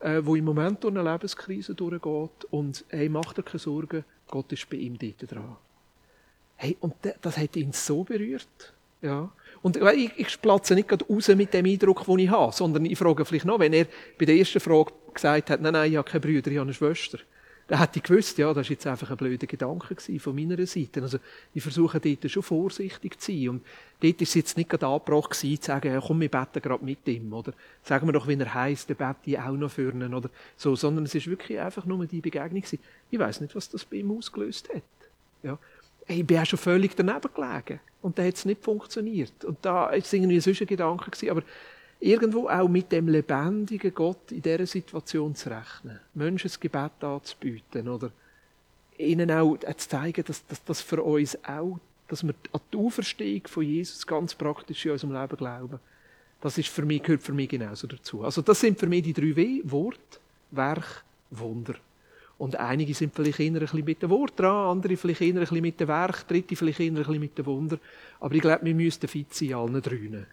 äh, 0.01 0.21
der 0.21 0.35
im 0.35 0.45
Moment 0.45 0.83
durch 0.83 0.95
eine 0.97 1.09
Lebenskrise 1.09 1.75
durchgeht 1.75 2.45
und 2.51 2.85
hey, 2.89 3.09
mach 3.09 3.33
dir 3.33 3.45
keine 3.45 3.61
Sorgen, 3.61 4.05
Gott 4.27 4.51
ist 4.53 4.69
bei 4.69 4.79
ihm 4.79 4.99
dort 4.99 5.31
dran. 5.31 5.57
Hey, 6.57 6.77
und 6.81 6.95
das 7.21 7.37
hat 7.37 7.57
ihn 7.57 7.73
so 7.73 8.03
berührt. 8.03 8.73
Ja. 9.03 9.31
Und 9.63 9.77
ich, 9.77 10.11
ich 10.17 10.43
platze 10.43 10.75
nicht 10.75 10.89
gerade 10.89 11.05
raus 11.09 11.29
mit 11.29 11.55
dem 11.55 11.67
Eindruck, 11.67 12.05
den 12.05 12.19
ich 12.19 12.31
habe, 12.31 12.53
sondern 12.53 12.85
ich 12.85 12.99
frage 12.99 13.25
vielleicht 13.25 13.45
noch, 13.45 13.61
wenn 13.61 13.73
er 13.73 13.87
bei 14.19 14.25
der 14.25 14.37
ersten 14.37 14.61
Frage 14.61 14.93
gesagt 15.15 15.51
hat, 15.51 15.61
nein, 15.61 15.73
nein, 15.73 15.91
ich 15.91 15.97
habe 15.97 16.11
keine 16.11 16.21
Brüder, 16.21 16.51
ich 16.51 16.59
habe 16.59 16.67
eine 16.67 16.75
Schwester 16.75 17.19
dann 17.73 17.81
hätte 17.81 18.01
ich 18.01 18.03
gewusst, 18.03 18.37
ja, 18.39 18.53
das 18.53 18.67
war 18.67 18.71
jetzt 18.71 18.87
einfach 18.87 19.11
ein 19.11 19.17
blöder 19.17 19.47
Gedanke 19.47 19.97
von 20.19 20.35
meiner 20.35 20.67
Seite. 20.67 21.01
Also, 21.01 21.19
ich 21.55 21.63
versuche 21.63 22.01
dort 22.01 22.31
schon 22.31 22.43
vorsichtig 22.43 23.19
zu 23.19 23.33
sein. 23.33 23.49
Und 23.49 23.63
dort 24.01 24.21
war 24.21 24.23
es 24.23 24.35
jetzt 24.35 24.57
nicht 24.59 24.69
gerade 24.69 24.87
angebracht 24.87 25.35
zu 25.35 25.57
sagen, 25.59 25.93
ja, 25.93 25.99
komm, 25.99 26.21
wir 26.21 26.29
beten 26.29 26.61
gerade 26.61 26.85
mit 26.85 27.07
ihm, 27.07 27.33
oder 27.33 27.55
sagen 27.83 28.07
wir 28.07 28.13
doch, 28.13 28.29
wie 28.29 28.35
er 28.35 28.53
heisst, 28.53 28.91
dann 28.91 28.97
bete 28.97 29.31
ich 29.31 29.39
auch 29.39 29.53
noch 29.53 29.71
für 29.71 29.91
ihn, 29.91 30.13
oder 30.13 30.29
so. 30.57 30.77
Sondern 30.77 31.05
es 31.05 31.15
ist 31.15 31.29
wirklich 31.29 31.59
einfach 31.59 31.87
nur 31.87 32.05
die 32.05 32.21
Begegnung 32.21 32.61
gewesen. 32.61 32.79
Ich 33.11 33.19
weiß 33.19 33.41
nicht, 33.41 33.55
was 33.55 33.71
das 33.71 33.87
bei 33.87 33.97
ihm 33.97 34.11
ausgelöst 34.11 34.69
hat. 34.69 34.83
Ja. 35.43 35.59
Ich 36.07 36.27
bin 36.27 36.39
auch 36.39 36.47
schon 36.47 36.59
völlig 36.59 36.97
daneben 36.97 37.29
gelegen. 37.35 37.81
Und 38.03 38.19
da 38.19 38.25
hat 38.25 38.35
es 38.35 38.45
nicht 38.45 38.63
funktioniert. 38.63 39.45
Und 39.45 39.59
da 39.63 39.75
war 39.75 39.93
es 39.95 40.13
irgendwie 40.13 40.41
sonst 40.41 40.61
ein 40.61 40.67
Gedanke 40.67 41.11
gewesen, 41.11 41.31
aber 41.31 41.43
irgendwo 42.01 42.49
auch 42.49 42.69
mit 42.69 42.91
dem 42.91 43.09
lebendigen 43.09 43.95
Gott 43.95 44.33
in 44.33 44.43
dieser 44.43 44.67
Situation 44.67 45.35
zu 45.35 45.51
rechnen, 45.51 46.01
Menschen 46.15 46.49
das 46.49 46.59
Gebet 46.59 46.93
anzubieten 47.01 47.89
oder 47.89 48.11
ihnen 48.99 49.31
auch 49.31 49.57
zu 49.57 49.89
zeigen, 49.89 50.25
dass 50.25 50.43
das 50.65 50.81
für 50.81 51.03
uns 51.03 51.39
auch, 51.45 51.79
dass 52.09 52.25
wir 52.25 52.35
an 52.53 52.61
die 52.73 52.77
Auferstehung 52.77 53.47
von 53.47 53.63
Jesus 53.63 54.07
ganz 54.07 54.35
praktisch 54.35 54.85
in 54.85 54.93
unserem 54.93 55.15
Leben 55.15 55.37
glauben. 55.37 55.79
Das 56.41 56.59
ist 56.59 56.69
für 56.69 56.85
mich, 56.85 57.05
gehört 57.05 57.23
für 57.23 57.33
mich 57.33 57.49
genauso 57.49 57.87
dazu. 57.87 58.25
Also 58.25 58.43
das 58.43 58.59
sind 58.59 58.79
für 58.79 58.87
mich 58.87 59.05
die 59.05 59.13
drei 59.13 59.37
W, 59.37 59.61
Wort, 59.65 60.21
Werk, 60.51 61.05
Wunder. 61.31 61.77
Und 62.39 62.57
einige 62.57 62.95
sind 62.95 63.15
vielleicht 63.15 63.41
eher 63.41 63.53
ein 63.53 63.59
bisschen 63.59 63.85
mit 63.85 64.03
dem 64.03 64.11
Wort 64.11 64.39
dran, 64.39 64.71
andere 64.71 64.97
vielleicht 64.97 65.21
eher 65.21 65.35
ein 65.35 65.41
bisschen 65.41 65.61
mit 65.61 65.79
dem 65.79 65.89
Werk, 65.89 66.27
dritte 66.27 66.57
vielleicht 66.57 66.81
eher 66.81 66.91
ein 66.91 66.95
bisschen 66.95 67.21
mit 67.21 67.39
dem 67.39 67.47
Wunder. 67.47 67.79
Aber 68.21 68.35
ich 68.35 68.41
glaube, 68.41 68.65
wir 68.65 68.75
müssten 68.75 69.07
fit 69.07 69.33
sein 69.33 69.49
in 69.49 69.55
allen 69.55 69.83
dreien. 69.83 70.27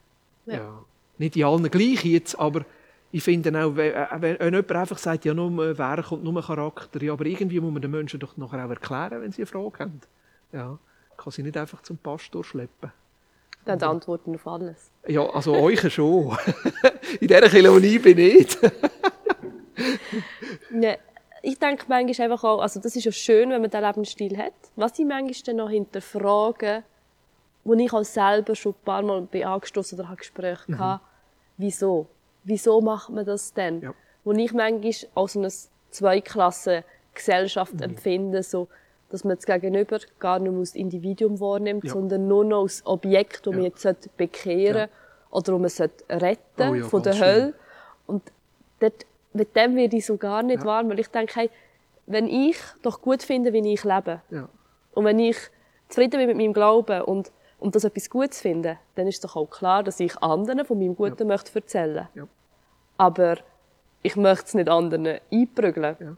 Ja. 0.46 0.54
ja. 0.54 0.86
Nicht 1.18 1.36
in 1.36 1.44
allen 1.44 1.70
gleich 1.70 2.04
jetzt, 2.06 2.40
aber 2.40 2.66
ich 3.12 3.24
finde 3.24 3.50
auch, 3.64 3.76
wenn, 3.76 3.94
äh, 3.94 4.08
wenn 4.20 4.54
jemand 4.54 4.72
einfach 4.72 4.98
sagt, 4.98 5.26
ja, 5.26 5.34
nur 5.34 5.78
Werk 5.78 6.12
und 6.12 6.24
nur 6.24 6.42
Charakter, 6.42 7.02
ja, 7.02 7.14
aber 7.14 7.26
irgendwie 7.26 7.60
muss 7.60 7.74
man 7.74 7.82
den 7.82 7.92
Menschen 7.92 8.20
doch 8.20 8.38
nachher 8.38 8.66
auch 8.66 8.70
erklären, 8.70 9.22
wenn 9.22 9.32
sie 9.32 9.42
eine 9.42 9.48
Frage 9.48 9.80
haben. 9.80 10.02
Ja, 10.52 10.78
kann 11.18 11.32
sie 11.32 11.44
nicht 11.44 11.58
einfach 11.58 11.82
zum 11.82 11.98
Pastor 11.98 12.44
schleppen. 12.44 12.92
Dann 13.66 13.82
antworten 13.84 14.36
auf 14.36 14.48
alles. 14.48 14.92
Ja, 15.08 15.28
also 15.30 15.54
euch 15.56 15.94
schon. 15.94 16.38
in 17.20 17.28
dieser 17.28 17.50
Kolonie 17.50 18.00
bin 18.00 18.18
ich 18.18 18.36
nicht. 18.36 18.60
nee, 20.72 20.98
ich 21.42 21.60
denke 21.60 21.86
manchmal 21.88 22.32
einfach 22.32 22.44
auch, 22.44 22.60
also 22.62 22.80
das 22.80 22.96
ist 22.96 23.06
ja 23.06 23.12
schön, 23.12 23.50
wenn 23.50 23.62
man 23.62 23.70
diesen 23.70 23.84
Lebensstil 23.84 24.38
hat. 24.38 24.54
Was 24.76 24.98
ich 25.00 25.06
manchmal 25.06 25.34
dann 25.46 25.56
noch 25.58 25.70
hinterfrage, 25.70 26.84
wo 27.64 27.74
ich 27.74 27.94
auch 27.94 28.04
selber 28.04 28.56
schon 28.56 28.74
ein 28.74 28.86
paar 28.86 29.02
Mal 29.02 29.22
bin 29.22 29.46
angestoßen 29.46 29.98
oder 30.00 30.08
habe 30.10 30.18
Gespräche 30.18 30.72
mhm. 30.72 30.80
hatte, 30.80 31.04
wieso? 31.58 32.08
Wieso 32.44 32.82
macht 32.82 33.10
man 33.10 33.26
das 33.26 33.54
denn? 33.54 33.82
Ja. 33.82 33.94
Wo 34.24 34.32
ich 34.32 34.54
manchmal 34.54 34.94
auch 35.16 35.30
so 35.30 35.40
eine 35.40 35.50
Zweiklassen-Gesellschaft 35.92 37.74
mhm. 37.76 37.82
empfinde, 37.82 38.44
so, 38.44 38.68
dass 39.10 39.24
man 39.24 39.36
das 39.36 39.46
Gegenüber 39.46 40.00
gar 40.20 40.40
nicht 40.40 40.54
als 40.58 40.76
Individuum 40.76 41.40
wahrnimmt, 41.40 41.84
ja. 41.84 41.94
sondern 41.94 42.28
nur 42.28 42.46
noch 42.46 42.64
als 42.64 42.86
Objekt, 42.86 43.46
das 43.46 43.54
ja. 43.54 43.60
man 43.60 43.72
jetzt 43.72 44.18
bekehren 44.18 44.90
ja. 44.90 45.30
oder 45.32 45.56
um 45.56 45.62
man 45.62 45.72
retten 46.10 46.84
oh, 46.84 46.88
von 46.88 47.04
der 47.04 47.20
Hölle. 47.20 47.54
Und 48.08 48.24
dort, 48.80 49.06
mit 49.34 49.56
dem 49.56 49.76
werde 49.76 49.98
ich 49.98 50.06
so 50.06 50.18
gar 50.18 50.44
nicht 50.44 50.66
warm, 50.66 50.90
weil 50.90 51.00
ich 51.00 51.10
denke, 51.10 51.34
hey, 51.36 51.50
wenn 52.06 52.28
ich 52.28 52.58
doch 52.82 53.02
gut 53.02 53.22
finde, 53.24 53.54
wie 53.54 53.74
ich 53.74 53.84
lebe, 53.84 54.22
und 54.94 55.06
wenn 55.06 55.20
ich 55.20 55.38
zufrieden 55.88 56.18
bin 56.18 56.28
mit 56.28 56.38
meinem 56.38 56.54
Glauben 56.54 57.02
und 57.02 57.32
und 57.60 57.76
das 57.76 57.84
etwas 57.84 58.10
Gutes 58.10 58.42
finden, 58.42 58.78
dann 58.96 59.08
ist 59.08 59.24
doch 59.24 59.36
auch 59.36 59.50
klar, 59.50 59.84
dass 59.84 60.00
ich 60.00 60.18
anderen 60.22 60.66
von 60.66 60.80
meinem 60.80 60.96
Guten 60.96 61.24
ja. 61.24 61.26
möchte 61.26 61.54
erzählen. 61.54 62.08
Ja. 62.16 62.28
Aber 62.98 63.38
ich 64.02 64.16
möchte 64.16 64.46
es 64.46 64.54
nicht 64.54 64.70
anderen 64.70 65.20
einprügeln. 65.32 65.96
Ja. 66.00 66.16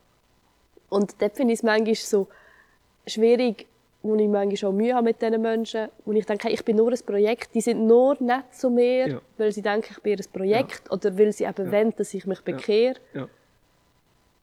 Und 0.90 1.22
dort 1.22 1.36
finde 1.36 1.54
ich 1.54 1.60
es 1.60 1.64
manchmal 1.64 1.96
so 1.96 2.28
schwierig, 3.08 3.68
wo 4.04 4.16
ich 4.16 4.28
manchmal 4.28 4.72
auch 4.72 4.76
Mühe 4.76 4.94
habe 4.94 5.06
mit 5.06 5.22
diesen 5.22 5.42
Menschen, 5.42 5.90
wo 6.06 6.12
ich 6.12 6.26
denke, 6.26 6.50
ich 6.50 6.66
bin 6.66 6.78
nur 6.78 6.92
ein 6.92 7.00
Projekt, 7.06 7.54
die 7.54 7.62
sind 7.62 7.86
nur 7.86 8.18
nett 8.20 8.54
zu 8.54 8.70
mir, 8.70 9.08
ja. 9.08 9.22
weil 9.38 9.52
sie 9.52 9.62
denken, 9.62 9.88
ich 9.92 10.02
bin 10.02 10.18
ein 10.20 10.26
Projekt, 10.34 10.84
ja. 10.88 10.92
oder 10.92 11.18
weil 11.18 11.32
sie 11.32 11.44
eben 11.44 11.66
ja. 11.66 11.72
wollen, 11.72 11.94
dass 11.96 12.14
ich 12.14 12.26
mich 12.26 12.42
bekehre. 12.42 12.96
Ja. 13.14 13.28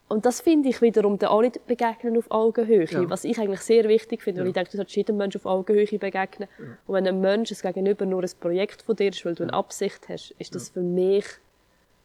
Und 0.09 0.25
das 0.25 0.41
finde 0.41 0.71
ich 0.71 0.81
wiederum 0.81 1.19
dann 1.19 1.29
auch 1.29 1.43
nicht 1.43 1.67
begegnen 1.67 2.17
auf 2.17 2.31
Augenhöhe, 2.31 2.87
was 3.11 3.25
ich 3.25 3.39
eigentlich 3.39 3.61
sehr 3.61 3.85
wichtig 3.89 4.23
finde, 4.23 4.41
weil 4.41 4.49
ich 4.49 4.55
denke, 4.55 4.71
du 4.71 4.79
solltest 4.79 4.97
jedem 4.97 5.19
Menschen 5.19 5.39
auf 5.39 5.47
Augenhöhe 5.47 5.87
begegnen. 5.87 6.49
Und 6.87 6.95
wenn 6.95 7.07
ein 7.07 7.21
Mensch 7.21 7.51
es 7.51 7.61
gegenüber 7.61 8.07
nur 8.07 8.23
ein 8.23 8.31
Projekt 8.41 8.81
von 8.81 8.97
dir 8.97 9.11
ist, 9.11 9.25
weil 9.27 9.35
du 9.35 9.43
eine 9.43 9.53
Absicht 9.53 10.09
hast, 10.09 10.35
ist 10.39 10.55
das 10.55 10.71
für 10.71 10.81
mich 10.81 11.27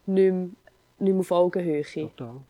nicht 0.06 0.26
mehr, 0.34 0.50
nicht 1.00 1.14
mehr 1.14 1.20
auf 1.20 1.32
Augenhöhe. 1.32 1.84
Total. 1.84 2.42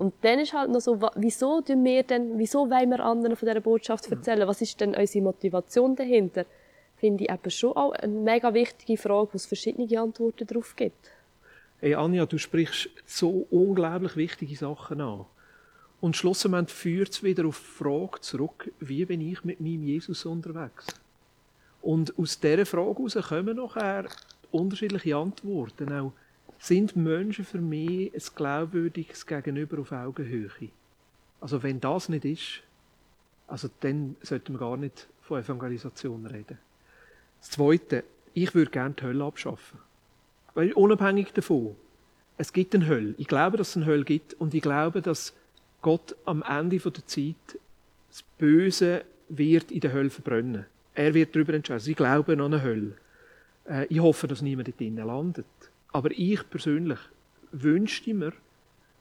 Und 0.00 0.14
dann 0.22 0.38
ist 0.38 0.54
halt 0.54 0.70
noch 0.70 0.80
so, 0.80 0.98
wieso 1.16 1.60
tun 1.60 1.84
wir 1.84 2.02
denn, 2.02 2.38
wieso 2.38 2.70
wollen 2.70 2.88
wir 2.88 3.00
anderen 3.00 3.36
von 3.36 3.46
dieser 3.46 3.60
Botschaft 3.60 4.10
erzählen? 4.10 4.48
Was 4.48 4.62
ist 4.62 4.80
denn 4.80 4.94
unsere 4.94 5.22
Motivation 5.22 5.94
dahinter? 5.94 6.46
Finde 6.96 7.24
ich 7.24 7.30
eben 7.30 7.50
schon 7.50 7.76
auch 7.76 7.92
eine 7.92 8.10
mega 8.10 8.54
wichtige 8.54 8.96
Frage, 8.96 9.28
wo 9.32 9.36
es 9.36 9.44
verschiedene 9.44 10.00
Antworten 10.00 10.46
darauf 10.46 10.74
gibt. 10.74 11.10
Hey 11.80 11.94
Anja, 11.94 12.24
du 12.24 12.38
sprichst 12.38 12.88
so 13.04 13.46
unglaublich 13.50 14.16
wichtige 14.16 14.56
Sachen 14.56 15.02
an. 15.02 15.26
Und 16.00 16.16
schlussendlich 16.16 16.70
führt 16.70 17.10
es 17.10 17.22
wieder 17.22 17.44
auf 17.46 17.58
die 17.58 17.84
Frage 17.84 18.22
zurück, 18.22 18.72
wie 18.80 19.04
bin 19.04 19.20
ich 19.20 19.44
mit 19.44 19.60
meinem 19.60 19.82
Jesus 19.82 20.24
unterwegs? 20.24 20.86
Und 21.82 22.18
aus 22.18 22.40
dieser 22.40 22.64
Frage 22.64 23.02
heraus 23.02 23.18
kommen 23.28 23.56
nachher 23.58 24.06
unterschiedliche 24.50 25.14
Antworten. 25.14 25.92
Auch, 25.92 26.12
sind 26.60 26.94
Menschen 26.94 27.44
für 27.44 27.60
mich 27.60 28.14
ein 28.14 28.22
glaubwürdiges 28.34 29.26
Gegenüber 29.26 29.80
auf 29.80 29.92
Augenhöhe? 29.92 30.50
Also 31.40 31.62
wenn 31.62 31.80
das 31.80 32.10
nicht 32.10 32.24
ist, 32.26 32.62
also 33.48 33.68
dann 33.80 34.14
sollten 34.22 34.52
wir 34.52 34.58
gar 34.60 34.76
nicht 34.76 35.08
von 35.22 35.40
Evangelisation 35.40 36.26
reden. 36.26 36.58
Das 37.40 37.50
Zweite, 37.50 38.04
ich 38.34 38.54
würde 38.54 38.70
gerne 38.70 38.94
die 38.94 39.02
Hölle 39.02 39.24
abschaffen. 39.24 39.78
Weil 40.54 40.72
unabhängig 40.72 41.32
davon, 41.32 41.76
es 42.36 42.52
gibt 42.52 42.74
eine 42.74 42.86
Hölle. 42.86 43.14
Ich 43.16 43.26
glaube, 43.26 43.56
dass 43.56 43.70
es 43.70 43.76
eine 43.76 43.86
Hölle 43.86 44.04
gibt 44.04 44.34
und 44.34 44.52
ich 44.52 44.62
glaube, 44.62 45.00
dass 45.00 45.32
Gott 45.80 46.14
am 46.26 46.42
Ende 46.42 46.78
der 46.78 47.06
Zeit 47.06 47.58
das 48.08 48.22
Böse 48.38 49.04
wird 49.30 49.70
in 49.70 49.80
der 49.80 49.92
Hölle 49.92 50.10
verbrennen. 50.10 50.66
Er 50.94 51.14
wird 51.14 51.34
darüber 51.34 51.54
entscheiden. 51.54 51.90
Ich 51.90 51.96
glaube 51.96 52.34
an 52.34 52.40
eine 52.40 52.62
Hölle. 52.62 52.96
Äh, 53.66 53.86
ich 53.86 54.00
hoffe, 54.00 54.26
dass 54.26 54.42
niemand 54.42 54.68
dort 54.68 54.80
drinnen 54.80 55.06
landet. 55.06 55.46
Aber 55.92 56.10
ich 56.12 56.48
persönlich 56.48 56.98
wünschte 57.52 58.14
mir, 58.14 58.32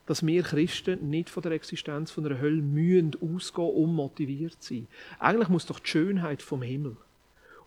dass 0.06 0.26
wir 0.26 0.42
Christen 0.42 1.10
nicht 1.10 1.30
von 1.30 1.44
der 1.44 1.52
Existenz 1.52 2.10
von 2.10 2.24
der 2.24 2.40
Hölle 2.40 2.64
mühen 2.64 3.16
ausgehen, 3.22 3.70
um 3.70 3.96
motiviert 3.96 4.62
zu 4.62 4.74
sein. 4.74 4.88
Eigentlich 5.20 5.50
muss 5.50 5.68
doch 5.68 5.80
die 5.80 5.88
Schönheit 5.88 6.42
vom 6.42 6.64
Himmel 6.64 6.98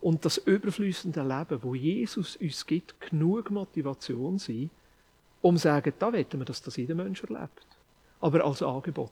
und 0.01 0.25
das 0.25 0.37
überflüssende 0.37 1.21
Leben, 1.21 1.63
wo 1.63 1.73
Jesus 1.73 2.35
uns 2.35 2.65
gibt, 2.65 2.99
genug 2.99 3.49
Motivation 3.49 4.37
sein, 4.37 4.69
um 5.41 5.55
zu 5.55 5.63
sagen, 5.63 5.93
da 5.97 6.11
wollen 6.11 6.25
wir, 6.31 6.45
dass 6.45 6.61
das 6.61 6.75
jeder 6.75 6.95
Mensch 6.95 7.23
erlebt. 7.23 7.65
Aber 8.19 8.43
als 8.43 8.61
Angebot. 8.61 9.11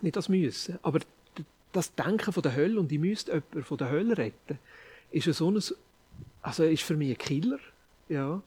Nicht 0.00 0.16
als 0.16 0.28
Müssen. 0.28 0.80
Aber 0.82 0.98
das 1.70 1.94
Denken 1.94 2.32
von 2.32 2.42
der 2.42 2.56
Hölle 2.56 2.80
und 2.80 2.90
ich 2.90 2.98
müsste 2.98 3.32
jemanden 3.32 3.62
von 3.62 3.78
der 3.78 3.90
Hölle 3.90 4.18
retten, 4.18 4.58
ist 5.12 5.32
so 5.32 5.50
ein, 5.50 5.62
also 6.42 6.64
ist 6.64 6.82
für 6.82 6.96
mich 6.96 7.10
ein 7.10 7.18
Killer. 7.18 7.58
Ja. 8.08 8.42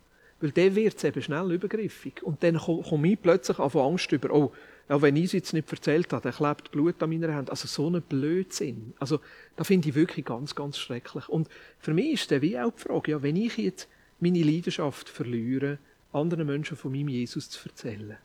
Weil 0.46 0.52
der 0.52 0.76
wird 0.76 1.04
eben 1.04 1.24
schnell 1.24 1.52
übergriffig. 1.52 2.22
Und 2.22 2.44
dann 2.44 2.60
komme 2.60 3.12
ich 3.12 3.20
plötzlich 3.20 3.58
auf 3.58 3.76
Angst 3.76 4.12
über, 4.12 4.32
oh, 4.32 4.52
ja, 4.88 5.02
wenn 5.02 5.16
ich 5.16 5.26
es 5.26 5.32
jetzt 5.32 5.54
nicht 5.54 5.72
erzählt 5.72 6.14
habe, 6.14 6.22
dann 6.22 6.34
klebt 6.34 6.72
Blut 6.72 7.02
an 7.02 7.10
meiner 7.10 7.34
Hand. 7.34 7.50
Also 7.50 7.68
so 7.68 7.90
ein 7.90 8.00
Blödsinn. 8.00 8.94
Also, 9.00 9.22
da 9.56 9.64
finde 9.64 9.90
ich 9.90 9.96
wirklich 9.96 10.24
ganz, 10.24 10.54
ganz 10.54 10.78
schrecklich. 10.78 11.28
Und 11.30 11.50
für 11.80 11.96
mich 11.96 12.14
ist 12.14 12.30
der 12.30 12.44
wie 12.44 12.60
auch 12.60 12.72
die 12.72 12.84
Frage, 12.84 13.14
ja, 13.14 13.24
wenn 13.24 13.36
ich 13.38 13.58
jetzt 13.58 13.90
meine 14.20 14.44
Leidenschaft 14.44 15.10
verliere, 15.10 15.80
anderen 16.14 16.46
Menschen 16.46 16.78
von 16.78 16.92
meinem 16.92 17.08
Jesus 17.08 17.50
zu 17.50 17.68
erzählen, 17.68 18.18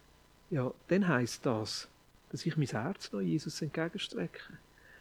ja, 0.50 0.70
dann 0.88 1.09
heisst 1.09 1.46
das, 1.46 1.88
dass 2.28 2.44
ich 2.44 2.59
mein 2.59 2.66
Herz 2.66 3.11
noch 3.12 3.22
Jesus 3.22 3.62
entgegenstrecke. 3.62 4.59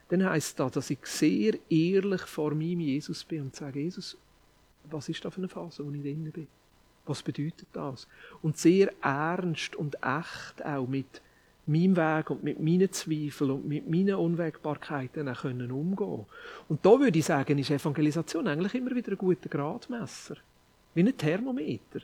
Dann 0.08 0.23
heisst 0.23 0.58
das, 0.58 0.71
dass 0.71 0.89
ich 0.89 0.99
sehr 1.03 1.55
ehrlich 1.69 2.21
vor 2.21 2.51
meinem 2.51 2.79
Jesus 2.79 3.25
bin 3.25 3.41
und 3.41 3.55
sage, 3.58 3.82
Jesus, 3.82 4.17
was 4.86 5.10
ist 5.10 5.25
da 5.25 5.29
für 5.29 5.39
eine 5.39 5.49
Phase, 5.49 5.86
wo 5.86 5.91
ich 5.91 6.01
drin 6.01 6.32
bin? 6.32 6.47
Was 7.10 7.24
bedeutet 7.24 7.67
das? 7.74 8.08
Und 8.43 8.58
sehr 8.58 8.93
ernst 9.02 9.76
und 9.76 9.95
echt 9.95 10.63
auch 10.63 10.88
mit 10.88 11.22
meinem 11.65 11.98
Weg 11.98 12.30
und 12.30 12.43
mit 12.43 12.60
meinen 12.60 12.91
Zweifeln 12.91 13.52
und 13.52 13.67
mit 13.67 13.89
meinen 13.89 14.15
Unwägbarkeiten 14.15 15.28
auch 15.28 15.41
können 15.41 15.72
umgehen 15.72 16.26
Und 16.67 16.86
da 16.86 17.00
würde 17.00 17.17
ich 17.17 17.26
sagen, 17.26 17.58
ist 17.58 17.72
Evangelisation 17.72 18.48
eigentlich 18.48 18.76
immer 18.76 18.95
wieder 18.95 19.12
ein 19.12 19.17
guter 19.17 19.50
Gradmesser. 19.50 20.38
Wie 20.93 21.02
ein 21.02 21.17
Thermometer. 21.17 22.02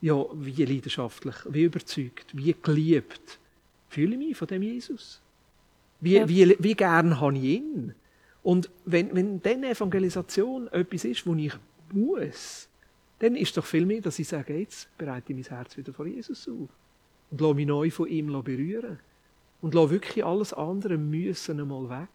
Ja, 0.00 0.24
wie 0.32 0.64
leidenschaftlich, 0.64 1.36
wie 1.48 1.64
überzeugt, 1.64 2.26
wie 2.32 2.54
geliebt 2.62 3.38
fühle 3.88 4.12
ich 4.12 4.18
mich 4.18 4.36
von 4.36 4.48
dem 4.48 4.62
Jesus. 4.62 5.20
Wie, 6.00 6.14
ja. 6.14 6.28
wie, 6.28 6.56
wie 6.58 6.74
gern 6.74 7.18
habe 7.18 7.36
ich 7.36 7.44
ihn? 7.44 7.94
Und 8.42 8.70
wenn, 8.84 9.14
wenn 9.14 9.42
dann 9.42 9.64
Evangelisation 9.64 10.68
etwas 10.68 11.04
ist, 11.04 11.26
wo 11.26 11.34
ich 11.34 11.54
muss, 11.92 12.68
dann 13.18 13.34
ist 13.36 13.56
doch 13.56 13.64
viel 13.64 13.86
mehr, 13.86 14.00
dass 14.00 14.18
ich 14.18 14.28
sage, 14.28 14.58
jetzt 14.58 14.88
bereite 14.96 15.32
ich 15.32 15.36
mein 15.36 15.56
Herz 15.56 15.76
wieder 15.76 15.92
vor 15.92 16.06
Jesus 16.06 16.48
auf. 16.48 16.68
Und 17.30 17.40
lasse 17.40 17.54
mich 17.54 17.66
neu 17.66 17.90
von 17.90 18.08
ihm 18.08 18.26
berühren. 18.42 18.98
Und 19.60 19.74
lasse 19.74 19.90
wirklich 19.90 20.24
alles 20.24 20.52
andere 20.52 20.96
müssen 20.96 21.60
einmal 21.60 21.88
weg. 21.90 22.08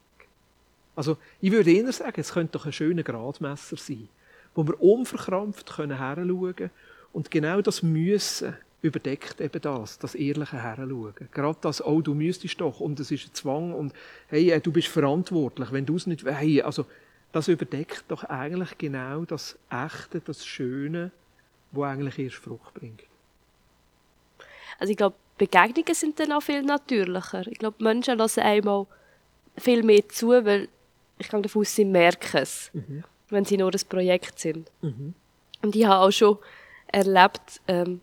Also, 0.95 1.17
ich 1.41 1.51
würde 1.51 1.71
eher 1.71 1.91
sagen, 1.91 2.21
es 2.21 2.33
könnte 2.33 2.53
doch 2.53 2.65
ein 2.65 2.71
schöner 2.71 3.03
Gradmesser 3.03 3.77
sein, 3.77 4.07
wo 4.55 4.65
wir 4.65 4.81
unverkrampft 4.81 5.75
können 5.75 6.69
und 7.11 7.31
genau 7.31 7.61
das 7.61 7.83
Müssen 7.83 8.55
überdeckt 8.81 9.39
eben 9.39 9.61
das, 9.61 9.97
das 9.97 10.13
ehrliche 10.13 10.61
Heranschauen. 10.61 11.13
Gerade 11.31 11.57
das, 11.61 11.83
oh, 11.83 12.01
du 12.01 12.13
müsstest 12.13 12.59
doch, 12.59 12.79
und 12.79 12.99
es 12.99 13.11
ist 13.11 13.27
ein 13.27 13.33
Zwang, 13.33 13.73
und 13.73 13.93
hey, 14.27 14.51
äh, 14.51 14.59
du 14.59 14.71
bist 14.71 14.89
verantwortlich, 14.89 15.71
wenn 15.71 15.85
du 15.85 15.95
es 15.95 16.05
nicht, 16.05 16.25
hey, 16.25 16.61
also, 16.61 16.85
das 17.33 17.47
überdeckt 17.47 18.05
doch 18.07 18.23
eigentlich 18.23 18.77
genau 18.77 19.25
das 19.25 19.57
Echte, 19.69 20.21
das 20.21 20.45
Schöne, 20.45 21.11
wo 21.71 21.83
eigentlich 21.83 22.19
erst 22.19 22.35
Frucht 22.35 22.73
bringt. 22.75 23.03
Also 24.79 24.91
ich 24.91 24.97
glaube, 24.97 25.15
Begegnungen 25.37 25.95
sind 25.95 26.19
dann 26.19 26.31
auch 26.31 26.41
viel 26.41 26.61
natürlicher. 26.61 27.45
Ich 27.47 27.57
glaube, 27.57 27.83
Menschen 27.83 28.17
lassen 28.17 28.41
einmal 28.41 28.85
viel 29.57 29.83
mehr 29.83 30.07
zu, 30.07 30.29
weil 30.29 30.69
ich 31.17 31.27
gehe 31.27 31.41
davon 31.41 31.61
aus, 31.61 31.75
sie 31.75 31.85
merken 31.85 32.37
es, 32.37 32.69
mhm. 32.73 33.03
wenn 33.29 33.45
sie 33.45 33.57
nur 33.57 33.73
ein 33.73 33.81
Projekt 33.89 34.39
sind. 34.39 34.69
Mhm. 34.81 35.15
Und 35.63 35.75
ich 35.75 35.85
habe 35.85 36.05
auch 36.05 36.11
schon 36.11 36.37
erlebt, 36.87 37.61
ähm, 37.67 38.01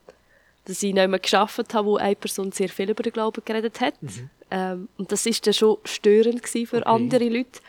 dass 0.65 0.83
ich 0.83 0.93
noch 0.93 1.03
einmal 1.03 1.21
geschafft 1.21 1.73
habe, 1.73 1.87
wo 1.87 1.97
eine 1.97 2.17
Person 2.17 2.51
sehr 2.51 2.69
viel 2.69 2.91
über 2.91 3.03
den 3.03 3.13
Glauben 3.13 3.43
geredet 3.45 3.81
hat. 3.81 4.03
Mhm. 4.03 4.31
Ähm, 4.51 4.89
und 4.99 5.13
das 5.13 5.25
ist 5.27 5.47
dann 5.47 5.55
schon 5.55 5.79
störend 5.85 6.47
für 6.49 6.79
okay. 6.79 6.83
andere 6.85 7.29
Leute. 7.29 7.61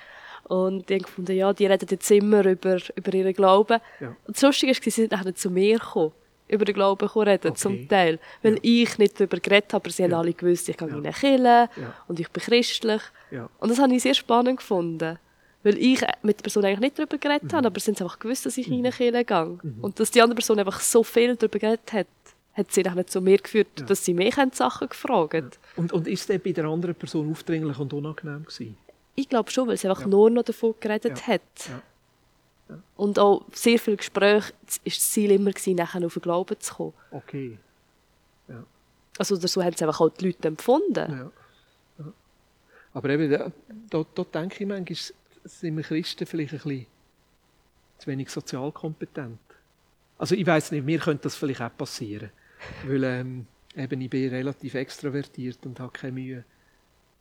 Und 0.52 0.92
ich 0.92 1.04
gefunden, 1.04 1.34
ja, 1.34 1.54
die 1.54 1.66
reden 1.66 1.88
jetzt 1.90 2.12
immer 2.12 2.46
über, 2.46 2.78
über 2.96 3.14
ihren 3.14 3.32
Glauben. 3.32 3.80
Ja. 4.02 4.10
Und 4.28 4.36
das 4.36 4.42
Lustige 4.42 4.74
war, 4.74 4.84
sie 4.84 4.90
sind 4.90 5.12
nachher 5.14 5.34
zu 5.34 5.50
mir 5.50 5.80
gekommen, 5.80 6.12
über 6.50 6.66
den 6.66 6.76
Glauben 6.76 7.08
zu 7.08 7.20
reden, 7.22 7.52
okay. 7.52 7.58
zum 7.58 7.88
Teil. 7.88 8.20
Weil 8.42 8.56
ja. 8.56 8.60
ich 8.62 8.98
nicht 8.98 9.18
darüber 9.18 9.38
geredet 9.38 9.72
habe, 9.72 9.82
aber 9.86 9.90
sie 9.92 10.04
ja. 10.04 10.10
haben 10.10 10.16
alle 10.16 10.34
gewusst, 10.34 10.68
ich 10.68 10.76
gehe 10.76 10.90
ja. 10.90 10.98
in 10.98 11.06
eine 11.06 11.14
Kirche 11.14 11.70
und 12.10 12.20
ich 12.20 12.30
bin 12.30 12.44
christlich. 12.44 13.02
Und 13.60 13.72
das 13.72 13.80
habe 13.80 13.96
ich 13.96 14.04
sehr 14.04 14.14
spannend 14.14 14.58
gefunden. 14.58 15.18
Weil 15.64 15.78
ich 15.78 16.02
mit 16.22 16.40
der 16.40 16.44
Person 16.44 16.66
eigentlich 16.66 16.80
nicht 16.82 17.00
darüber 17.00 17.18
geredet 17.18 17.50
mhm. 17.50 17.56
habe, 17.56 17.68
aber 17.68 17.80
sie 17.80 17.94
haben 17.94 18.04
einfach 18.04 18.20
gewusst, 18.20 18.46
dass 18.46 18.58
ich 18.58 18.68
mhm. 18.68 18.74
in 18.74 18.80
eine 18.80 18.92
Kirche 18.92 19.24
gehe. 19.24 19.46
Mhm. 19.46 19.78
Und 19.80 20.02
dass 20.02 20.12
die 20.12 20.22
andere 20.22 20.36
Person 20.36 20.60
einfach 20.60 20.82
so 20.82 21.02
viel 21.02 21.38
darüber 21.38 21.60
geredet 21.60 21.94
hat, 21.94 22.08
hat 22.56 22.74
sie 22.74 22.84
dann 22.84 23.08
zu 23.08 23.22
mir 23.22 23.38
geführt, 23.38 23.70
ja. 23.80 23.86
dass 23.86 24.04
sie 24.04 24.14
mich 24.14 24.36
Sachen 24.52 24.90
gefragt 24.90 25.34
haben. 25.34 25.50
Und, 25.78 25.94
und 25.94 26.10
ist 26.10 26.30
das 26.30 26.40
bei 26.40 26.52
der 26.52 26.66
anderen 26.66 26.96
Person 26.96 27.32
aufdringlich 27.32 27.80
und 27.80 27.94
unangenehm 27.94 28.44
gewesen? 28.44 28.76
Ich 29.16 29.30
glaube 29.30 29.52
schon, 29.52 29.68
weil 29.68 29.78
sie 29.78 29.88
einfach 29.88 30.02
ja. 30.02 30.08
nur 30.08 30.30
noch 30.30 30.44
davon 30.44 30.76
geredet 30.80 31.28
hat. 31.28 31.42
Und 32.96 33.20
auch 33.20 33.44
sehr 33.52 33.80
viel 33.80 33.98
Gespräch 33.98 34.44
war 34.44 34.80
das 34.86 35.12
Ziel 35.12 35.32
immer, 35.32 35.52
gewesen, 35.52 35.76
nachher 35.76 36.06
auf 36.06 36.14
den 36.14 36.22
Glauben 36.22 36.60
zu 36.60 36.74
kommen. 36.74 36.94
Okay. 37.12 37.58
Also 39.18 39.36
so 39.36 39.62
haben 39.62 39.74
es 39.74 39.82
einfach 39.82 40.00
auch 40.00 40.10
die 40.10 40.28
Leute 40.28 40.48
empfunden. 40.48 41.32
Aber 42.94 43.10
eben, 43.10 43.30
da, 43.30 43.52
da, 43.90 44.06
da 44.16 44.24
denke 44.24 44.64
ich 44.64 44.68
manchmal, 44.68 44.98
sind 45.44 45.78
wir 45.78 45.84
Christen 45.84 46.26
vielleicht 46.26 46.54
ein 46.54 46.60
bisschen 46.60 46.86
zu 47.98 48.08
wenig 48.08 48.30
sozial 48.30 48.72
kompetent. 48.72 49.40
Also 50.18 50.36
ich 50.36 50.46
weiß 50.46 50.72
nicht, 50.72 50.86
mir 50.86 51.00
könnte 51.00 51.24
das 51.24 51.36
vielleicht 51.36 51.62
auch 51.62 51.76
passieren. 51.76 52.32
Weil 52.86 53.04
ähm, 53.04 53.48
eben 53.76 54.02
ich 54.02 54.10
bin 54.10 54.30
relativ 54.30 54.76
extrovertiert 54.76 55.66
und 55.66 55.80
habe 55.80 55.92
keine 55.92 56.14
Mühe, 56.14 56.44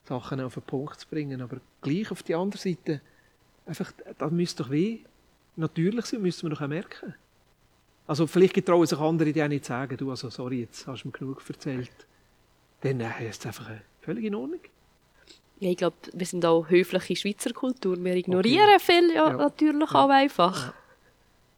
Sachen 0.04 0.40
auf 0.40 0.54
den 0.54 0.62
Punkt 0.62 1.00
zu 1.00 1.08
bringen. 1.08 1.40
Aber 1.40 1.58
gleich 1.82 2.10
auf 2.10 2.22
die 2.22 2.34
andere 2.34 2.60
Seite, 2.60 3.00
einfach, 3.66 3.92
das 4.18 4.30
müsste 4.30 4.62
doch 4.62 4.70
weh 4.70 5.00
natürlich 5.56 6.06
sein, 6.06 6.22
müssen 6.22 6.48
wir 6.48 6.54
doch 6.54 6.62
auch 6.62 6.68
merken. 6.68 7.14
Also 8.06 8.26
vielleicht 8.26 8.54
getrauen 8.54 8.86
sich 8.86 8.98
andere, 8.98 9.32
die 9.32 9.42
auch 9.42 9.48
nicht 9.48 9.64
sagen, 9.64 9.96
du, 9.96 10.10
also 10.10 10.30
sorry, 10.30 10.60
jetzt 10.60 10.86
hast 10.86 11.04
du 11.04 11.08
mir 11.08 11.12
genug 11.12 11.42
erzählt. 11.48 12.06
Dann 12.80 13.00
äh, 13.00 13.28
ist 13.28 13.40
es 13.40 13.46
einfach 13.46 13.70
äh, 13.70 13.82
völlig 14.00 14.24
in 14.24 14.34
Ordnung. 14.34 14.60
Ja, 15.60 15.70
ich 15.70 15.76
glaube, 15.76 15.96
wir 16.12 16.26
sind 16.26 16.44
auch 16.44 16.68
höfliche 16.68 17.14
Schweizer 17.14 17.52
Kultur. 17.52 18.02
Wir 18.02 18.16
ignorieren 18.16 18.68
okay. 18.74 18.78
viel 18.80 19.14
ja, 19.14 19.28
ja. 19.28 19.36
natürlich 19.36 19.92
ja. 19.92 20.04
auch 20.04 20.08
einfach. 20.08 20.68
Ja. 20.68 20.74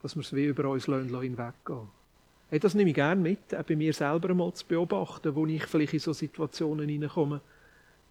Dass 0.03 0.17
wir 0.17 0.21
es 0.21 0.35
wie 0.35 0.47
über 0.47 0.69
uns 0.69 0.87
hinweggehen 0.87 1.39
Hey, 2.51 2.59
das 2.59 2.75
nehme 2.75 2.91
ich 2.91 2.97
gerne 2.97 3.19
mit, 3.19 3.55
auch 3.55 3.63
bei 3.63 3.77
mir 3.77 3.95
selber 3.95 4.35
mal 4.35 4.53
zu 4.53 4.67
beobachten, 4.67 5.35
wo 5.35 5.47
ich 5.47 5.65
vielleicht 5.65 5.95
in 5.95 6.01
so 6.01 6.13
Situationen 6.13 6.87
hineinkomme, 6.87 7.41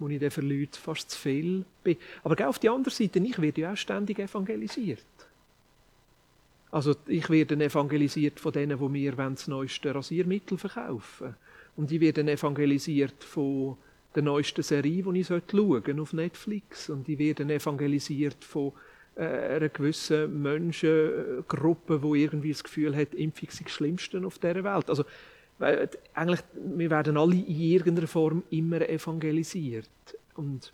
wo 0.02 0.10
ich 0.10 0.20
dann 0.20 0.32
für 0.32 0.42
Leute 0.42 0.80
fast 0.80 1.12
zu 1.12 1.18
viel 1.18 1.64
bin. 1.84 1.98
Aber 2.24 2.50
auf 2.50 2.60
die 2.60 2.70
andere 2.70 2.94
Seite, 2.94 3.20
ich 3.20 3.42
werde 3.42 3.62
ja 3.62 3.74
auch 3.74 3.78
ständig 3.78 4.20
evangelisiert. 4.20 5.06
Also 6.72 6.96
ich 7.08 7.30
werde 7.30 7.56
evangelisiert 7.56 8.40
von 8.40 8.54
denen, 8.54 8.80
die 8.80 8.90
mir 8.90 9.12
das 9.12 9.48
neueste 9.48 9.94
Rasiermittel 9.94 10.58
verkaufen. 10.58 11.36
Und 11.76 11.92
ich 11.92 12.00
werde 12.00 12.30
evangelisiert 12.30 13.24
von 13.24 13.78
der 14.16 14.24
neuesten 14.24 14.64
Serie, 14.64 15.04
die 15.04 15.20
ich 15.20 15.28
schauen 15.28 15.44
sollte, 15.54 16.02
auf 16.02 16.14
Netflix. 16.14 16.90
Und 16.90 17.08
ich 17.08 17.20
werde 17.20 17.44
evangelisiert 17.44 18.44
von 18.44 18.74
äh, 19.16 19.26
einer 19.26 19.70
gewissen 19.70 20.42
Menschengruppe, 20.42 22.00
die 22.00 22.22
irgendwie 22.24 22.52
das 22.52 22.64
Gefühl 22.64 22.96
hat, 22.96 23.14
Impfung 23.14 23.50
sei 23.52 23.64
das 23.64 23.74
Schlimmste 23.74 24.26
auf 24.26 24.40
dieser 24.40 24.64
Welt. 24.64 24.90
Also, 24.90 25.04
weil, 25.62 25.90
eigentlich, 26.16 26.42
wir 26.54 26.90
werden 26.90 27.18
alle 27.18 27.36
in 27.36 27.60
irgendeiner 27.62 28.08
Form 28.08 28.44
immer 28.50 28.82
evangelisiert. 28.82 29.90
Und 30.36 30.74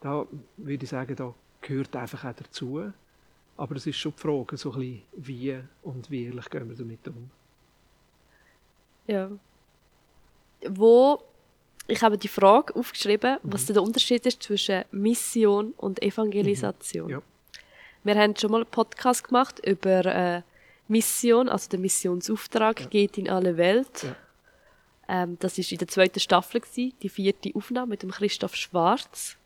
da 0.00 0.26
würde 0.56 0.84
ich 0.84 0.90
sagen, 0.90 1.14
da 1.14 1.32
gehört 1.60 1.94
einfach 1.94 2.24
auch 2.24 2.34
dazu. 2.34 2.92
Aber 3.56 3.76
es 3.76 3.86
ist 3.86 3.96
schon 3.96 4.12
die 4.16 4.20
Frage, 4.20 4.56
so 4.56 4.72
ein 4.72 4.80
bisschen, 4.80 5.02
wie 5.12 5.60
und 5.82 6.10
wie 6.10 6.24
ehrlich 6.24 6.50
gehen 6.50 6.68
wir 6.68 6.76
damit 6.76 7.06
um. 7.06 7.30
Ja. 9.06 9.30
Wo, 10.68 11.22
ich 11.86 12.02
habe 12.02 12.18
die 12.18 12.28
Frage 12.28 12.74
aufgeschrieben, 12.74 13.38
mhm. 13.42 13.52
was 13.52 13.66
der 13.66 13.80
Unterschied 13.80 14.26
ist 14.26 14.42
zwischen 14.42 14.84
Mission 14.90 15.72
und 15.76 16.02
Evangelisation. 16.02 17.06
Mhm. 17.06 17.12
Ja. 17.12 17.22
Wir 18.02 18.16
haben 18.16 18.34
schon 18.36 18.50
mal 18.50 18.62
einen 18.62 18.70
Podcast 18.70 19.28
gemacht 19.28 19.64
über 19.64 20.04
äh, 20.04 20.42
Mission, 20.88 21.48
also 21.48 21.68
der 21.70 21.78
Missionsauftrag 21.78 22.80
ja. 22.80 22.86
geht 22.86 23.18
in 23.18 23.28
alle 23.28 23.56
Welt. 23.56 24.02
Ja. 24.02 24.16
Ähm, 25.08 25.36
das 25.40 25.58
ist 25.58 25.72
in 25.72 25.78
der 25.78 25.88
zweiten 25.88 26.20
Staffel 26.20 26.60
gewesen, 26.60 26.94
die 27.02 27.08
vierte 27.08 27.50
Aufnahme 27.54 27.90
mit 27.90 28.02
dem 28.02 28.10
Christoph 28.10 28.56
Schwarz. 28.56 29.36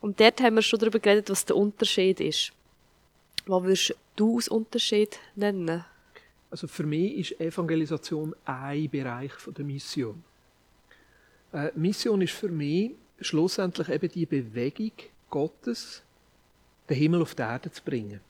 Und 0.00 0.20
dort 0.20 0.40
haben 0.40 0.56
wir 0.56 0.62
schon 0.62 0.78
darüber 0.78 0.98
geredet, 0.98 1.30
was 1.30 1.44
der 1.44 1.56
Unterschied 1.56 2.20
ist. 2.20 2.52
Was 3.46 3.62
würdest 3.62 3.94
du 4.16 4.36
als 4.36 4.48
Unterschied 4.48 5.18
nennen? 5.34 5.84
Also 6.50 6.68
für 6.68 6.84
mich 6.84 7.32
ist 7.32 7.40
Evangelisation 7.40 8.34
ein 8.44 8.88
Bereich 8.88 9.32
von 9.32 9.54
der 9.54 9.64
Mission. 9.64 10.22
Äh, 11.52 11.70
Mission 11.74 12.20
ist 12.22 12.32
für 12.32 12.48
mich 12.48 12.92
schlussendlich 13.20 13.88
eben 13.88 14.08
die 14.10 14.26
Bewegung 14.26 14.92
Gottes, 15.30 16.02
den 16.88 16.96
Himmel 16.96 17.22
auf 17.22 17.34
die 17.34 17.42
Erde 17.42 17.70
zu 17.70 17.82
bringen. 17.82 18.20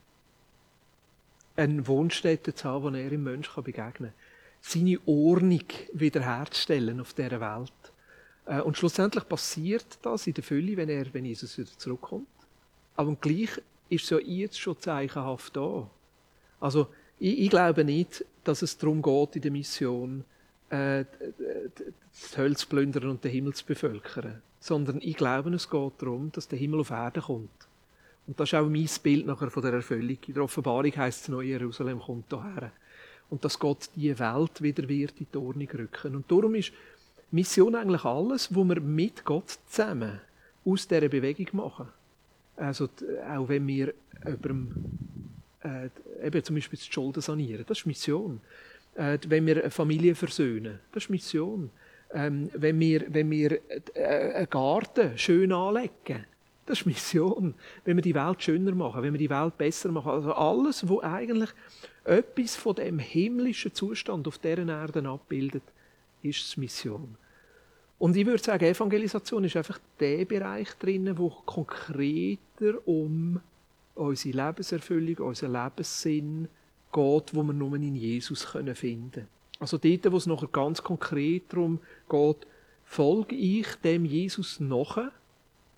Eine 1.56 1.86
Wohnstätte 1.86 2.54
zu 2.54 2.68
haben, 2.68 2.84
wo 2.84 2.88
er 2.88 3.12
im 3.12 3.24
Mensch 3.24 3.52
begegnen 3.54 4.10
kann. 4.10 4.12
Seine 4.60 4.98
Ordnung 5.06 5.64
wiederherzustellen 5.92 7.00
auf 7.00 7.14
dieser 7.14 7.40
Welt. 7.40 7.72
Äh, 8.46 8.60
und 8.60 8.76
schlussendlich 8.76 9.28
passiert 9.28 9.98
das 10.02 10.26
in 10.26 10.34
der 10.34 10.44
Fülle, 10.44 10.76
wenn, 10.76 10.88
er, 10.88 11.12
wenn 11.12 11.24
Jesus 11.24 11.56
wieder 11.58 11.70
zurückkommt. 11.76 12.26
Aber 12.96 13.14
gleich 13.16 13.50
ist 13.88 14.04
es 14.04 14.10
ja 14.10 14.18
jetzt 14.18 14.58
schon 14.58 14.78
zeichenhaft 14.78 15.56
da. 15.56 15.88
Also, 16.60 16.88
ich, 17.18 17.40
ich, 17.40 17.50
glaube 17.50 17.84
nicht, 17.84 18.24
dass 18.44 18.62
es 18.62 18.78
darum 18.78 19.02
geht, 19.02 19.36
in 19.36 19.42
der 19.42 19.50
Mission 19.50 20.24
äh, 20.70 21.04
das 22.12 22.36
Hölle 22.36 22.56
zu 22.56 22.66
plündern 22.68 23.08
und 23.08 23.24
den 23.24 23.30
Himmel 23.30 23.54
zu 23.54 23.64
bevölkern. 23.64 24.42
Sondern 24.60 25.00
ich 25.02 25.16
glaube, 25.16 25.50
es 25.54 25.68
geht 25.68 25.92
darum, 25.98 26.32
dass 26.32 26.48
der 26.48 26.58
Himmel 26.58 26.80
auf 26.80 26.90
Erde 26.90 27.20
kommt. 27.20 27.63
Und 28.26 28.40
das 28.40 28.48
ist 28.48 28.54
auch 28.54 28.68
mein 28.68 28.88
Bild 29.02 29.26
nachher 29.26 29.50
von 29.50 29.62
der 29.62 29.74
Erfüllung. 29.74 30.18
In 30.26 30.34
der 30.34 30.44
Offenbarung 30.44 30.96
heißt 30.96 31.22
es, 31.22 31.28
Neue 31.28 31.48
Jerusalem 31.48 32.00
kommt 32.00 32.26
hierher. 32.30 32.72
Und 33.30 33.44
dass 33.44 33.58
Gott 33.58 33.90
die 33.94 34.18
Welt 34.18 34.62
wieder 34.62 34.88
wird 34.88 35.20
in 35.20 35.26
die 35.32 35.38
Ordnung 35.38 35.68
rücken. 35.68 36.16
Und 36.16 36.30
darum 36.30 36.54
ist 36.54 36.72
Mission 37.30 37.74
eigentlich 37.74 38.04
alles, 38.04 38.54
wo 38.54 38.64
wir 38.64 38.80
mit 38.80 39.24
Gott 39.24 39.58
zusammen 39.66 40.20
aus 40.64 40.86
dieser 40.86 41.08
Bewegung 41.08 41.48
machen. 41.52 41.88
Also 42.56 42.88
auch 43.28 43.48
wenn 43.48 43.66
wir 43.66 43.92
jemandem, 44.24 44.72
äh, 45.62 45.88
eben 46.26 46.44
zum 46.44 46.56
Beispiel 46.56 46.78
die 46.78 46.92
Schulden 46.92 47.20
sanieren, 47.20 47.64
das 47.66 47.78
ist 47.78 47.86
Mission. 47.86 48.40
Äh, 48.94 49.18
wenn 49.26 49.46
wir 49.46 49.60
eine 49.62 49.70
Familie 49.70 50.14
versöhnen, 50.14 50.78
das 50.92 51.04
ist 51.04 51.10
Mission. 51.10 51.70
Ähm, 52.12 52.48
wenn 52.54 52.78
wir, 52.78 53.06
wenn 53.08 53.30
wir 53.30 53.58
äh, 53.94 54.34
einen 54.34 54.50
Garten 54.50 55.18
schön 55.18 55.52
anlegen, 55.52 56.24
das 56.66 56.80
ist 56.80 56.86
Mission. 56.86 57.54
Wenn 57.84 57.96
wir 57.96 58.02
die 58.02 58.14
Welt 58.14 58.42
schöner 58.42 58.74
machen, 58.74 59.02
wenn 59.02 59.12
wir 59.12 59.18
die 59.18 59.30
Welt 59.30 59.56
besser 59.58 59.90
machen. 59.92 60.10
Also 60.10 60.32
alles, 60.32 60.88
wo 60.88 61.00
eigentlich 61.00 61.50
etwas 62.04 62.56
von 62.56 62.74
dem 62.76 62.98
himmlischen 62.98 63.74
Zustand 63.74 64.26
auf 64.26 64.38
dieser 64.38 64.66
Erde 64.66 65.08
abbildet, 65.08 65.62
ist 66.22 66.56
Mission. 66.56 67.16
Und 67.98 68.16
ich 68.16 68.26
würde 68.26 68.42
sagen, 68.42 68.64
Evangelisation 68.64 69.44
ist 69.44 69.56
einfach 69.56 69.78
der 70.00 70.24
Bereich 70.24 70.68
drin, 70.78 71.16
wo 71.16 71.30
konkreter 71.30 72.86
um 72.86 73.40
unsere 73.94 74.46
Lebenserfüllung, 74.46 75.26
unseren 75.26 75.52
Lebenssinn 75.52 76.48
geht, 76.92 77.34
wo 77.34 77.42
wir 77.42 77.52
nur 77.52 77.76
in 77.76 77.94
Jesus 77.94 78.44
finden 78.44 78.74
können. 78.74 79.28
Also 79.60 79.78
dort, 79.78 80.12
wo 80.12 80.16
es 80.16 80.26
nachher 80.26 80.48
ganz 80.48 80.82
konkret 80.82 81.44
darum 81.48 81.80
geht, 82.08 82.46
folge 82.84 83.36
ich 83.36 83.66
dem 83.76 84.04
Jesus 84.04 84.60
nach 84.60 85.10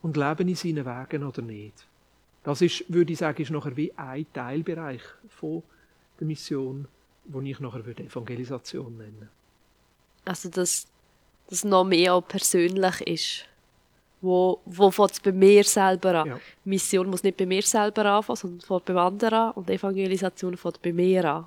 und 0.06 0.16
lebe 0.16 0.44
in 0.44 0.54
seinen 0.54 0.86
Wegen 0.86 1.24
oder 1.24 1.42
nicht. 1.42 1.84
Das 2.44 2.62
ist, 2.62 2.84
würde 2.86 3.12
ich 3.12 3.18
sagen, 3.18 3.42
ist 3.42 3.50
nachher 3.50 3.76
wie 3.76 3.92
ein 3.96 4.24
Teilbereich 4.32 5.02
von 5.28 5.64
der 6.20 6.28
Mission, 6.28 6.86
wo 7.24 7.40
ich 7.40 7.58
nachher 7.58 7.84
Evangelisation 7.84 8.96
nennen 8.96 9.28
Also 10.24 10.48
das, 10.48 10.86
das 11.48 11.64
noch 11.64 11.82
mehr 11.82 12.20
persönlich 12.20 13.00
ist. 13.00 13.48
Wo, 14.20 14.60
wo 14.64 14.92
fängt 14.92 15.10
es 15.10 15.20
bei 15.20 15.32
mir 15.32 15.64
selber 15.64 16.22
an? 16.22 16.28
Ja. 16.28 16.40
Mission 16.64 17.10
muss 17.10 17.24
nicht 17.24 17.36
bei 17.36 17.44
mir 17.44 17.62
selber 17.62 18.04
anfangen, 18.04 18.36
sondern 18.36 18.60
fängt 18.60 18.84
beim 18.84 18.98
anderen 18.98 19.34
an 19.34 19.50
und 19.54 19.68
Evangelisation 19.68 20.56
fängt 20.56 20.80
bei 20.82 20.92
mir 20.92 21.24
an. 21.24 21.46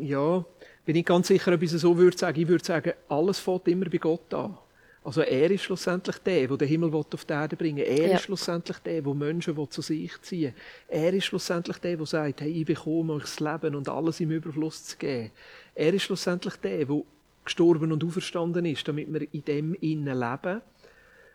Ja, 0.00 0.44
bin 0.84 0.96
ich 0.96 1.04
ganz 1.04 1.28
sicher, 1.28 1.54
ob 1.54 1.62
ich 1.62 1.72
es 1.72 1.80
so 1.80 1.96
würde 1.96 2.18
sagen. 2.18 2.40
Ich 2.40 2.48
würde 2.48 2.64
sagen, 2.64 2.94
alles 3.08 3.38
fängt 3.38 3.68
immer 3.68 3.88
bei 3.88 3.98
Gott 3.98 4.34
an. 4.34 4.58
Also 5.02 5.22
er 5.22 5.50
ist 5.50 5.62
schlussendlich 5.62 6.18
der, 6.18 6.46
der 6.46 6.56
den 6.58 6.68
Himmel 6.68 6.94
auf 6.94 7.24
die 7.24 7.32
Erde 7.32 7.56
bringen 7.56 7.78
will. 7.78 7.84
Er 7.84 8.08
ja. 8.08 8.14
ist 8.16 8.24
schlussendlich 8.24 8.78
der, 8.78 9.00
der 9.00 9.14
Menschen 9.14 9.70
zu 9.70 9.80
sich 9.80 10.20
ziehen 10.20 10.52
will. 10.88 10.98
Er 11.00 11.14
ist 11.14 11.24
schlussendlich 11.24 11.78
der, 11.78 11.96
der 11.96 12.06
sagt, 12.06 12.42
hey, 12.42 12.50
ich 12.50 12.66
bekomme 12.66 13.14
euch 13.14 13.22
das 13.22 13.40
Leben 13.40 13.74
und 13.74 13.88
alles 13.88 14.20
im 14.20 14.30
Überfluss 14.30 14.84
zu 14.84 14.96
geben. 14.98 15.30
Er 15.74 15.94
ist 15.94 16.02
schlussendlich 16.02 16.56
der, 16.56 16.84
der 16.84 17.02
gestorben 17.44 17.92
und 17.92 18.04
auferstanden 18.04 18.66
ist, 18.66 18.86
damit 18.86 19.12
wir 19.12 19.26
in 19.32 19.44
dem 19.44 19.74
innen 19.74 20.18
leben. 20.18 20.60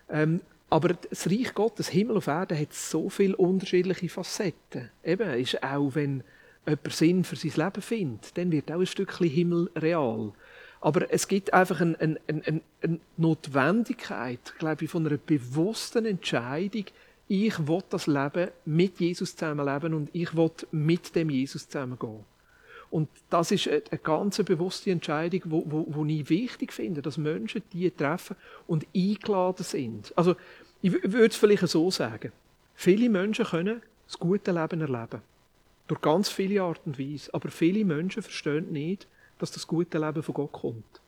Ähm, 0.10 0.42
aber 0.70 0.94
das 0.94 1.28
Reich 1.30 1.54
Gottes, 1.54 1.90
Himmel 1.90 2.18
auf 2.18 2.28
Erde, 2.28 2.60
hat 2.60 2.74
so 2.74 3.10
viele 3.10 3.36
unterschiedliche 3.36 4.10
Facetten. 4.10 4.92
Eben, 5.04 5.30
ist 5.40 5.64
auch, 5.64 5.96
wenn 5.96 6.24
jemand 6.68 6.94
Sinn 6.94 7.24
für 7.24 7.36
sein 7.36 7.52
Leben 7.56 7.82
findet, 7.82 8.38
dann 8.38 8.52
wird 8.52 8.72
auch 8.72 8.80
ein 8.80 8.86
Stückchen 8.86 9.30
Himmel 9.30 9.70
real. 9.76 10.34
Aber 10.86 11.12
es 11.12 11.28
gibt 11.28 11.52
einfach 11.52 11.82
eine, 11.82 12.00
eine, 12.00 12.20
eine, 12.28 12.62
eine 12.84 13.00
Notwendigkeit, 13.18 14.54
glaube 14.60 14.86
ich, 14.86 14.92
von 14.92 15.08
einer 15.08 15.18
bewussten 15.18 16.06
Entscheidung, 16.06 16.86
ich 17.28 17.68
will 17.68 17.82
das 17.90 18.06
Leben 18.06 18.52
mit 18.66 19.00
Jesus 19.00 19.36
zusammenleben 19.36 19.96
und 19.96 20.12
ich 20.14 20.36
will 20.36 20.52
mit 20.70 21.16
dem 21.16 21.32
Jesus 21.32 21.68
zusammengehen. 21.68 22.24
Und 22.92 23.10
das 23.32 23.50
ist 23.50 23.68
eine, 23.68 23.82
ganz 24.04 24.38
bewusste 24.44 24.92
Entscheidung, 24.92 25.42
wo, 25.46 25.64
wo, 25.66 25.86
wo 25.90 26.06
ich 26.06 26.30
wichtig 26.30 26.72
finde, 26.72 27.02
dass 27.02 27.18
Menschen 27.18 27.64
die 27.74 27.90
treffen 27.90 28.36
und 28.68 28.86
eingeladen 28.96 29.64
sind. 29.64 30.14
Also, 30.16 30.36
ich 30.84 30.94
würde 30.94 31.26
es 31.26 31.36
vielleicht 31.36 31.68
so 31.68 31.90
sagen. 31.90 32.32
Viele 32.76 33.10
Menschen 33.10 33.46
können 33.46 33.82
das 34.06 34.20
gute 34.20 34.52
Leben 34.52 34.82
erleben. 34.82 35.24
Durch 35.88 36.02
ganz 36.02 36.30
viele 36.30 36.62
Art 36.62 36.82
und 36.86 37.00
Weise. 37.00 37.34
Aber 37.34 37.50
viele 37.50 37.84
Menschen 37.84 38.22
verstehen 38.22 38.72
nicht, 38.72 39.08
dass 39.40 39.52
das 39.52 39.68
gute 39.68 39.98
Leben 39.98 40.24
von 40.24 40.34
Gott 40.34 40.52
kommt. 40.52 41.02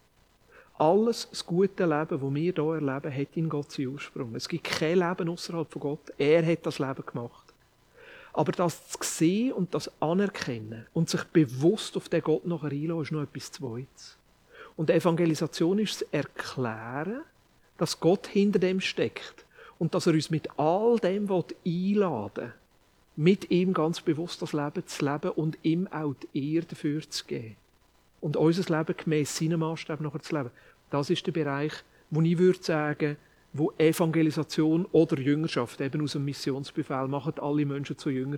Alles 0.78 1.28
das 1.30 1.46
gute 1.46 1.86
Leben, 1.86 2.08
das 2.10 2.22
wir 2.22 2.54
hier 2.54 2.58
erleben, 2.58 3.16
hat 3.16 3.36
in 3.38 3.50
Gott 3.50 3.72
seinen 3.72 3.88
Ursprung. 3.88 4.36
Es 4.36 4.48
gibt 4.48 4.66
kein 4.66 5.00
Leben 5.00 5.30
außerhalb 5.30 5.72
von 5.72 5.82
Gott. 5.82 6.14
Er 6.18 6.46
hat 6.46 6.66
das 6.66 6.78
Leben 6.78 7.04
gemacht. 7.06 7.54
Aber 8.34 8.52
das 8.52 8.90
zu 8.90 9.00
sehen 9.02 9.54
und 9.54 9.74
das 9.74 9.90
anerkennen 10.00 10.86
und 10.94 11.10
sich 11.10 11.24
bewusst 11.24 11.98
auf 11.98 12.10
den 12.10 12.22
Gott 12.22 12.46
nachher 12.46 12.72
einlassen, 12.72 13.02
ist 13.02 13.12
noch 13.12 13.24
etwas 13.24 13.52
Zweites. 13.52 14.18
Und 14.76 14.92
Evangelisation 14.92 15.80
ist 15.80 16.02
das 16.02 16.08
Erklären, 16.12 17.22
dass 17.80 18.00
Gott 18.00 18.28
hinter 18.28 18.60
dem 18.60 18.80
steckt 18.80 19.46
und 19.80 19.96
dass 19.96 20.06
er 20.06 20.14
uns 20.14 20.30
mit 20.30 20.48
all 20.60 21.00
dem 21.00 21.28
einladen 21.32 21.54
will, 22.36 22.54
mit 23.16 23.50
ihm 23.50 23.74
ganz 23.74 24.00
bewusst 24.02 24.42
das 24.44 24.54
Leben 24.54 24.86
zu 24.86 25.04
leben 25.04 25.32
und 25.32 25.58
ihm 25.64 25.88
auch 25.88 26.14
die 26.14 26.54
Ehre 26.54 26.68
dafür 26.68 27.02
zu 27.10 27.26
geben. 27.26 27.56
Und 28.20 28.36
unser 28.38 28.78
Leben 28.78 28.96
gemäß 28.98 29.38
seinem 29.38 29.60
Maßstab 29.60 30.02
nachher 30.02 30.22
zu 30.22 30.36
leben. 30.36 30.52
Das 30.90 31.10
ist 31.10 31.26
der 31.28 31.32
Bereich, 31.32 31.74
wo 32.10 32.22
ich 32.22 32.38
würde 32.38 32.64
sagen, 32.64 33.18
wo 33.54 33.74
Evangelisation 33.78 34.86
oder 34.92 35.20
Jüngerschaft 35.20 35.82
eben 35.82 36.02
aus 36.02 36.14
dem 36.14 36.26
Missionsbefehl 36.26 37.08
machen 37.08 37.34
alle 37.40 37.66
Menschen 37.66 37.98
zu 37.98 38.10
Jünger. 38.10 38.38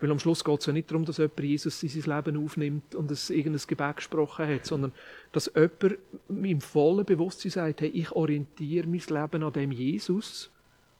Weil 0.00 0.10
am 0.12 0.18
Schluss 0.18 0.44
geht 0.44 0.60
es 0.60 0.66
ja 0.66 0.72
nicht 0.72 0.90
darum, 0.90 1.04
dass 1.04 1.16
jemand 1.16 1.40
Jesus 1.40 1.82
in 1.82 1.88
sein 1.88 2.16
Leben 2.16 2.44
aufnimmt 2.44 2.94
und 2.94 3.10
es 3.10 3.30
irgendein 3.30 3.66
Gebet 3.66 3.96
gesprochen 3.96 4.46
hat, 4.46 4.64
sondern 4.64 4.92
dass 5.32 5.50
jemand 5.54 5.98
im 6.28 6.60
vollen 6.60 7.04
Bewusstsein 7.04 7.50
sagt, 7.50 7.80
hey, 7.80 7.88
ich 7.88 8.12
orientiere 8.12 8.86
mein 8.86 9.00
Leben 9.00 9.42
an 9.42 9.52
dem 9.52 9.72
Jesus 9.72 10.50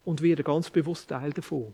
und 0.03 0.21
werde 0.21 0.43
ganz 0.43 0.69
bewusst 0.69 1.09
Teil 1.09 1.31
davon, 1.31 1.73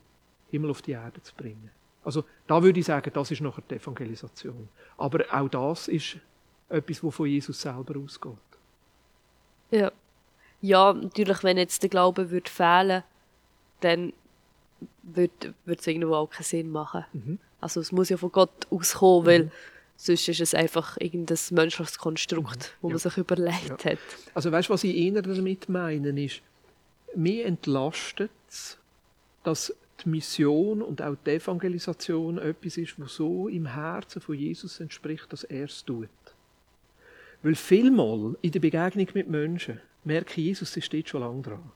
Himmel 0.51 0.69
auf 0.69 0.83
die 0.83 0.91
Erde 0.91 1.21
zu 1.21 1.33
bringen. 1.35 1.71
Also 2.03 2.23
da 2.45 2.61
würde 2.61 2.79
ich 2.79 2.85
sagen, 2.85 3.09
das 3.11 3.31
ist 3.31 3.41
nachher 3.41 3.63
die 3.67 3.75
Evangelisation. 3.75 4.69
Aber 4.97 5.25
auch 5.31 5.49
das 5.49 5.87
ist 5.87 6.17
etwas, 6.69 7.01
das 7.01 7.15
von 7.15 7.27
Jesus 7.27 7.61
selber 7.61 7.99
ausgeht. 7.99 8.33
Ja 9.71 9.91
ja, 10.65 10.93
natürlich, 10.93 11.43
wenn 11.43 11.57
jetzt 11.57 11.83
der 11.83 11.89
Glaube 11.89 12.31
würde 12.31 12.49
fehlen, 12.49 13.03
dann 13.81 14.13
würde 15.03 15.53
es 15.65 15.87
irgendwo 15.87 16.15
auch 16.15 16.29
keinen 16.29 16.43
Sinn 16.43 16.69
machen. 16.69 17.05
Mhm. 17.13 17.39
Also 17.61 17.79
es 17.79 17.91
muss 17.91 18.09
ja 18.09 18.17
von 18.17 18.31
Gott 18.31 18.67
auskommen, 18.69 19.23
mhm. 19.23 19.27
weil 19.27 19.51
sonst 19.95 20.27
ist 20.27 20.41
es 20.41 20.53
einfach 20.53 20.97
irgendein 20.99 21.37
menschliches 21.51 21.97
Konstrukt, 21.97 22.57
mhm. 22.57 22.81
wo 22.81 22.87
ja. 22.87 22.93
man 22.93 22.99
sich 22.99 23.17
überlegt 23.17 23.83
ja. 23.85 23.91
hat. 23.91 23.99
Also 24.33 24.51
weißt 24.51 24.69
du, 24.69 24.73
was 24.73 24.83
ich 24.83 24.95
eher 24.95 25.21
damit 25.21 25.69
meine, 25.69 26.23
ist, 26.23 26.41
mir 27.15 27.45
entlastet 27.45 28.31
es, 28.49 28.77
dass 29.43 29.73
die 30.03 30.09
Mission 30.09 30.81
und 30.81 31.01
auch 31.01 31.15
die 31.25 31.31
Evangelisation 31.31 32.39
etwas 32.39 32.77
ist, 32.77 32.99
was 32.99 33.15
so 33.15 33.47
im 33.47 33.67
Herzen 33.67 34.19
von 34.19 34.35
Jesus 34.35 34.79
entspricht, 34.79 35.31
dass 35.31 35.43
er 35.43 35.65
es 35.65 35.85
tut. 35.85 36.09
Weil 37.45 37.53
vielmal 37.53 38.35
in 38.41 38.51
der 38.53 38.59
Begegnung 38.59 39.07
mit 39.13 39.29
Menschen 39.29 39.79
merke 40.03 40.41
Jesus 40.41 40.75
ist 40.77 40.91
dort 40.91 41.07
schon 41.07 41.21
lange 41.21 41.43
dran. 41.43 41.71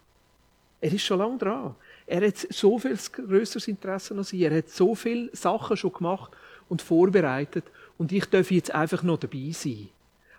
Er 0.81 0.91
ist 0.91 1.03
schon 1.03 1.19
lange 1.19 1.37
dran. 1.37 1.75
Er 2.07 2.25
hat 2.25 2.37
so 2.37 2.79
viel 2.79 2.97
größeres 2.97 3.67
Interesse 3.67 4.15
als 4.15 4.33
ich. 4.33 4.41
Er 4.41 4.57
hat 4.57 4.71
so 4.71 4.95
viele 4.95 5.29
Sachen 5.31 5.77
schon 5.77 5.93
gemacht 5.93 6.31
und 6.69 6.81
vorbereitet 6.81 7.65
und 7.99 8.11
ich 8.11 8.25
darf 8.25 8.49
jetzt 8.49 8.73
einfach 8.73 9.03
noch 9.03 9.19
dabei 9.19 9.51
sein. 9.51 9.89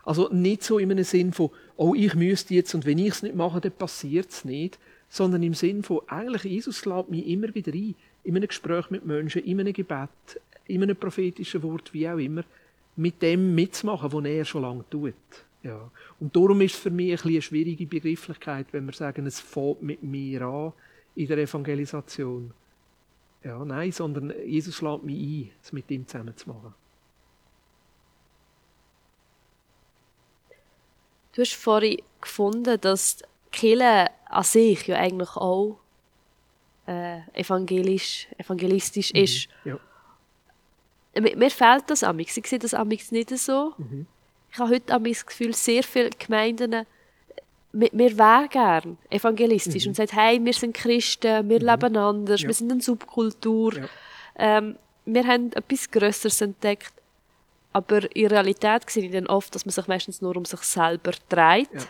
Also 0.02 0.28
nicht 0.32 0.64
so 0.64 0.80
in 0.80 0.90
einem 0.90 1.04
Sinn 1.04 1.32
von, 1.32 1.50
oh, 1.76 1.94
ich 1.94 2.16
müsste 2.16 2.54
jetzt 2.54 2.74
und 2.74 2.84
wenn 2.84 2.98
ich 2.98 3.10
es 3.10 3.22
nicht 3.22 3.36
mache, 3.36 3.60
dann 3.60 3.70
passiert 3.70 4.30
es 4.30 4.44
nicht, 4.44 4.80
sondern 5.08 5.44
im 5.44 5.54
Sinn 5.54 5.84
von, 5.84 6.00
eigentlich 6.08 6.42
Jesus 6.42 6.84
lädt 6.86 7.08
mich 7.08 7.28
immer 7.28 7.54
wieder 7.54 7.72
ein, 7.72 7.94
in 8.24 8.36
einem 8.36 8.48
Gespräch 8.48 8.90
mit 8.90 9.06
Menschen, 9.06 9.44
in 9.44 9.60
einem 9.60 9.74
Gebet, 9.74 10.08
in 10.66 10.82
einem 10.82 10.96
prophetischen 10.96 11.62
Wort, 11.62 11.94
wie 11.94 12.08
auch 12.08 12.18
immer, 12.18 12.42
mit 13.00 13.22
dem 13.22 13.54
mitzumachen, 13.54 14.12
was 14.12 14.24
er 14.26 14.44
schon 14.44 14.62
lange 14.62 14.84
tut. 14.90 15.14
Ja. 15.62 15.90
Und 16.18 16.36
darum 16.36 16.60
ist 16.60 16.74
es 16.74 16.80
für 16.80 16.90
mich 16.90 17.12
ein 17.12 17.28
eine 17.30 17.42
schwierige 17.42 17.86
Begrifflichkeit, 17.86 18.66
wenn 18.72 18.84
wir 18.84 18.92
sagen, 18.92 19.26
es 19.26 19.40
fängt 19.40 19.82
mit 19.82 20.02
mir 20.02 20.42
an 20.42 20.72
in 21.14 21.26
der 21.26 21.38
Evangelisation. 21.38 22.52
Ja, 23.42 23.64
nein, 23.64 23.90
sondern 23.90 24.34
Jesus 24.46 24.82
lädt 24.82 25.02
mich 25.02 25.18
ein, 25.18 25.50
es 25.62 25.72
mit 25.72 25.90
ihm 25.90 26.06
zusammen 26.06 26.36
zu 26.36 26.50
machen. 26.50 26.74
Du 31.32 31.40
hast 31.40 31.54
vorhin 31.54 32.02
gefunden, 32.20 32.78
dass 32.80 33.16
die 33.16 33.24
Kirche 33.50 34.10
an 34.26 34.44
sich 34.44 34.86
ja 34.86 34.96
eigentlich 34.96 35.36
auch 35.36 35.78
äh, 36.86 37.20
evangelisch, 37.32 38.28
evangelistisch 38.36 39.12
Mhm. 39.14 39.20
ist. 39.20 39.48
Ja. 39.64 39.78
Mir, 41.18 41.36
mir 41.36 41.50
fehlt 41.50 41.84
das 41.88 42.02
amix. 42.04 42.36
Ich 42.36 42.46
sehe 42.46 42.58
das 42.58 42.74
amix 42.74 43.10
nicht 43.10 43.30
so. 43.36 43.74
Mhm. 43.78 44.06
Ich 44.52 44.58
habe 44.58 44.70
heute 44.70 44.92
amix 44.94 45.18
das 45.18 45.26
Gefühl, 45.26 45.54
sehr 45.54 45.82
viele 45.82 46.10
Gemeinden, 46.10 46.72
äh, 46.72 46.84
wir, 47.72 47.88
wir 47.92 48.18
wären 48.18 48.48
gern 48.48 48.98
evangelistisch 49.10 49.86
und 49.86 49.94
sagen, 49.94 50.10
hey, 50.12 50.44
wir 50.44 50.52
sind 50.52 50.74
Christen, 50.74 51.48
wir 51.48 51.60
leben 51.60 51.96
anders, 51.96 52.40
Mhm. 52.40 52.44
Ja. 52.44 52.48
wir 52.48 52.54
sind 52.54 52.72
eine 52.72 52.80
Subkultur. 52.80 53.76
Ja. 53.76 53.88
Ähm, 54.36 54.76
wir 55.04 55.26
haben 55.26 55.52
etwas 55.52 55.90
Größeres 55.90 56.40
entdeckt. 56.40 56.92
Aber 57.72 58.14
in 58.16 58.26
Realität 58.26 58.90
sehe 58.90 59.04
ich 59.04 59.12
dann 59.12 59.28
oft, 59.28 59.54
dass 59.54 59.64
man 59.64 59.70
sich 59.72 59.86
meistens 59.86 60.20
nur 60.20 60.36
um 60.36 60.44
sich 60.44 60.60
selber 60.60 61.12
dreht 61.28 61.68
Ja. 61.72 61.80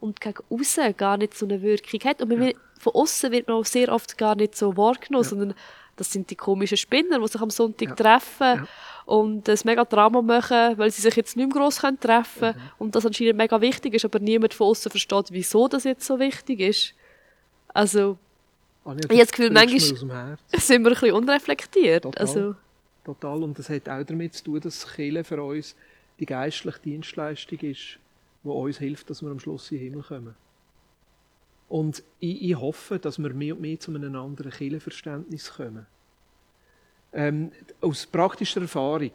und 0.00 0.20
gegen 0.20 0.42
außen 0.50 0.94
gar 0.98 1.16
nicht 1.16 1.34
so 1.34 1.46
eine 1.46 1.62
Wirkung 1.62 2.00
hat. 2.04 2.20
Und 2.20 2.28
wird, 2.28 2.56
von 2.78 2.92
außen 2.94 3.32
wird 3.32 3.48
man 3.48 3.56
auch 3.56 3.64
sehr 3.64 3.90
oft 3.90 4.18
gar 4.18 4.34
nicht 4.34 4.54
so 4.54 4.76
wahrgenommen, 4.76 5.24
Ja. 5.24 5.28
sondern 5.30 5.54
das 5.96 6.12
sind 6.12 6.30
die 6.30 6.36
komischen 6.36 6.76
Spinner, 6.76 7.18
die 7.20 7.28
sich 7.28 7.40
am 7.40 7.50
Sonntag 7.50 7.88
Ja. 7.90 7.94
treffen 7.94 8.56
Ja. 8.64 8.66
und 9.06 9.48
ein 9.48 9.58
mega 9.64 9.84
Drama 9.84 10.22
machen, 10.22 10.76
weil 10.78 10.90
sie 10.90 11.02
sich 11.02 11.14
jetzt 11.16 11.36
nicht 11.36 11.46
mehr 11.46 11.56
gross 11.56 11.80
können 11.80 12.00
treffen 12.00 12.54
Mhm. 12.56 12.60
und 12.78 12.94
das 12.94 13.04
anscheinend 13.06 13.36
mega 13.36 13.60
wichtig 13.60 13.94
ist, 13.94 14.04
aber 14.04 14.18
niemand 14.18 14.54
von 14.54 14.68
außen 14.68 14.90
versteht, 14.90 15.26
wieso 15.30 15.68
das 15.68 15.84
jetzt 15.84 16.06
so 16.06 16.18
wichtig 16.18 16.60
ist. 16.60 16.94
Also 17.68 18.18
Anja, 18.84 19.04
Ich 19.04 19.10
habe 19.10 19.18
das 19.20 19.32
Gefühl, 19.32 19.50
manchmal- 19.50 19.80
sind 20.52 20.82
wir 20.82 20.90
ein 20.90 20.94
bisschen 20.94 21.12
unreflektiert. 21.12 22.02
Total. 22.02 22.20
Also, 22.26 22.54
Total. 23.04 23.42
Und 23.42 23.58
das 23.58 23.68
hat 23.68 23.88
auch 23.88 24.02
damit 24.04 24.34
zu 24.34 24.44
tun, 24.44 24.60
dass 24.60 24.86
Kirche 24.94 25.24
für 25.24 25.42
uns 25.42 25.74
die 26.20 26.26
geistliche 26.26 26.78
Dienstleistung 26.80 27.58
ist, 27.60 27.98
die 28.42 28.48
uns 28.48 28.78
hilft, 28.78 29.10
dass 29.10 29.22
wir 29.22 29.30
am 29.30 29.38
Schluss 29.40 29.70
in 29.70 29.78
den 29.78 29.84
Himmel 29.90 30.02
kommen. 30.04 30.34
Und 31.68 32.02
ich, 32.20 32.42
ich 32.42 32.56
hoffe, 32.56 32.98
dass 32.98 33.18
wir 33.18 33.32
mehr 33.32 33.54
und 33.54 33.60
mehr 33.60 33.80
zu 33.80 33.94
einem 33.94 34.14
anderen 34.16 34.52
Kirchenverständnis 34.52 35.54
kommen. 35.54 35.86
Ähm, 37.12 37.52
aus 37.80 38.06
praktischer 38.06 38.62
Erfahrung 38.62 39.12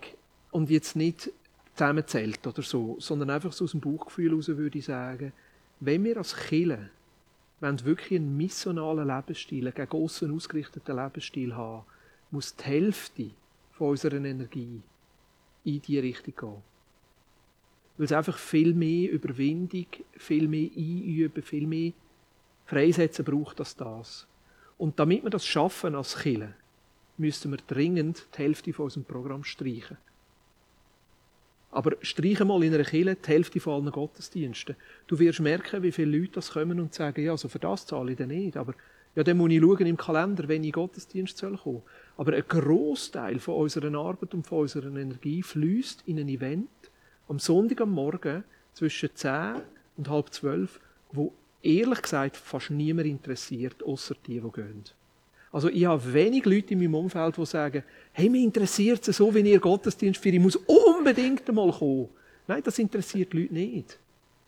und 0.52 0.70
jetzt 0.70 0.96
nicht 0.96 1.32
zusammenzählt 1.76 2.46
oder 2.48 2.62
so, 2.62 2.98
sondern 3.00 3.30
einfach 3.30 3.52
so 3.52 3.66
aus 3.66 3.72
dem 3.72 3.82
Bauchgefühl 3.82 4.32
heraus 4.32 4.48
würde 4.48 4.80
ich 4.80 4.86
sagen, 4.86 5.34
wenn 5.80 6.04
wir 6.04 6.18
als 6.18 6.36
Kirche 6.36 6.90
wenn 7.60 7.84
wirklich 7.86 8.20
einen 8.20 8.38
missionalen 8.38 9.08
Lebensstil, 9.08 9.68
einen 9.68 9.92
aussen 9.92 10.34
ausgerichteten 10.34 10.96
Lebensstil 10.96 11.56
haben, 11.56 11.84
muss 12.32 12.56
die 12.56 12.64
Hälfte 12.64 13.32
von 13.74 13.90
unserer 13.90 14.16
Energie 14.16 14.82
in 15.66 15.82
diese 15.82 16.04
Richtung 16.04 16.34
gehen. 16.36 16.64
Weil 17.98 18.06
es 18.06 18.12
einfach 18.14 18.38
viel 18.38 18.74
mehr 18.74 19.12
Überwindung, 19.12 19.88
viel 20.16 20.48
mehr 20.48 20.70
Einüben, 20.76 21.44
viel 21.44 21.68
mehr 21.68 21.92
Freisetzen 22.70 23.26
braucht 23.26 23.60
als 23.60 23.76
das. 23.76 24.28
Und 24.78 25.00
damit 25.00 25.24
wir 25.24 25.32
das 25.32 25.46
schaffen 25.46 25.96
als 25.96 26.16
Kirche, 26.20 26.54
müssten 27.18 27.50
wir 27.50 27.58
dringend 27.68 28.28
die 28.34 28.44
Hälfte 28.44 28.74
von 28.74 28.86
unserem 28.86 29.06
Programm 29.06 29.44
streichen. 29.44 29.98
Aber 31.72 31.98
streiche 32.02 32.46
mal 32.46 32.64
in 32.64 32.74
einer 32.74 32.84
Kirche 32.84 33.16
die 33.16 33.28
Hälfte 33.28 33.60
von 33.60 33.74
allen 33.74 33.92
Gottesdiensten. 33.92 34.76
Du 35.08 35.18
wirst 35.18 35.40
merken, 35.40 35.82
wie 35.82 35.92
viele 35.92 36.18
Leute 36.18 36.34
das 36.34 36.52
kommen 36.52 36.80
und 36.80 36.94
sagen, 36.94 37.24
ja, 37.24 37.32
also 37.32 37.50
für 37.50 37.60
das 37.60 37.88
zahle 37.88 38.12
ich 38.12 38.18
dann 38.18 38.30
nicht. 38.30 38.56
Aber 38.56 38.76
ja, 39.16 39.24
dann 39.24 39.38
muss 39.38 39.52
ich 39.52 39.60
schauen 39.60 39.88
im 39.88 39.98
Kalender, 39.98 40.48
wenn 40.48 40.64
ich 40.64 40.74
Gottesdienst 40.74 41.40
soll 41.40 41.58
kommen. 41.58 41.82
Aber 42.18 42.34
ein 42.34 42.44
Großteil 42.48 43.40
von 43.40 43.56
unserer 43.56 43.94
Arbeit 43.98 44.36
und 44.36 44.46
von 44.46 44.60
unserer 44.60 44.96
Energie 44.96 45.42
fließt 45.42 46.04
in 46.06 46.20
ein 46.20 46.30
Event 46.30 46.70
am 47.28 47.40
Sonntag 47.40 47.82
am 47.82 47.92
Morgen 47.92 48.44
zwischen 48.74 49.10
10 49.14 49.56
und 49.98 50.10
halb 50.10 50.32
12, 50.32 50.80
wo 51.12 51.34
ehrlich 51.62 52.02
gesagt 52.02 52.38
fast 52.38 52.72
niemand 52.72 53.08
interessiert, 53.08 53.84
außer 53.84 54.16
die, 54.26 54.40
die 54.40 54.52
gehen. 54.52 54.84
Also 55.52 55.70
ich 55.70 55.86
habe 55.86 56.14
wenig 56.14 56.46
Leute 56.46 56.74
in 56.74 56.80
meinem 56.80 56.96
Umfeld, 56.96 57.38
die 57.38 57.46
sagen, 57.46 57.84
hey, 58.12 58.30
mich 58.30 58.44
interessiert 58.44 59.08
es 59.08 59.18
so, 59.18 59.34
wie 59.34 59.42
ihr 59.42 59.60
Gottesdienst 59.60 60.22
für 60.22 60.30
ich 60.30 60.40
muss 60.40 60.56
unbedingt 60.56 61.48
einmal 61.50 61.72
kommen. 61.72 62.10
Nein, 62.48 62.62
das 62.64 62.78
interessiert 62.80 63.34
die 63.34 63.42
Leute 63.42 63.54
nicht. 63.54 64.00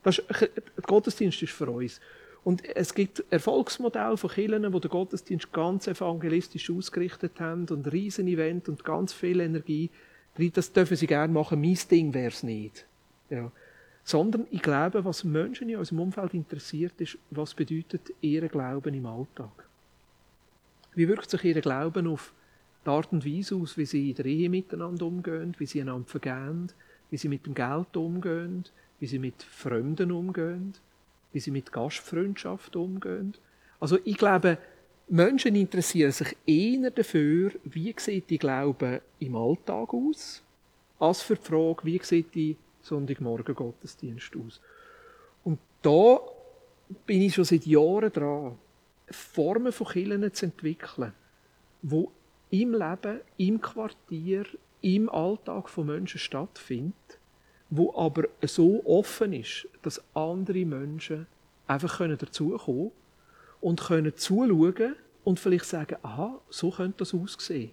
Das 0.03 0.19
ist, 0.19 0.29
der 0.41 0.49
Gottesdienst 0.83 1.41
ist 1.41 1.53
für 1.53 1.69
uns. 1.69 1.99
Und 2.43 2.65
es 2.75 2.93
gibt 2.93 3.23
Erfolgsmodelle 3.29 4.17
von 4.17 4.29
Kirchen, 4.29 4.71
die 4.71 4.79
den 4.79 4.89
Gottesdienst 4.89 5.51
ganz 5.51 5.87
evangelistisch 5.87 6.71
ausgerichtet 6.71 7.39
haben 7.39 7.67
und 7.69 7.91
riesen 7.91 8.27
Event 8.27 8.67
und 8.67 8.83
ganz 8.83 9.13
viel 9.13 9.39
Energie. 9.41 9.89
Das 10.53 10.71
dürfen 10.71 10.97
sie 10.97 11.07
gerne 11.07 11.31
machen, 11.31 11.61
mein 11.61 11.77
Ding 11.89 12.13
wäre 12.13 12.29
es 12.29 12.41
nicht. 12.41 12.85
Ja. 13.29 13.51
Sondern 14.03 14.47
ich 14.49 14.61
glaube, 14.61 15.05
was 15.05 15.23
Menschen 15.23 15.69
in 15.69 15.77
unserem 15.77 15.99
Umfeld 15.99 16.33
interessiert, 16.33 16.99
ist, 16.99 17.17
was 17.29 17.53
bedeutet 17.53 18.13
ihr 18.21 18.47
Glauben 18.47 18.93
im 18.93 19.05
Alltag. 19.05 19.67
Wie 20.95 21.07
wirkt 21.07 21.29
sich 21.29 21.43
ihr 21.43 21.61
Glauben 21.61 22.07
auf 22.07 22.33
die 22.85 22.89
Art 22.89 23.11
und 23.11 23.25
Weise 23.25 23.55
aus, 23.55 23.77
wie 23.77 23.85
sie 23.85 24.09
in 24.09 24.15
der 24.15 24.25
Ehe 24.25 24.49
miteinander 24.49 25.05
umgehen, 25.05 25.55
wie 25.57 25.65
sie 25.65 25.81
einander 25.81 26.07
vergeben, 26.07 26.69
wie 27.09 27.17
sie 27.17 27.29
mit 27.29 27.45
dem 27.45 27.53
Geld 27.53 27.95
umgehen, 27.95 28.65
wie 28.99 29.07
sie 29.07 29.19
mit 29.19 29.43
Fremden 29.43 30.11
umgehen, 30.11 30.73
wie 31.33 31.39
sie 31.39 31.51
mit 31.51 31.71
Gastfreundschaft 31.71 32.75
umgehen. 32.75 33.35
Also 33.79 33.97
ich 34.03 34.17
glaube, 34.17 34.57
Menschen 35.07 35.55
interessieren 35.55 36.11
sich 36.11 36.35
eher 36.45 36.89
dafür, 36.91 37.51
wie 37.65 37.93
sieht 37.97 38.29
die 38.29 38.37
Glaube 38.37 39.01
im 39.19 39.35
Alltag 39.35 39.93
aus, 39.93 40.41
als 40.99 41.21
für 41.21 41.35
die 41.35 41.43
Frage, 41.43 41.83
wie 41.83 41.99
sieht 42.01 42.33
die 42.33 42.55
Sonntagmorgen 42.81 43.55
Gottesdienst 43.55 44.35
aus. 44.35 44.61
Und 45.43 45.59
da 45.81 46.19
bin 47.05 47.21
ich 47.21 47.33
schon 47.33 47.45
seit 47.45 47.65
Jahren 47.65 48.11
dran, 48.11 48.57
Formen 49.09 49.71
von 49.71 49.87
Kirchen 49.87 50.33
zu 50.33 50.45
entwickeln, 50.45 51.13
wo 51.81 52.11
im 52.49 52.73
Leben, 52.73 53.21
im 53.37 53.61
Quartier, 53.61 54.45
im 54.81 55.09
Alltag 55.09 55.69
von 55.69 55.87
Menschen 55.87 56.19
stattfindet, 56.19 57.19
wo 57.69 57.95
aber 57.95 58.27
so 58.41 58.83
offen 58.85 59.33
ist, 59.33 59.67
dass 59.81 60.01
andere 60.13 60.65
Menschen 60.65 61.27
einfach 61.67 61.97
können 61.97 62.17
dazukommen 62.17 62.91
und 63.61 63.81
können 63.81 64.15
zuschauen 64.17 64.95
und 65.23 65.39
vielleicht 65.39 65.65
sagen, 65.65 65.97
aha, 66.01 66.39
so 66.49 66.71
könnte 66.71 66.99
das 66.99 67.13
aussehen. 67.13 67.71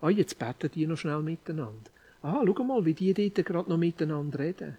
Ah, 0.00 0.08
jetzt 0.08 0.38
beten 0.38 0.70
die 0.74 0.86
noch 0.86 0.96
schnell 0.96 1.22
miteinander. 1.22 1.90
Ah, 2.22 2.42
schau 2.44 2.64
mal, 2.64 2.84
wie 2.84 2.94
die 2.94 3.14
dort 3.14 3.46
gerade 3.46 3.70
noch 3.70 3.78
miteinander 3.78 4.38
reden. 4.38 4.76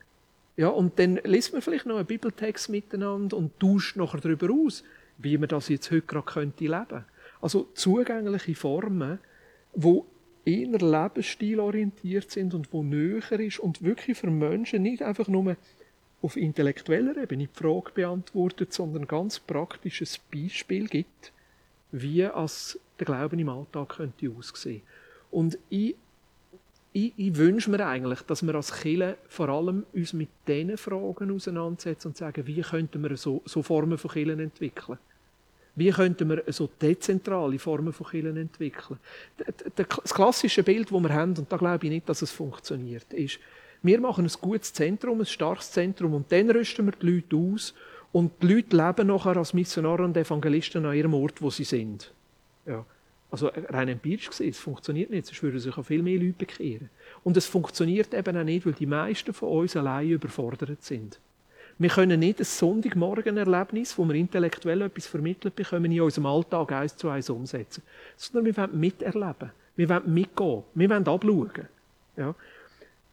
Ja, 0.58 0.68
und 0.68 1.00
dann 1.00 1.20
liest 1.24 1.54
man 1.54 1.62
vielleicht 1.62 1.86
noch 1.86 1.98
einen 1.98 2.06
Bibeltext 2.06 2.70
miteinander 2.70 3.38
und 3.38 3.60
tauscht 3.60 3.96
nachher 3.96 4.20
darüber 4.20 4.50
aus, 4.54 4.84
wie 5.18 5.38
man 5.38 5.50
das 5.50 5.70
jetzt 5.70 5.90
heute 5.92 6.02
gerade 6.02 6.26
könnte 6.26 6.66
leben. 6.66 7.06
Also 7.42 7.68
zugängliche 7.74 8.54
Formen, 8.56 9.20
wo 9.74 10.06
eher 10.46 10.78
lebensstilorientiert 10.78 12.30
sind 12.30 12.54
und 12.54 12.72
wo 12.74 12.84
näher 12.84 13.40
ist 13.40 13.60
und 13.60 13.82
wirklich 13.82 14.18
für 14.18 14.30
Menschen 14.30 14.84
nicht 14.84 15.02
einfach 15.02 15.28
nur 15.28 15.56
auf 16.22 16.38
intellektueller 16.38 17.18
Ebene 17.18 17.48
die 17.48 17.60
Frage 17.60 17.92
beantwortet, 17.94 18.74
sondern 18.74 19.08
ganz 19.08 19.40
praktisches 19.40 20.20
Beispiel 20.20 20.88
gibt, 20.88 21.32
wie 21.92 22.26
als 22.26 22.80
der 23.00 23.06
Glauben 23.06 23.40
im 23.40 23.50
Alltag 23.50 23.90
könnte 23.90 24.30
aussehen. 24.30 24.84
Und 25.32 25.58
ich, 25.70 25.96
ich, 26.94 27.14
ich 27.16 27.36
wünsche 27.38 27.72
mir 27.72 27.86
eigentlich, 27.86 28.22
dass 28.24 28.46
wir 28.46 28.54
als 28.56 28.74
Kirche 28.74 29.18
vor 29.30 29.50
allem 29.50 29.86
uns 29.94 30.14
mit 30.14 30.30
diesen 30.48 30.78
Fragen 30.78 31.34
auseinandersetzen 31.34 32.10
und 32.10 32.18
sagen, 32.18 32.46
wie 32.46 32.62
könnten 32.62 33.02
wir 33.02 33.16
so, 33.16 33.42
so 33.46 33.64
Formen 33.64 33.98
von 33.98 34.12
Kirchen 34.12 34.40
entwickeln. 34.40 34.98
Wie 35.76 35.90
könnten 35.90 36.30
wir 36.30 36.44
so 36.48 36.70
dezentrale 36.82 37.58
Formen 37.58 37.94
von 37.94 38.08
Kirchen 38.08 38.36
entwickeln? 38.36 39.00
Das 39.76 40.14
klassische 40.14 40.64
Bild, 40.64 40.92
das 40.92 41.02
wir 41.02 41.14
haben, 41.14 41.38
und 41.38 41.50
da 41.50 41.56
glaube 41.56 41.86
ich 41.86 41.92
nicht, 41.92 42.10
dass 42.10 42.22
es 42.22 42.32
funktioniert, 42.32 43.14
ist, 43.14 43.40
wir 43.82 44.00
machen 44.00 44.26
ein 44.26 44.32
gutes 44.42 44.74
Zentrum, 44.74 45.22
ein 45.22 45.26
starkes 45.26 45.72
Zentrum, 45.72 46.14
und 46.14 46.32
dann 46.32 46.52
rüsten 46.52 46.86
wir 46.86 46.92
die 46.92 47.10
Leute 47.10 47.36
aus, 47.38 47.74
und 48.12 48.34
die 48.44 48.56
Leute 48.56 48.76
leben 48.76 49.08
nachher 49.08 49.38
als 49.38 49.54
Missionare 49.54 50.04
und 50.04 50.18
Evangelisten 50.18 50.86
an 50.86 50.94
ihrem 50.94 51.14
Ort, 51.14 51.42
wo 51.42 51.50
sie 51.50 51.64
sind. 51.64 52.12
Ja. 52.66 52.86
Also 53.32 53.48
rein 53.48 53.88
empirisch 53.88 54.30
gesehen, 54.30 54.50
es 54.50 54.60
funktioniert 54.60 55.10
nicht, 55.10 55.26
sonst 55.26 55.42
würden 55.42 55.60
sich 55.60 55.78
auch 55.78 55.86
viel 55.86 56.04
mehr 56.04 56.20
Leute 56.20 56.34
bekehren. 56.34 56.90
Und 57.24 57.38
es 57.38 57.46
funktioniert 57.46 58.14
eben 58.14 58.38
auch 58.38 58.44
nicht, 58.44 58.66
weil 58.66 58.74
die 58.74 58.86
meisten 58.86 59.34
von 59.34 59.50
uns 59.50 59.76
allein 59.76 60.10
überfordert 60.10 60.84
sind. 60.84 61.20
Wir 61.80 61.90
können 61.90 62.20
nicht 62.20 62.40
ein 62.40 62.46
Sonntagmorgen-Erlebnis, 62.46 63.98
wo 63.98 64.06
wir 64.06 64.16
intellektuell 64.16 64.82
etwas 64.82 65.08
vermittelt 65.08 65.56
bekommen, 65.56 65.92
in 65.92 66.02
unserem 66.02 66.26
Alltag 66.26 66.74
eins 66.74 66.98
zu 66.98 67.10
eins 67.10 67.30
umsetzen. 67.30 67.82
Sondern 68.18 68.46
wir 68.46 68.58
wollen 68.58 68.80
miterleben. 68.80 69.52
Wir 69.78 69.90
wollen 69.90 70.14
mitgehen. 70.14 70.64
Wir 70.76 70.90
wollen 70.90 71.08
abschauen. 71.08 71.68
Ja. 72.18 72.36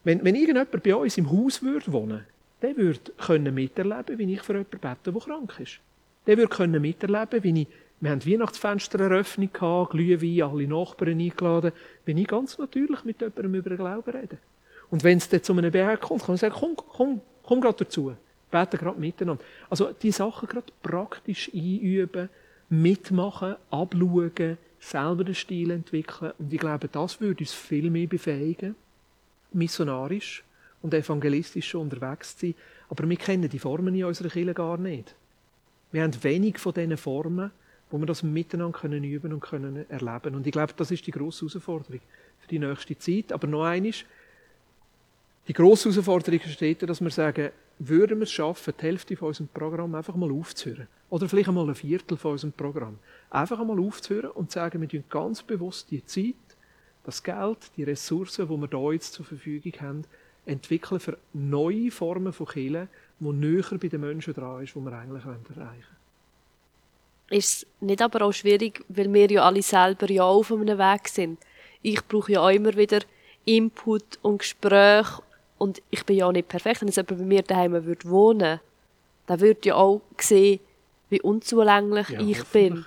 Wenn, 0.03 0.23
wenn 0.23 0.35
irgendjemand 0.35 0.83
bei 0.83 0.95
uns 0.95 1.17
im 1.17 1.31
Haus 1.31 1.63
würde 1.63 1.91
wohnen 1.91 2.25
der 2.61 2.75
würde 2.75 3.51
miterleben, 3.51 4.17
wie 4.17 4.33
ich 4.33 4.41
für 4.41 4.53
jemanden 4.53 4.79
bete, 4.79 5.11
der 5.11 5.21
krank 5.21 5.59
ist. 5.59 5.79
Der 6.27 6.37
würde 6.37 6.79
miterleben, 6.79 7.43
wie 7.43 7.61
ich, 7.61 7.67
wir 8.01 8.11
haben 8.11 8.25
Weihnachtsfenstereröffnung 8.25 9.51
gehabt, 9.51 9.91
Glühwein, 9.91 10.49
alle 10.49 10.67
Nachbarn 10.67 11.19
eingeladen, 11.19 11.73
wenn 12.05 12.17
ich 12.17 12.27
ganz 12.27 12.57
natürlich 12.57 13.03
mit 13.03 13.19
jemandem 13.19 13.55
über 13.55 13.69
den 13.69 13.77
Glauben 13.77 14.11
rede. 14.11 14.37
Und 14.89 15.03
wenn 15.03 15.17
es 15.17 15.29
dann 15.29 15.43
zu 15.43 15.53
einem 15.53 15.71
Berg 15.71 16.01
kommt, 16.01 16.23
kann 16.23 16.35
ich 16.35 16.41
sagen, 16.41 16.55
komm, 16.57 16.75
komm, 16.75 17.21
komm 17.43 17.61
gerade 17.61 17.83
dazu. 17.83 18.15
Beten 18.49 18.77
gerade 18.77 18.99
miteinander. 18.99 19.43
Also 19.69 19.91
die 19.91 20.11
Sachen 20.11 20.47
gerade 20.47 20.71
praktisch 20.81 21.51
einüben, 21.53 22.29
mitmachen, 22.69 23.55
abschauen, 23.69 24.57
selber 24.79 25.23
den 25.23 25.35
Stil 25.35 25.71
entwickeln. 25.71 26.31
Und 26.39 26.51
ich 26.51 26.59
glaube, 26.59 26.87
das 26.87 27.19
würde 27.19 27.41
uns 27.41 27.53
viel 27.53 27.89
mehr 27.89 28.07
befähigen, 28.07 28.75
missionarisch 29.51 30.43
und 30.81 30.93
evangelistisch 30.93 31.75
unterwegs 31.75 32.37
zu 32.37 32.47
sein. 32.47 32.55
Aber 32.89 33.07
wir 33.07 33.17
kennen 33.17 33.49
die 33.49 33.59
Formen 33.59 33.93
in 33.93 34.05
unserer 34.05 34.29
Kirche 34.29 34.53
gar 34.53 34.77
nicht. 34.77 35.13
Wir 35.91 36.03
haben 36.03 36.23
wenig 36.23 36.57
von 36.59 36.73
diesen 36.73 36.97
Formen, 36.97 37.51
wo 37.89 37.97
wir 37.97 38.05
das 38.05 38.23
miteinander 38.23 38.77
können 38.77 39.03
üben 39.03 39.33
und 39.33 39.39
können 39.39 39.89
erleben. 39.89 40.35
Und 40.35 40.45
ich 40.45 40.51
glaube, 40.51 40.73
das 40.75 40.91
ist 40.91 41.07
die 41.07 41.11
grosse 41.11 41.45
Herausforderung 41.45 42.01
für 42.39 42.47
die 42.47 42.59
nächste 42.59 42.97
Zeit. 42.97 43.31
Aber 43.31 43.47
noch 43.47 43.63
eines, 43.63 44.05
die 45.47 45.53
grosse 45.53 45.89
Herausforderung 45.89 46.39
steht, 46.41 46.83
dass 46.83 47.01
wir 47.01 47.09
sagen, 47.09 47.49
würden 47.79 48.19
wir 48.19 48.23
es 48.23 48.31
schaffen, 48.31 48.73
die 48.79 48.83
Hälfte 48.83 49.15
von 49.15 49.29
unserem 49.29 49.47
Programm 49.47 49.95
einfach 49.95 50.15
mal 50.15 50.31
aufzuhören. 50.31 50.87
Oder 51.09 51.27
vielleicht 51.27 51.47
einmal 51.47 51.67
ein 51.67 51.75
Viertel 51.75 52.17
von 52.17 52.33
unserem 52.33 52.51
Programm. 52.51 52.99
Einfach 53.29 53.59
einmal 53.59 53.79
aufzuhören 53.79 54.31
und 54.31 54.51
sagen, 54.51 54.81
wir 54.81 54.89
tun 54.89 55.03
ganz 55.09 55.41
bewusst 55.41 55.89
die 55.89 56.05
Zeit, 56.05 56.35
das 57.03 57.23
Geld, 57.23 57.71
die 57.77 57.83
Ressourcen, 57.83 58.47
die 58.47 58.57
wir 58.57 58.67
da 58.67 58.91
jetzt 58.91 59.13
zur 59.13 59.25
Verfügung 59.25 59.73
haben, 59.79 60.03
entwickeln 60.45 60.99
für 60.99 61.17
neue 61.33 61.89
Formen 61.89 62.33
von 62.33 62.47
Kirche, 62.47 62.87
die 63.19 63.31
näher 63.31 63.77
bei 63.79 63.87
den 63.87 64.01
Menschen 64.01 64.33
dran 64.33 64.63
ist, 64.63 64.75
die 64.75 64.79
wir 64.79 64.93
eigentlich 64.93 65.23
erreichen 65.23 65.45
wollen. 65.55 65.98
Ist 67.29 67.63
es 67.63 67.67
nicht 67.79 68.01
aber 68.01 68.25
auch 68.25 68.31
schwierig, 68.31 68.83
weil 68.89 69.13
wir 69.13 69.29
ja 69.29 69.43
alle 69.43 69.61
selber 69.61 70.09
ja 70.09 70.23
auf 70.23 70.51
einem 70.51 70.77
Weg 70.77 71.07
sind. 71.07 71.39
Ich 71.81 72.03
brauche 72.05 72.31
ja 72.31 72.41
auch 72.41 72.49
immer 72.49 72.75
wieder 72.75 72.99
Input 73.45 74.19
und 74.21 74.39
Gespräch 74.39 75.07
und 75.57 75.81
ich 75.89 76.05
bin 76.05 76.17
ja 76.17 76.27
auch 76.27 76.31
nicht 76.31 76.47
perfekt. 76.47 76.81
Wenn 76.81 76.87
jetzt 76.87 76.97
jemand 76.97 77.17
bei 77.19 77.25
mir 77.25 77.41
daheim 77.43 77.71
würde 77.85 78.09
wohnen, 78.09 78.59
dann 79.27 79.39
würde 79.39 79.59
ja 79.63 79.75
auch 79.75 80.01
sehen, 80.19 80.59
wie 81.09 81.21
unzulänglich 81.21 82.09
Ja, 82.09 82.19
ich 82.19 82.43
bin. 82.45 82.85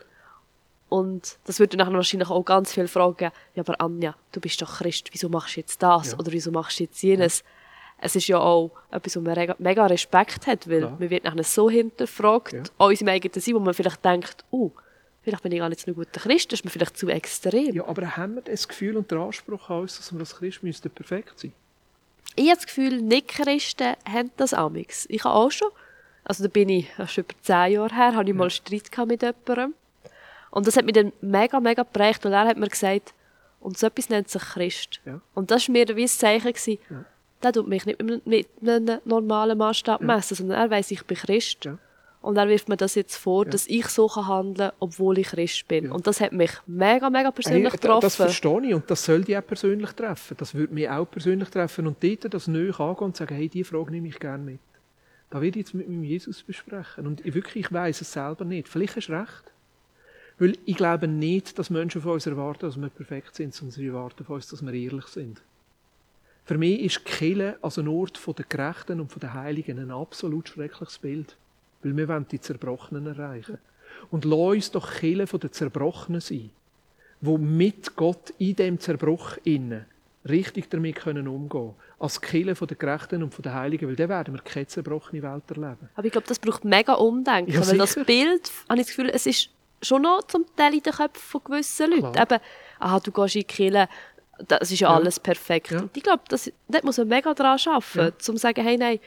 Und 0.89 1.39
das 1.45 1.59
würde 1.59 1.77
dann 1.77 1.95
wahrscheinlich 1.95 2.29
auch 2.29 2.45
ganz 2.45 2.73
viele 2.73 2.89
Fragen. 2.89 3.31
Ja, 3.55 3.63
aber 3.63 3.81
Anja, 3.81 4.15
du 4.33 4.41
bist 4.41 4.61
doch 4.61 4.79
Christ, 4.79 5.09
wieso 5.13 5.29
machst 5.29 5.57
du 5.57 5.61
jetzt 5.61 5.83
das? 5.83 6.13
Ja. 6.13 6.19
Oder 6.19 6.33
wieso 6.33 6.51
machst 6.51 6.81
du 6.81 6.85
jetzt 6.85 7.03
jenes? 7.03 7.45
Es 8.05 8.17
ist 8.17 8.27
ja 8.27 8.39
auch 8.41 8.73
etwas, 8.91 9.15
wo 9.17 9.21
man 9.21 9.55
mega 9.59 9.87
Respekt 9.87 10.49
hat, 10.49 10.69
weil 10.69 10.81
Klar. 10.81 10.97
man 10.99 11.09
wird 11.09 11.23
nachher 11.23 11.45
so 11.45 11.71
hinterfragt, 11.71 12.53
Ja. 12.53 12.63
auch 12.79 12.91
in 12.91 12.97
seinem 12.97 13.11
eigenen 13.11 13.41
Sein, 13.41 13.55
wo 13.55 13.61
man 13.61 13.75
vielleicht 13.75 14.05
denkt, 14.05 14.45
oh, 14.51 14.73
vielleicht 15.23 15.43
bin 15.45 15.53
ich 15.53 15.59
gar 15.61 15.69
nicht 15.69 15.81
so 15.81 15.89
ein 15.91 15.95
guter 15.95 16.19
Christ, 16.21 16.51
das 16.51 16.59
ist 16.61 16.65
mir 16.65 16.71
vielleicht 16.73 16.97
zu 16.99 17.09
extrem. 17.09 17.73
Ja, 17.75 17.87
aber 17.87 18.17
haben 18.17 18.35
wir 18.35 18.43
das 18.43 18.67
Gefühl 18.67 18.97
und 18.97 19.09
den 19.09 19.19
Anspruch 19.19 19.71
an 19.71 19.83
uns, 19.83 19.97
dass 19.99 20.13
wir 20.13 20.19
als 20.19 20.35
Christ 20.35 20.65
müssten 20.65 20.91
perfekt 20.91 21.39
sein? 21.39 21.53
Ich 22.35 22.47
habe 22.47 22.57
das 22.57 22.67
Gefühl, 22.67 23.01
Nicht-Christen 23.03 23.95
haben 24.11 24.33
das 24.37 24.53
amix. 24.53 25.07
Ich 25.09 25.23
habe 25.23 25.35
auch 25.37 25.51
schon, 25.53 25.69
also 26.25 26.43
da 26.43 26.49
bin 26.49 26.71
ich, 26.71 26.89
das 26.97 27.11
ist 27.13 27.19
über 27.19 27.35
zehn 27.43 27.73
Jahre 27.75 27.95
her, 27.95 28.15
habe 28.17 28.29
ich 28.29 28.35
mal 28.35 28.51
Streit 28.51 28.91
gehabt 28.91 29.09
mit 29.09 29.23
jemandem. 29.23 29.75
Und 30.51 30.67
das 30.67 30.77
hat 30.77 30.85
mich 30.85 30.95
dann 30.95 31.13
mega, 31.21 31.61
mega 31.61 31.83
geprägt, 31.85 32.25
weil 32.25 32.33
er 32.33 32.47
hat 32.49 32.57
mir 32.57 32.69
gesagt, 32.69 33.15
und 33.61 33.79
so 33.79 33.87
etwas 33.87 34.09
nennt 34.09 34.29
sich 34.29 34.43
Christ. 34.43 35.01
Ja. 35.05 35.21
Und 35.35 35.53
das 35.53 35.69
war 35.69 35.73
mir 35.73 35.87
wie 35.95 36.03
ein 36.03 36.09
Zeichen. 36.09 36.53
Gewesen. 36.53 36.79
Ja. 36.91 37.05
Der 37.43 37.53
tut 37.53 37.67
mich 37.69 37.85
nicht 37.87 38.03
mit 38.03 38.47
einem- 38.63 39.01
normalen 39.05 39.59
Maßstab 39.59 40.01
messen, 40.01 40.37
sondern 40.37 40.59
er 40.59 40.71
weiß, 40.71 40.91
ich 40.91 41.05
bin 41.05 41.17
Christ. 41.17 41.65
Ja. 41.65 41.79
Und 42.21 42.37
er 42.37 42.47
wirft 42.49 42.69
mir 42.69 42.77
das 42.77 42.95
jetzt 42.95 43.17
vor, 43.17 43.45
dass 43.45 43.67
ich 43.67 43.87
so 43.89 44.09
handeln 44.15 44.69
kann, 44.71 44.77
obwohl 44.79 45.19
ich 45.19 45.27
Christ 45.29 45.67
bin. 45.67 45.87
Ja. 45.87 45.93
Und 45.93 46.07
das 46.07 46.21
hat 46.21 46.33
mich 46.33 46.53
mega, 46.67 47.11
mega 47.11 47.33
persönlich 47.33 47.65
Hey, 47.73 47.79
da- 47.81 47.99
das 48.01 48.17
getroffen. 48.17 48.17
verstehe 48.31 48.69
ich 48.69 48.75
und 48.75 48.89
das 48.89 49.05
soll 49.05 49.23
dich 49.25 49.37
auch 49.37 49.45
persönlich 49.47 49.91
treffen. 49.91 50.37
Das 50.39 50.55
würde 50.55 50.73
mich 50.73 50.89
auch 50.89 51.05
persönlich 51.11 51.49
treffen 51.49 51.87
und 51.89 51.97
dort 52.03 52.33
das 52.33 52.47
neu 52.47 52.71
angehen 52.73 53.05
und 53.07 53.17
sagen, 53.17 53.35
hey, 53.35 53.49
diese 53.49 53.65
Frage 53.71 53.91
nehme 53.91 54.07
ich 54.07 54.21
gerne 54.21 54.45
mit. 54.45 54.61
Da 55.31 55.41
werde 55.41 55.59
ich 55.59 55.65
jetzt 55.67 55.75
mit 55.75 55.89
meinem 55.89 56.05
Jesus 56.05 56.43
besprechen. 56.45 57.07
Und 57.09 57.27
ich 57.27 57.35
wirklich, 57.35 57.65
ich 57.65 57.73
weiss 57.73 58.01
es 58.03 58.13
selber 58.13 58.45
nicht. 58.45 58.69
Vielleicht 58.69 58.95
hast 58.97 59.09
du 59.09 59.15
recht. 59.15 59.53
Weil 60.39 60.57
ich 60.65 60.77
glaube 60.77 61.09
nicht, 61.09 61.59
dass 61.59 61.71
Menschen 61.71 62.03
von 62.03 62.13
uns 62.13 62.27
erwarten, 62.27 62.67
dass 62.67 62.77
wir 62.81 62.89
perfekt 62.89 63.35
sind, 63.35 63.53
sondern 63.55 63.73
sie 63.73 63.87
erwarten 63.87 64.25
von 64.25 64.37
uns, 64.37 64.47
dass 64.49 64.63
wir 64.63 64.73
ehrlich 64.73 65.07
sind. 65.07 65.41
Für 66.45 66.59
mich 66.59 66.81
ist 66.81 67.05
Kirche 67.05 67.57
als 67.63 67.79
ein 67.79 67.89
Ort 67.89 68.21
der 68.39 68.45
Gerechten 68.49 69.01
und 69.01 69.23
der 69.23 69.35
Heiligen 69.35 69.79
ein 69.79 69.91
absolut 69.91 70.49
schreckliches 70.49 70.99
Bild. 70.99 71.37
Weil 71.83 71.97
wir 71.97 72.09
wollen 72.09 72.27
die 72.31 72.41
Zerbrochenen 72.41 73.07
erreichen. 73.07 73.59
Und 74.11 74.25
lass 74.25 74.39
uns 74.39 74.71
doch 74.71 74.91
Kirche 74.95 75.27
von 75.27 75.41
den 75.41 75.53
Zerbrochenen 75.53 76.21
sein 76.21 76.51
wo 77.23 77.39
mit 77.39 77.97
Gott 77.97 78.35
in 78.39 78.57
dem 78.57 78.79
Zerbruch 78.79 79.39
innen 79.45 79.87
richtig 80.29 80.69
damit 80.71 80.97
können 80.97 81.27
umgehen 81.27 81.75
als 81.99 82.21
Kille 82.21 82.55
von 82.55 82.69
der 82.69 82.77
Gerechten 82.77 83.23
und 83.23 83.33
von 83.33 83.43
der 83.43 83.55
Heiligen, 83.55 83.89
weil 83.89 83.97
dann 83.97 84.09
werden 84.09 84.35
wir 84.35 84.41
keine 84.43 84.67
zerbrochene 84.67 85.23
Welt 85.23 85.43
erleben. 85.49 85.89
Aber 85.95 86.05
ich 86.05 86.13
glaube, 86.13 86.27
das 86.27 86.39
braucht 86.39 86.65
mega 86.65 86.95
Umdenken, 86.95 87.53
Ja, 87.53 87.67
weil 87.67 87.79
das. 87.79 87.95
Bild, 87.95 88.51
habe 88.69 88.81
ich 88.81 88.87
das 88.87 88.97
Gefühl, 88.97 89.11
es 89.11 89.27
ist 89.27 89.51
schon 89.81 90.03
noch 90.03 90.23
zum 90.25 90.45
Teil 90.57 90.75
in 90.75 90.83
den 90.83 90.93
Köpfen 90.93 91.23
von 91.23 91.41
gewissen 91.45 91.91
Leuten. 91.91 92.13
Klar. 92.13 92.31
Eben, 92.31 92.41
aha, 92.79 93.01
du 93.01 93.11
gehst 93.13 93.37
in 93.37 93.41
die 93.41 93.47
Kirche, 93.47 93.89
das 94.49 94.71
ist 94.71 94.81
ja, 94.81 94.91
Ja. 94.91 94.97
alles 94.97 95.19
perfekt. 95.21 95.71
Ja. 95.71 95.81
Und 95.81 95.97
ich 95.97 96.03
glaube, 96.03 96.23
das, 96.29 96.51
dort 96.69 96.85
muss 96.85 96.99
man 96.99 97.09
mega 97.09 97.35
dran 97.35 97.59
arbeiten, 97.67 97.99
Ja. 97.99 98.07
um 98.07 98.19
zu 98.19 98.37
sagen, 98.37 98.63
hey, 98.63 98.77
nein, 98.77 98.99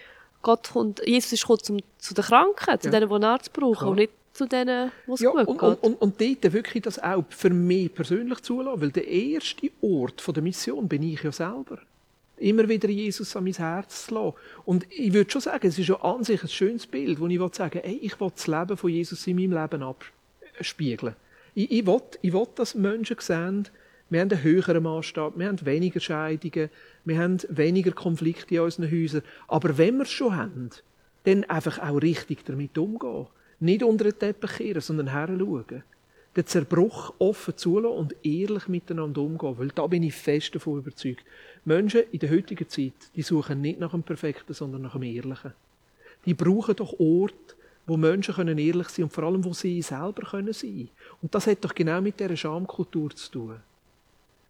Gott 0.42 0.70
kommt, 0.72 1.02
Jesus 1.06 1.34
ist 1.34 1.42
gekommen 1.42 1.64
zum, 1.64 1.80
zu 1.98 2.14
den 2.14 2.24
Kranken, 2.24 2.80
zu 2.80 2.90
denen, 2.90 3.10
die 3.10 3.16
einen 3.16 3.24
Arzt 3.24 3.52
brauchen 3.54 3.74
Klar. 3.78 3.90
und 3.92 3.96
nicht 3.98 4.12
zu 4.34 4.46
denen, 4.46 4.92
wo 5.08 5.14
es 5.16 5.22
Ja, 5.22 5.32
gut 5.32 5.48
und, 5.48 5.58
geht. 5.60 5.64
und, 5.70 5.84
und, 5.84 6.02
und 6.02 6.22
dort 6.22 6.54
wirklich 6.54 6.84
das 6.84 7.02
auch 7.02 7.24
für 7.30 7.50
mich 7.50 7.94
persönlich 7.94 8.42
zulassen, 8.42 8.82
weil 8.82 8.92
der 8.92 9.08
erste 9.08 9.70
Ort 9.82 10.22
von 10.22 10.34
der 10.34 10.44
Mission 10.44 10.88
bin 10.88 11.04
ich 11.04 11.24
ja 11.24 11.32
selber. 11.32 11.80
Immer 12.38 12.68
wieder 12.68 12.90
Jesus 12.90 13.34
an 13.38 13.46
mein 13.46 13.54
Herz 13.54 14.08
zu 14.08 14.14
lassen. 14.16 14.34
Und 14.66 14.86
ich 14.92 15.14
würde 15.14 15.32
schon 15.32 15.40
sagen, 15.40 15.66
es 15.68 15.80
ist 15.80 15.88
ja 15.88 15.96
an 16.02 16.24
sich 16.26 16.44
ein 16.44 16.50
schönes 16.50 16.86
Bild, 16.86 17.18
wo 17.22 17.28
ich 17.28 17.40
will 17.40 17.50
sagen 17.54 17.80
ey, 17.82 17.98
ich 18.02 18.20
will 18.20 18.30
das 18.36 18.46
Leben 18.48 18.76
von 18.76 18.90
Jesus 18.90 19.26
in 19.26 19.38
meinem 19.38 19.54
Leben 19.54 19.82
abspiegeln. 19.82 21.16
Ich, 21.54 21.72
ich, 21.72 21.86
will, 21.88 22.02
ich 22.22 22.34
will, 22.34 22.48
dass 22.56 22.76
Menschen 22.76 23.16
sehen, 23.20 23.70
wir 24.10 24.22
haben 24.22 24.32
einen 24.32 24.44
höheren 24.44 24.84
Maßstab, 24.84 25.38
wir 25.38 25.48
haben 25.48 25.66
weniger 25.66 26.00
Scheidungen, 26.00 26.70
wir 27.06 27.20
haben 27.20 27.38
weniger 27.50 27.92
Konflikte 27.92 28.56
in 28.56 28.62
unseren 28.62 28.92
Häusern. 28.92 29.24
Aber 29.48 29.78
wenn 29.78 29.98
wir 29.98 30.04
es 30.04 30.12
schon 30.12 30.36
haben, 30.36 30.70
dann 31.24 31.44
einfach 31.46 31.80
auch 31.80 32.02
richtig 32.02 32.46
damit 32.46 32.78
umgehen. 32.78 33.28
Nicht 33.60 33.84
unter 33.84 34.04
den 34.04 34.20
Teppich 34.20 34.58
kehren, 34.58 34.82
sondern 34.82 35.12
heranschauen. 35.12 35.84
Den 36.36 36.46
Zerbruch 36.46 37.14
offen 37.18 37.58
zulassen 37.58 37.98
und 37.98 38.16
ehrlich 38.24 38.68
miteinander 38.68 39.22
umgehen. 39.22 39.58
Weil 39.58 39.70
da 39.70 39.88
bin 39.88 40.04
ich 40.04 40.14
fest 40.14 40.54
davon 40.54 40.80
überzeugt. 40.80 41.24
Menschen 41.64 42.04
in 42.12 42.20
der 42.20 42.30
heutigen 42.30 42.70
Zeit, 42.70 42.94
die 43.16 43.22
suchen 43.22 43.62
nicht 43.62 43.80
nach 43.80 43.92
dem 43.92 44.04
Perfekten, 44.04 44.54
sondern 44.54 44.84
nach 44.84 44.94
dem 44.94 45.04
Ehrlichen. 45.04 45.54
Die 46.26 46.34
brauchen 46.34 46.76
doch 46.76 47.00
Orte, 47.00 47.56
wo 47.88 47.98
Menschen 47.98 48.36
können 48.36 48.58
ehrlich 48.58 48.90
sein 48.90 49.06
und 49.06 49.14
vor 49.14 49.24
allem, 49.24 49.44
wo 49.44 49.54
sie 49.54 49.82
selber 49.82 50.28
können 50.30 50.54
sein. 50.54 50.90
Und 51.22 51.34
das 51.34 51.48
hat 51.48 51.64
doch 51.64 51.74
genau 51.74 52.02
mit 52.02 52.20
dieser 52.20 52.36
Schamkultur 52.36 53.16
zu 53.16 53.32
tun. 53.32 53.56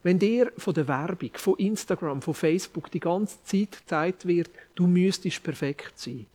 Wenn 0.05 0.19
dir 0.19 0.51
von 0.55 0.75
der 0.75 0.87
Werbung, 0.87 1.31
von 1.33 1.57
Instagram, 1.57 2.21
von 2.21 2.35
Facebook 2.35 2.91
die 2.91 2.99
ganze 2.99 3.41
Zeit 3.43 3.71
gezeigt 3.71 4.27
wird, 4.27 4.51
du 4.75 4.85
müsstest 4.85 5.41
perfekt 5.41 5.97
sein, 5.97 6.27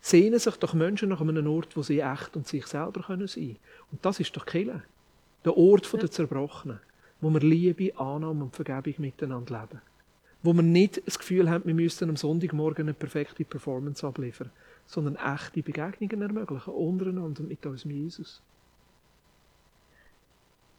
sehnen 0.00 0.38
sich 0.38 0.56
doch 0.56 0.72
Menschen 0.72 1.10
nach 1.10 1.20
einem 1.20 1.46
Ort, 1.46 1.76
wo 1.76 1.82
sie 1.82 2.00
echt 2.00 2.34
und 2.36 2.48
sich 2.48 2.66
selber 2.66 3.02
können 3.02 3.26
sein. 3.26 3.56
Und 3.92 4.02
das 4.02 4.18
ist 4.18 4.34
doch 4.34 4.46
Kille. 4.46 4.82
Der 5.44 5.54
Ort 5.58 5.84
von 5.84 6.00
der 6.00 6.10
Zerbrochenen, 6.10 6.80
wo 7.20 7.28
wir 7.28 7.40
Liebe, 7.40 7.94
Annahme 8.00 8.44
und 8.44 8.56
Vergebung 8.56 8.94
miteinander 8.96 9.60
leben. 9.60 9.82
Wo 10.42 10.54
wir 10.54 10.62
nicht 10.62 11.06
das 11.06 11.18
Gefühl 11.18 11.50
haben, 11.50 11.66
wir 11.66 11.74
müssten 11.74 12.08
am 12.08 12.16
Sonntagmorgen 12.16 12.86
eine 12.86 12.94
perfekte 12.94 13.44
Performance 13.44 14.06
abliefern, 14.06 14.50
sondern 14.86 15.16
echte 15.16 15.62
Begegnungen 15.62 16.22
ermöglichen, 16.22 16.72
untereinander 16.72 17.40
und 17.40 17.48
mit 17.50 17.66
unserem 17.66 17.90
Jesus. 17.90 18.40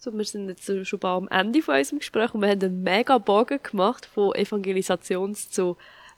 So, 0.01 0.17
wir 0.17 0.23
sind 0.23 0.47
jetzt 0.47 0.87
schon 0.87 0.99
bald 0.99 1.23
am 1.23 1.27
Ende 1.27 1.61
von 1.61 1.75
unserem 1.75 1.99
Gespräch 1.99 2.33
und 2.33 2.39
wir 2.39 2.47
haben 2.47 2.63
einen 2.63 2.83
mega 2.83 3.17
Bogen 3.17 3.59
gemacht 3.61 4.05
von 4.05 4.33
Evangelisations 4.33 5.51
zu 5.51 5.75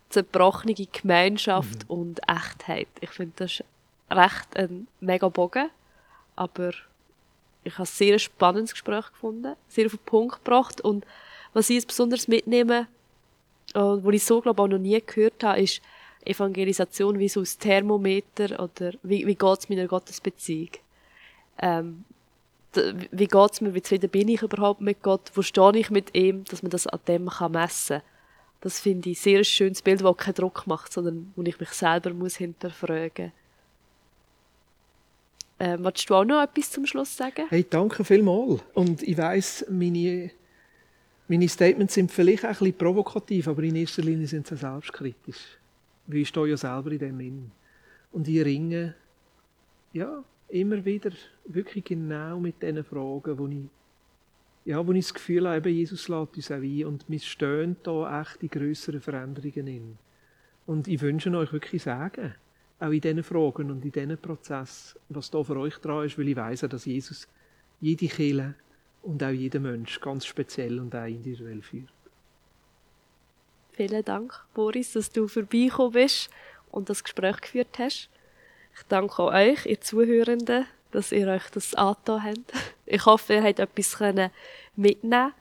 zerbrochene 0.09 0.75
Gemeinschaft 0.75 1.89
und 1.89 2.19
Echtheit. 2.29 2.89
Ich 2.99 3.09
finde, 3.09 3.33
das 3.37 3.53
ist 3.53 3.63
recht 4.11 4.55
ein 4.55 4.85
mega 4.99 5.29
Bogen, 5.29 5.71
aber 6.35 6.73
ich 7.63 7.73
habe 7.73 7.81
ein 7.81 7.85
sehr 7.87 8.19
spannendes 8.19 8.73
Gespräch 8.73 9.07
gefunden, 9.13 9.55
sehr 9.67 9.87
auf 9.87 9.93
den 9.93 10.05
Punkt 10.05 10.43
gebracht 10.43 10.81
und 10.81 11.03
was 11.53 11.71
ich 11.71 11.77
jetzt 11.77 11.87
besonders 11.87 12.27
mitnehme, 12.27 12.85
und 13.73 14.05
was 14.05 14.13
ich 14.13 14.23
so 14.23 14.41
glaube 14.41 14.61
ich, 14.61 14.63
auch 14.63 14.71
noch 14.73 14.77
nie 14.77 15.01
gehört 15.03 15.43
habe, 15.43 15.59
ist 15.59 15.81
Evangelisation 16.23 17.17
wie 17.17 17.29
so 17.29 17.39
ein 17.39 17.47
Thermometer 17.59 18.63
oder 18.63 18.91
wie, 19.01 19.25
wie 19.25 19.33
geht 19.33 19.59
es 19.59 19.69
meiner 19.69 19.87
Gottesbeziehung. 19.87 20.69
Ähm, 21.57 22.05
wie 22.73 23.27
geht 23.27 23.51
es 23.51 23.61
mir, 23.61 23.73
wie 23.73 23.81
zufrieden 23.81 24.09
bin 24.09 24.27
ich 24.29 24.41
überhaupt 24.41 24.81
mit 24.81 25.01
Gott, 25.01 25.31
wo 25.35 25.41
stehe 25.41 25.77
ich 25.77 25.89
mit 25.89 26.15
ihm, 26.15 26.43
dass 26.45 26.63
man 26.63 26.69
das 26.69 26.87
an 26.87 26.99
dem 27.07 27.27
kann 27.27 27.51
messen 27.51 28.01
Das 28.61 28.79
finde 28.79 29.09
ich 29.09 29.19
sehr 29.19 29.39
ein 29.39 29.45
schönes 29.45 29.81
Bild, 29.81 30.01
das 30.01 30.17
keinen 30.17 30.35
Druck 30.35 30.67
macht, 30.67 30.93
sondern 30.93 31.33
wo 31.35 31.43
ich 31.43 31.59
mich 31.59 31.69
selber 31.69 32.13
muss 32.13 32.37
hinterfragen 32.37 33.25
muss. 33.25 33.41
Ähm, 35.61 35.83
willst 35.83 36.09
du 36.09 36.15
auch 36.15 36.25
noch 36.25 36.41
etwas 36.41 36.71
zum 36.71 36.87
Schluss 36.87 37.15
sagen? 37.15 37.45
Hey, 37.49 37.63
danke 37.69 38.03
vielmals. 38.03 38.61
Und 38.73 39.03
ich 39.03 39.15
weiss, 39.15 39.63
meine, 39.69 40.31
meine 41.27 41.47
Statements 41.47 41.93
sind 41.93 42.11
vielleicht 42.11 42.43
auch 42.45 42.49
ein 42.49 42.55
bisschen 42.55 42.77
provokativ, 42.77 43.47
aber 43.47 43.61
in 43.61 43.75
erster 43.75 44.01
Linie 44.01 44.25
sind 44.25 44.47
sie 44.47 44.55
selbstkritisch. 44.55 45.59
Weil 46.07 46.17
ich 46.17 46.29
stehe 46.29 46.47
ja 46.47 46.57
selber 46.57 46.91
in 46.91 46.97
dem 46.97 47.19
Innen. 47.19 47.51
Und 48.11 48.27
ich 48.27 48.43
ringe, 48.43 48.95
ja, 49.93 50.23
immer 50.51 50.83
wieder 50.85 51.11
wirklich 51.45 51.85
genau 51.85 52.39
mit 52.39 52.61
diesen 52.61 52.83
Fragen, 52.83 53.37
wo 53.37 53.47
ich, 53.47 53.69
ja, 54.65 54.85
wo 54.85 54.91
ich 54.91 55.05
das 55.05 55.13
Gefühl 55.13 55.47
habe, 55.47 55.69
Jesus 55.69 56.07
lädt 56.07 56.35
uns 56.35 56.51
auch 56.51 56.55
ein 56.55 56.85
und 56.85 57.05
wir 57.07 57.19
stehen 57.19 57.77
da 57.83 58.21
echt 58.21 58.43
in 58.43 58.49
grösseren 58.49 59.01
Veränderungen 59.01 59.67
in. 59.67 59.97
Und 60.67 60.87
ich 60.87 61.01
wünsche 61.01 61.35
euch 61.35 61.51
wirklich 61.53 61.83
Sagen, 61.83 62.35
auch 62.79 62.91
in 62.91 63.01
diesen 63.01 63.23
Fragen 63.23 63.71
und 63.71 63.83
in 63.85 63.91
diesen 63.91 64.17
Prozess, 64.17 64.97
was 65.09 65.31
da 65.31 65.43
für 65.43 65.57
euch 65.57 65.77
dran 65.77 66.05
ist, 66.05 66.17
weil 66.17 66.29
ich 66.29 66.35
weiss, 66.35 66.61
dass 66.61 66.85
Jesus 66.85 67.27
jede 67.79 68.07
Kirche 68.07 68.55
und 69.01 69.23
auch 69.23 69.29
jeden 69.29 69.63
Mensch 69.63 69.99
ganz 69.99 70.25
speziell 70.25 70.79
und 70.79 70.95
auch 70.95 71.05
individuell 71.05 71.61
führt. 71.61 71.91
Vielen 73.71 74.03
Dank, 74.03 74.45
Boris, 74.53 74.93
dass 74.93 75.09
du 75.09 75.27
vorbeigekommen 75.27 75.93
bist 75.93 76.29
und 76.71 76.89
das 76.89 77.03
Gespräch 77.03 77.41
geführt 77.41 77.79
hast. 77.79 78.09
Ich 78.81 78.87
danke 78.87 79.21
auch 79.21 79.31
euch, 79.31 79.67
ihr 79.67 79.79
Zuhörenden, 79.79 80.65
dass 80.89 81.11
ihr 81.11 81.27
euch 81.27 81.47
das 81.51 81.75
angetan 81.75 82.23
habt. 82.23 82.53
Ich 82.87 83.05
hoffe, 83.05 83.35
ihr 83.35 83.43
habt 83.43 83.59
etwas 83.59 83.97
mitnehmen 84.75 85.33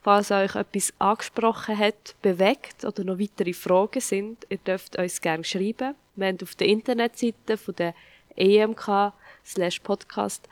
Falls 0.00 0.30
euch 0.30 0.54
etwas 0.54 0.94
angesprochen 0.98 1.78
hat, 1.78 2.14
bewegt 2.22 2.84
oder 2.84 3.04
noch 3.04 3.18
weitere 3.18 3.52
Fragen 3.52 4.00
sind, 4.00 4.46
ihr 4.48 4.58
dürft 4.58 4.96
uns 4.98 5.20
gerne 5.20 5.44
schreiben. 5.44 5.94
Wir 6.14 6.28
haben 6.28 6.38
auf 6.42 6.54
der 6.54 6.68
Internetseite 6.68 7.56
von 7.58 7.74
der 7.76 7.94
EMK 8.34 9.12
slash 9.44 9.80
Podcast 9.80 10.48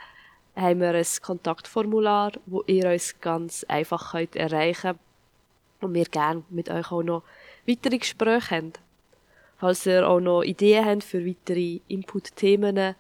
haben 0.55 0.81
wir 0.81 0.95
ein 0.95 1.07
Kontaktformular, 1.23 2.33
wo 2.47 2.63
ihr 2.67 2.91
uns 2.91 3.19
ganz 3.21 3.65
einfach 3.69 4.13
könnt 4.13 4.37
erreichen 4.37 4.99
und 5.81 5.95
wir 5.95 6.05
gerne 6.05 6.45
mit 6.51 6.69
euch 6.69 6.93
auch 6.93 7.03
noch 7.03 7.23
weitere 7.67 7.99
Gespräche 7.99 8.57
haben. 8.57 8.73
Falls 9.59 9.87
ihr 9.87 10.09
auch 10.09 10.21
noch 10.21 10.43
Ideen 10.43 10.85
habt 10.85 11.05
für 11.05 11.25
weitere 11.25 11.81
Input-Themen, 11.89 12.95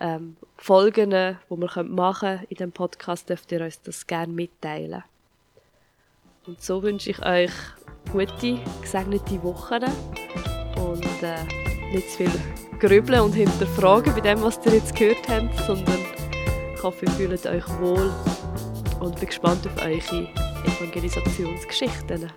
ähm, 0.00 0.36
Folgen, 0.58 1.10
die 1.10 1.36
wir 1.48 1.82
machen 1.84 2.18
können 2.18 2.46
in 2.48 2.56
dem 2.56 2.72
Podcast, 2.72 3.28
dürft 3.28 3.52
ihr 3.52 3.62
uns 3.62 3.80
das 3.82 4.06
gerne 4.06 4.32
mitteilen. 4.32 5.02
Und 6.46 6.62
so 6.62 6.82
wünsche 6.82 7.10
ich 7.10 7.24
euch 7.24 7.50
gute, 8.12 8.58
gesegnete 8.80 9.42
Wochen 9.42 9.84
und 10.76 11.22
äh, 11.22 11.42
nicht 11.92 12.10
zu 12.10 12.18
viel 12.18 12.30
grübeln 12.78 13.20
und 13.20 13.32
hinterfragen 13.32 14.14
bei 14.14 14.20
dem, 14.20 14.42
was 14.42 14.60
ihr 14.66 14.74
jetzt 14.74 14.94
gehört 14.94 15.28
habt, 15.28 15.56
sondern 15.66 15.98
ich 16.74 16.82
hoffe, 16.82 17.06
ihr 17.06 17.12
fühlt 17.12 17.46
euch 17.46 17.68
wohl 17.80 18.12
und 19.00 19.18
bin 19.18 19.26
gespannt 19.26 19.66
auf 19.66 19.82
eure 19.84 20.28
Evangelisationsgeschichten. 20.64 22.30